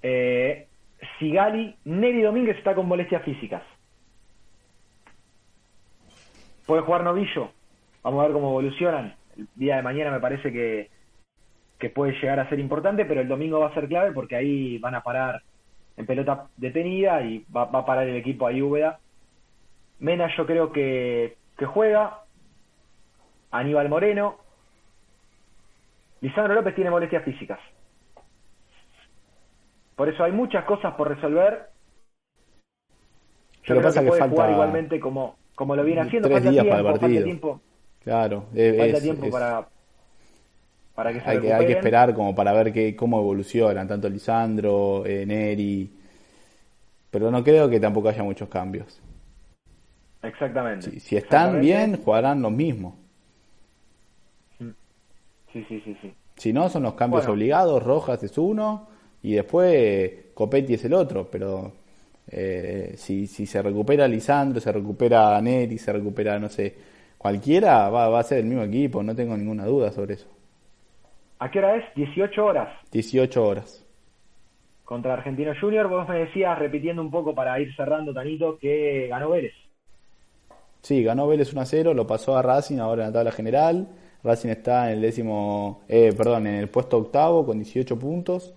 eh, 0.00 0.66
Sigali, 1.18 1.76
Neri 1.84 2.22
Domínguez 2.22 2.56
está 2.56 2.74
con 2.74 2.88
molestias 2.88 3.22
físicas. 3.22 3.62
Puede 6.68 6.82
jugar 6.82 7.02
Novillo. 7.02 7.50
Vamos 8.02 8.20
a 8.20 8.24
ver 8.24 8.34
cómo 8.34 8.50
evolucionan. 8.50 9.16
El 9.38 9.48
día 9.54 9.76
de 9.76 9.82
mañana 9.82 10.10
me 10.10 10.20
parece 10.20 10.52
que, 10.52 10.90
que 11.78 11.88
puede 11.88 12.12
llegar 12.20 12.38
a 12.40 12.48
ser 12.50 12.60
importante, 12.60 13.06
pero 13.06 13.22
el 13.22 13.28
domingo 13.28 13.60
va 13.60 13.68
a 13.68 13.74
ser 13.74 13.88
clave 13.88 14.12
porque 14.12 14.36
ahí 14.36 14.76
van 14.76 14.94
a 14.94 15.00
parar 15.00 15.40
en 15.96 16.04
pelota 16.04 16.48
detenida 16.58 17.22
y 17.22 17.42
va, 17.56 17.64
va 17.64 17.78
a 17.78 17.86
parar 17.86 18.06
el 18.06 18.16
equipo 18.16 18.46
ahí 18.46 18.60
Úbeda. 18.60 19.00
Mena 19.98 20.28
yo 20.36 20.44
creo 20.44 20.70
que, 20.70 21.38
que 21.56 21.64
juega. 21.64 22.24
Aníbal 23.50 23.88
Moreno. 23.88 24.36
Lisandro 26.20 26.54
López 26.54 26.74
tiene 26.74 26.90
molestias 26.90 27.24
físicas. 27.24 27.60
Por 29.96 30.10
eso 30.10 30.22
hay 30.22 30.32
muchas 30.32 30.66
cosas 30.66 30.92
por 30.96 31.08
resolver. 31.08 31.70
Yo 33.62 33.68
Pero 33.68 33.80
creo 33.80 33.82
pasa 33.84 34.00
que 34.00 34.04
que 34.04 34.08
puede 34.10 34.20
falta 34.20 34.34
jugar 34.34 34.50
igualmente 34.50 35.00
como, 35.00 35.38
como 35.58 35.74
lo 35.76 35.84
viene 35.84 36.00
haciendo. 36.02 36.28
tres 36.28 36.38
falta 36.38 36.50
días 36.52 36.62
tiempo, 36.62 36.70
para 36.70 36.80
el 36.80 36.86
falta 36.86 37.00
partido. 37.00 37.24
tiempo, 37.24 37.60
Claro, 38.04 38.44
es- 38.54 38.76
falta 38.78 39.00
tiempo 39.00 39.26
es- 39.26 39.32
para, 39.32 39.68
para 40.94 41.12
que 41.12 41.20
se 41.20 41.28
hay, 41.30 41.40
que, 41.40 41.52
hay 41.52 41.66
que 41.66 41.72
esperar 41.72 42.14
como 42.14 42.34
para 42.34 42.52
ver 42.52 42.72
que, 42.72 42.94
cómo 42.96 43.18
evolucionan, 43.18 43.86
tanto 43.88 44.08
Lisandro, 44.08 45.04
eh, 45.04 45.26
Neri. 45.26 45.90
Pero 47.10 47.30
no 47.30 47.42
creo 47.42 47.68
que 47.68 47.80
tampoco 47.80 48.08
haya 48.08 48.22
muchos 48.22 48.48
cambios. 48.48 49.00
Exactamente. 50.22 50.90
Si, 50.90 51.00
si 51.00 51.16
están 51.16 51.60
Exactamente. 51.60 51.66
bien, 51.66 52.02
jugarán 52.04 52.40
los 52.42 52.52
mismos. 52.52 52.94
Sí, 55.52 55.64
sí, 55.68 55.80
sí, 55.84 55.96
sí. 56.02 56.14
Si 56.36 56.52
no, 56.52 56.68
son 56.68 56.84
los 56.84 56.94
cambios 56.94 57.22
Bueno. 57.24 57.32
obligados. 57.34 57.82
Rojas 57.82 58.22
es 58.22 58.36
uno 58.38 58.88
y 59.22 59.32
después 59.32 60.12
Copetti 60.34 60.74
es 60.74 60.84
el 60.84 60.94
otro. 60.94 61.28
Pero 61.30 61.72
eh, 62.30 62.94
si, 62.96 63.26
si 63.26 63.46
se 63.46 63.62
recupera 63.62 64.06
Lisandro, 64.08 64.60
se 64.60 64.72
recupera 64.72 65.40
Neri, 65.40 65.78
se 65.78 65.92
recupera, 65.92 66.38
no 66.38 66.48
sé, 66.48 66.74
cualquiera, 67.16 67.88
va, 67.90 68.08
va 68.08 68.20
a 68.20 68.22
ser 68.22 68.38
el 68.38 68.46
mismo 68.46 68.62
equipo. 68.64 69.02
No 69.02 69.14
tengo 69.14 69.36
ninguna 69.36 69.64
duda 69.64 69.90
sobre 69.92 70.14
eso. 70.14 70.28
¿A 71.40 71.50
qué 71.50 71.58
hora 71.60 71.76
es? 71.76 71.84
18 71.94 72.44
horas 72.44 72.68
18 72.90 73.46
horas. 73.46 73.84
contra 74.84 75.14
Argentino 75.14 75.52
Junior. 75.60 75.88
Vos 75.88 76.08
me 76.08 76.18
decías, 76.20 76.58
repitiendo 76.58 77.02
un 77.02 77.10
poco 77.10 77.34
para 77.34 77.60
ir 77.60 77.74
cerrando, 77.76 78.12
Tanito, 78.12 78.58
que 78.58 79.06
ganó 79.08 79.30
Vélez. 79.30 79.52
Sí, 80.82 81.02
ganó 81.02 81.26
Vélez 81.28 81.52
1 81.52 81.60
a 81.60 81.66
0, 81.66 81.94
lo 81.94 82.06
pasó 82.06 82.36
a 82.36 82.42
Racing 82.42 82.78
ahora 82.78 83.04
en 83.04 83.10
la 83.10 83.12
tabla 83.12 83.32
general. 83.32 83.88
Racing 84.24 84.48
está 84.48 84.86
en 84.90 84.98
el 84.98 85.02
décimo, 85.02 85.82
eh, 85.88 86.12
perdón, 86.16 86.46
en 86.46 86.54
el 86.54 86.68
puesto 86.68 86.98
octavo 86.98 87.44
con 87.46 87.58
18 87.58 87.98
puntos 87.98 88.54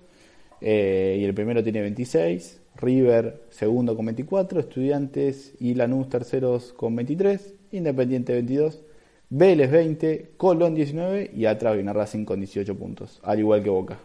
eh, 0.60 1.18
y 1.20 1.24
el 1.24 1.34
primero 1.34 1.64
tiene 1.64 1.82
26. 1.82 2.61
River 2.76 3.42
segundo 3.50 3.96
con 3.96 4.06
24, 4.06 4.60
Estudiantes 4.60 5.56
y 5.60 5.76
Lanús 5.76 6.10
terceros 6.10 6.74
con 6.74 6.96
23, 6.96 7.56
Independiente 7.72 8.34
22, 8.34 8.84
Vélez 9.30 9.72
20, 9.72 10.32
Colón 10.38 10.76
19 10.76 11.32
y 11.34 11.46
atrás 11.46 11.76
viene 11.76 11.94
Racing 11.94 12.26
con 12.26 12.40
18 12.40 12.78
puntos, 12.78 13.22
al 13.24 13.40
igual 13.40 13.64
que 13.64 13.70
Boca. 13.70 13.98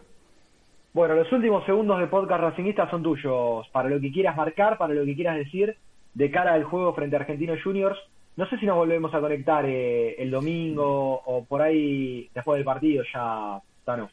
Bueno, 0.93 1.15
los 1.15 1.31
últimos 1.31 1.65
segundos 1.65 1.99
de 1.99 2.07
podcast 2.07 2.41
racinguista 2.41 2.89
son 2.89 3.03
tuyos, 3.03 3.67
para 3.71 3.89
lo 3.89 3.99
que 3.99 4.11
quieras 4.11 4.35
marcar, 4.35 4.77
para 4.77 4.93
lo 4.93 5.05
que 5.05 5.15
quieras 5.15 5.37
decir, 5.37 5.75
de 6.13 6.31
cara 6.31 6.53
al 6.53 6.63
juego 6.63 6.93
frente 6.93 7.15
a 7.15 7.19
Argentino 7.19 7.53
Juniors. 7.63 7.99
No 8.35 8.47
sé 8.49 8.57
si 8.57 8.65
nos 8.65 8.77
volvemos 8.77 9.13
a 9.13 9.19
conectar 9.19 9.65
eh, 9.65 10.15
el 10.17 10.31
domingo 10.31 11.21
o 11.25 11.43
por 11.45 11.61
ahí 11.61 12.29
después 12.33 12.57
del 12.57 12.65
partido 12.65 13.03
ya, 13.13 13.61
Tano. 13.83 14.09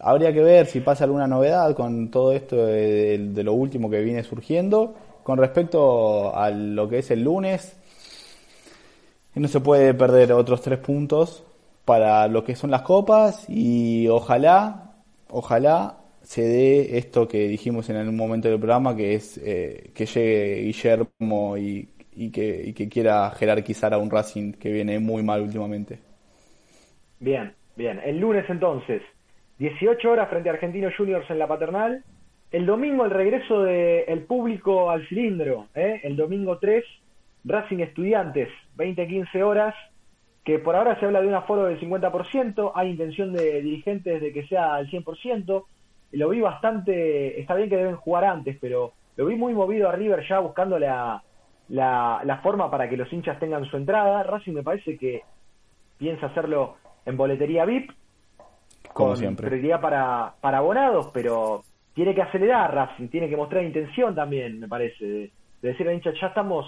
Habría 0.00 0.32
que 0.32 0.42
ver 0.42 0.66
si 0.66 0.80
pasa 0.80 1.04
alguna 1.04 1.26
novedad 1.26 1.74
con 1.74 2.10
todo 2.10 2.32
esto 2.32 2.66
de, 2.66 3.42
lo 3.42 3.52
último 3.52 3.90
que 3.90 4.00
viene 4.00 4.22
surgiendo. 4.22 4.94
Con 5.22 5.38
respecto 5.38 6.36
a 6.36 6.50
lo 6.50 6.88
que 6.88 6.98
es 6.98 7.10
el 7.10 7.22
lunes, 7.24 7.76
no 9.34 9.48
se 9.48 9.60
puede 9.60 9.94
perder 9.94 10.32
otros 10.32 10.60
tres 10.60 10.78
puntos 10.78 11.44
para 11.84 12.28
lo 12.28 12.44
que 12.44 12.56
son 12.56 12.70
las 12.70 12.82
copas 12.82 13.46
y 13.48 14.06
ojalá, 14.08 14.92
ojalá 15.28 15.98
se 16.22 16.42
dé 16.42 16.98
esto 16.98 17.28
que 17.28 17.48
dijimos 17.48 17.88
en 17.90 17.96
algún 17.96 18.16
momento 18.16 18.48
del 18.48 18.58
programa, 18.58 18.96
que 18.96 19.14
es 19.14 19.38
eh, 19.38 19.90
que 19.94 20.06
llegue 20.06 20.62
Guillermo 20.62 21.56
y, 21.56 21.88
y 22.16 22.30
que, 22.30 22.62
y 22.66 22.72
que 22.72 22.88
quiera 22.88 23.30
jerarquizar 23.30 23.92
a 23.94 23.98
un 23.98 24.10
Racing 24.10 24.52
que 24.52 24.72
viene 24.72 24.98
muy 24.98 25.22
mal 25.22 25.42
últimamente. 25.42 25.98
Bien, 27.20 27.54
bien. 27.76 28.00
El 28.04 28.18
lunes 28.18 28.44
entonces, 28.48 29.02
18 29.58 30.10
horas 30.10 30.28
frente 30.28 30.48
a 30.48 30.52
Argentino 30.52 30.90
Juniors 30.96 31.28
en 31.30 31.38
la 31.38 31.46
paternal. 31.46 32.02
El 32.50 32.66
domingo 32.66 33.04
el 33.04 33.10
regreso 33.10 33.62
del 33.62 34.22
público 34.24 34.90
al 34.90 35.06
cilindro. 35.08 35.66
¿eh? 35.74 36.00
El 36.02 36.16
domingo 36.16 36.58
3, 36.58 36.84
Racing 37.44 37.78
Estudiantes, 37.78 38.48
20-15 38.76 39.42
horas. 39.42 39.74
Que 40.44 40.58
por 40.58 40.76
ahora 40.76 40.98
se 41.00 41.06
habla 41.06 41.22
de 41.22 41.28
un 41.28 41.34
aforo 41.34 41.64
del 41.64 41.80
50%. 41.80 42.72
Hay 42.74 42.90
intención 42.90 43.32
de 43.32 43.62
dirigentes 43.62 44.20
de 44.20 44.32
que 44.32 44.46
sea 44.46 44.74
al 44.74 44.90
100%. 44.90 45.64
Lo 46.12 46.28
vi 46.28 46.40
bastante. 46.40 47.40
Está 47.40 47.54
bien 47.54 47.70
que 47.70 47.78
deben 47.78 47.96
jugar 47.96 48.24
antes, 48.24 48.58
pero 48.60 48.92
lo 49.16 49.26
vi 49.26 49.36
muy 49.36 49.54
movido 49.54 49.88
a 49.88 49.92
River 49.92 50.22
ya 50.28 50.40
buscando 50.40 50.78
la, 50.78 51.22
la, 51.68 52.20
la 52.24 52.38
forma 52.38 52.70
para 52.70 52.88
que 52.90 52.96
los 52.96 53.10
hinchas 53.12 53.38
tengan 53.38 53.64
su 53.64 53.76
entrada. 53.76 54.22
Racing 54.22 54.52
me 54.52 54.62
parece 54.62 54.98
que 54.98 55.22
piensa 55.96 56.26
hacerlo 56.26 56.76
en 57.06 57.16
boletería 57.16 57.64
VIP, 57.64 57.90
Como 58.94 59.10
con 59.10 59.16
siempre. 59.18 59.48
prioridad 59.48 59.80
para, 59.80 60.34
para 60.40 60.58
abonados, 60.58 61.10
pero 61.12 61.62
tiene 61.94 62.14
que 62.14 62.22
acelerar 62.22 62.74
Racing, 62.74 63.08
tiene 63.08 63.28
que 63.28 63.36
mostrar 63.36 63.62
intención 63.64 64.14
también, 64.14 64.58
me 64.60 64.68
parece, 64.68 65.04
de, 65.04 65.32
de 65.62 65.68
decir 65.68 65.86
a 65.88 65.92
hincha, 65.92 66.12
ya 66.20 66.28
estamos, 66.28 66.66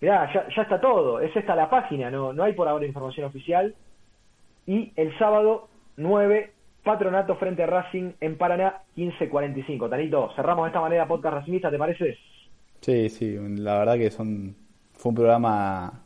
mirá, 0.00 0.32
ya, 0.32 0.46
ya 0.54 0.62
está 0.62 0.80
todo, 0.80 1.20
es 1.20 1.34
esta 1.34 1.56
la 1.56 1.70
página, 1.70 2.10
no, 2.10 2.32
no 2.32 2.42
hay 2.42 2.52
por 2.52 2.68
ahora 2.68 2.86
información 2.86 3.26
oficial. 3.26 3.74
Y 4.66 4.92
el 4.96 5.16
sábado 5.18 5.68
9, 5.96 6.52
Patronato 6.84 7.36
frente 7.36 7.62
a 7.62 7.66
Racing 7.66 8.12
en 8.20 8.36
Paraná, 8.38 8.82
15.45. 8.96 9.90
Tanito, 9.90 10.30
cerramos 10.36 10.64
de 10.64 10.68
esta 10.68 10.80
manera 10.80 11.08
podcast 11.08 11.34
racingista, 11.36 11.70
¿te 11.70 11.78
parece? 11.78 12.18
Sí, 12.80 13.08
sí, 13.08 13.36
la 13.58 13.80
verdad 13.80 13.96
que 13.96 14.10
son 14.10 14.56
fue 14.94 15.10
un 15.10 15.16
programa 15.16 16.02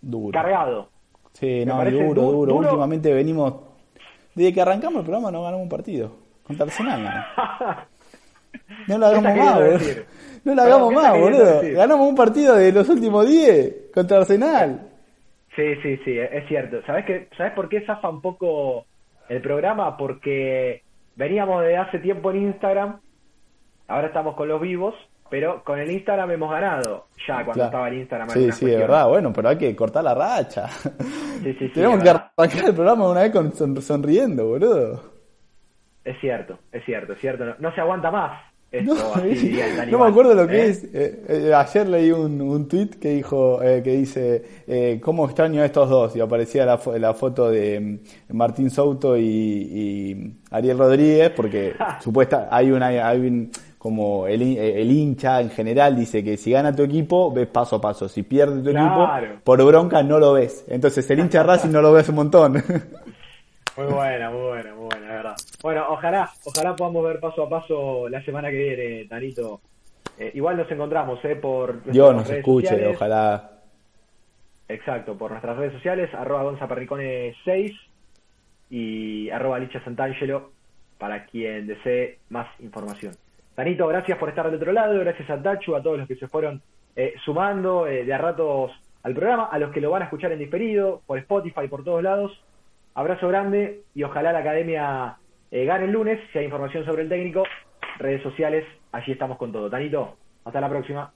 duro. 0.00 0.32
Cargado. 0.32 0.90
Sí, 1.38 1.46
Me 1.46 1.66
no, 1.66 1.84
duro, 1.84 1.90
du- 1.90 2.14
duro, 2.14 2.32
duro. 2.32 2.56
Últimamente 2.56 3.12
venimos 3.12 3.54
desde 4.34 4.52
que 4.54 4.60
arrancamos 4.60 5.00
el 5.00 5.04
programa 5.04 5.30
no 5.30 5.42
ganamos 5.42 5.62
un 5.64 5.68
partido 5.68 6.12
contra 6.44 6.66
Arsenal. 6.66 7.02
No, 8.86 8.88
no 8.88 8.98
lo 8.98 9.06
hagamos 9.06 9.32
¿Qué 9.34 9.38
más, 9.40 9.54
boludo. 9.54 9.78
No 10.44 10.54
lo 10.54 10.62
hagamos 10.62 10.88
¿qué 10.90 10.94
está 10.96 11.08
más, 11.12 11.20
boludo. 11.20 11.60
decir? 11.60 11.74
Ganamos 11.76 12.08
un 12.08 12.14
partido 12.14 12.54
de 12.56 12.72
los 12.72 12.88
últimos 12.88 13.28
10 13.28 13.74
contra 13.94 14.18
Arsenal. 14.18 14.88
Sí, 15.56 15.74
sí, 15.82 15.96
sí, 16.04 16.18
es 16.18 16.46
cierto. 16.48 16.78
¿Sabes 16.86 17.04
qué? 17.04 17.28
¿Sabes 17.36 17.52
por 17.52 17.68
qué 17.68 17.80
zafa 17.84 18.08
un 18.08 18.20
poco 18.22 18.86
el 19.28 19.40
programa? 19.42 19.96
Porque 19.96 20.82
veníamos 21.16 21.62
de 21.64 21.76
hace 21.76 21.98
tiempo 21.98 22.30
en 22.30 22.42
Instagram, 22.48 23.00
ahora 23.88 24.06
estamos 24.06 24.36
con 24.36 24.46
los 24.48 24.60
vivos, 24.60 24.94
pero 25.30 25.62
con 25.64 25.78
el 25.78 25.90
Instagram 25.90 26.30
hemos 26.30 26.50
ganado 26.50 27.06
ya 27.26 27.36
cuando 27.36 27.52
Claro. 27.54 27.66
estaba 27.68 27.88
el 27.88 27.94
Instagram. 27.98 28.28
Sí, 28.30 28.34
sí, 28.34 28.40
de 28.40 28.46
cuestiones. 28.48 28.78
verdad, 28.80 29.08
bueno, 29.08 29.32
pero 29.32 29.48
hay 29.50 29.56
que 29.58 29.76
cortar 29.76 30.04
la 30.04 30.14
racha. 30.14 30.68
Sí, 30.68 31.52
sí, 31.52 31.56
sí, 31.58 31.68
Tenemos 31.74 32.02
que 32.02 32.10
arrancar 32.10 32.64
el 32.68 32.74
programa 32.74 33.08
una 33.10 33.20
vez 33.22 33.32
con 33.32 33.52
son- 33.54 33.80
sonriendo, 33.82 34.46
boludo. 34.46 35.02
Es 36.04 36.18
cierto, 36.20 36.58
es 36.72 36.84
cierto, 36.84 37.12
es 37.12 37.20
cierto. 37.20 37.44
No, 37.44 37.54
no 37.58 37.74
se 37.74 37.80
aguanta 37.80 38.10
más 38.10 38.40
esto, 38.70 38.94
No, 38.94 39.14
así 39.14 39.58
no 39.90 39.98
me 39.98 40.06
acuerdo 40.08 40.34
lo 40.34 40.46
que 40.46 40.66
¿eh? 40.66 40.68
es. 40.68 40.84
Eh, 40.92 41.22
eh, 41.28 41.54
ayer 41.54 41.88
leí 41.88 42.10
un, 42.10 42.38
un 42.42 42.68
tweet 42.68 42.90
que 43.00 43.10
dijo, 43.14 43.62
eh, 43.62 43.82
que 43.82 43.92
dice, 43.92 44.44
eh, 44.66 45.00
¿cómo 45.02 45.24
extraño 45.24 45.62
a 45.62 45.64
estos 45.64 45.88
dos? 45.88 46.14
Y 46.16 46.20
aparecía 46.20 46.66
la, 46.66 46.78
fo- 46.78 46.96
la 46.98 47.14
foto 47.14 47.50
de 47.50 47.80
mm, 48.28 48.36
Martín 48.36 48.68
Souto 48.70 49.16
y, 49.16 49.22
y 49.22 50.36
Ariel 50.50 50.76
Rodríguez, 50.78 51.30
porque 51.30 51.74
supuesta, 52.00 52.48
hay 52.50 52.70
una, 52.70 52.88
hay 52.88 53.20
un, 53.26 53.50
como 53.78 54.26
el, 54.26 54.42
eh, 54.42 54.82
el 54.82 54.90
hincha 54.90 55.40
en 55.40 55.50
general 55.50 55.96
dice 55.96 56.22
que 56.24 56.36
si 56.36 56.50
gana 56.50 56.74
tu 56.74 56.82
equipo, 56.82 57.32
ves 57.32 57.46
paso 57.46 57.76
a 57.76 57.80
paso. 57.80 58.08
Si 58.08 58.22
pierde 58.24 58.62
tu 58.62 58.70
Claro. 58.70 59.24
equipo, 59.24 59.40
por 59.44 59.64
bronca 59.64 60.02
no 60.02 60.18
lo 60.18 60.32
ves. 60.34 60.64
Entonces 60.68 61.08
el 61.10 61.20
hincha 61.20 61.42
Racing 61.44 61.70
no 61.70 61.80
lo 61.80 61.92
ves 61.92 62.08
un 62.08 62.16
montón. 62.16 62.54
Muy 63.76 63.86
buena, 63.86 64.28
muy 64.30 64.40
buena, 64.40 64.74
muy 64.74 64.86
buena, 64.86 65.06
de 65.06 65.12
verdad. 65.14 65.36
Bueno, 65.62 65.86
ojalá, 65.90 66.28
ojalá 66.44 66.74
podamos 66.74 67.04
ver 67.04 67.20
paso 67.20 67.44
a 67.44 67.48
paso 67.48 68.08
la 68.08 68.20
semana 68.24 68.50
que 68.50 68.56
viene, 68.56 69.04
Tanito. 69.04 69.60
Eh, 70.18 70.32
igual 70.34 70.56
nos 70.56 70.68
encontramos, 70.68 71.24
¿eh? 71.24 71.36
Por 71.36 71.84
Dios 71.84 72.12
nos 72.12 72.26
redes 72.26 72.40
escuche, 72.40 72.66
sociales. 72.70 72.96
ojalá. 72.96 73.50
Exacto, 74.68 75.16
por 75.16 75.30
nuestras 75.30 75.56
redes 75.56 75.74
sociales, 75.74 76.12
arroba 76.12 76.42
gonzaperricone 76.42 77.36
6 77.44 77.72
y 78.70 79.30
arroba 79.30 79.60
licha 79.60 79.82
santangelo 79.84 80.50
para 80.98 81.24
quien 81.26 81.68
desee 81.68 82.18
más 82.30 82.48
información. 82.58 83.14
Tanito, 83.58 83.88
gracias 83.88 84.16
por 84.18 84.28
estar 84.28 84.46
del 84.46 84.54
otro 84.54 84.70
lado, 84.70 84.96
gracias 85.00 85.28
a 85.28 85.42
Tachu, 85.42 85.74
a 85.74 85.82
todos 85.82 85.98
los 85.98 86.06
que 86.06 86.14
se 86.14 86.28
fueron 86.28 86.62
eh, 86.94 87.14
sumando 87.24 87.88
eh, 87.88 88.04
de 88.04 88.14
a 88.14 88.18
ratos 88.18 88.70
al 89.02 89.14
programa, 89.14 89.46
a 89.46 89.58
los 89.58 89.72
que 89.72 89.80
lo 89.80 89.90
van 89.90 90.02
a 90.02 90.04
escuchar 90.04 90.30
en 90.30 90.38
diferido, 90.38 91.02
por 91.08 91.18
Spotify, 91.18 91.66
por 91.66 91.82
todos 91.82 92.00
lados. 92.00 92.40
Abrazo 92.94 93.26
grande 93.26 93.80
y 93.96 94.04
ojalá 94.04 94.32
la 94.32 94.38
academia 94.38 95.16
eh, 95.50 95.64
gane 95.64 95.86
el 95.86 95.90
lunes. 95.90 96.20
Si 96.32 96.38
hay 96.38 96.44
información 96.44 96.84
sobre 96.84 97.02
el 97.02 97.08
técnico, 97.08 97.42
redes 97.98 98.22
sociales, 98.22 98.64
allí 98.92 99.10
estamos 99.10 99.36
con 99.38 99.50
todo. 99.50 99.68
Tanito, 99.68 100.16
hasta 100.44 100.60
la 100.60 100.68
próxima. 100.68 101.12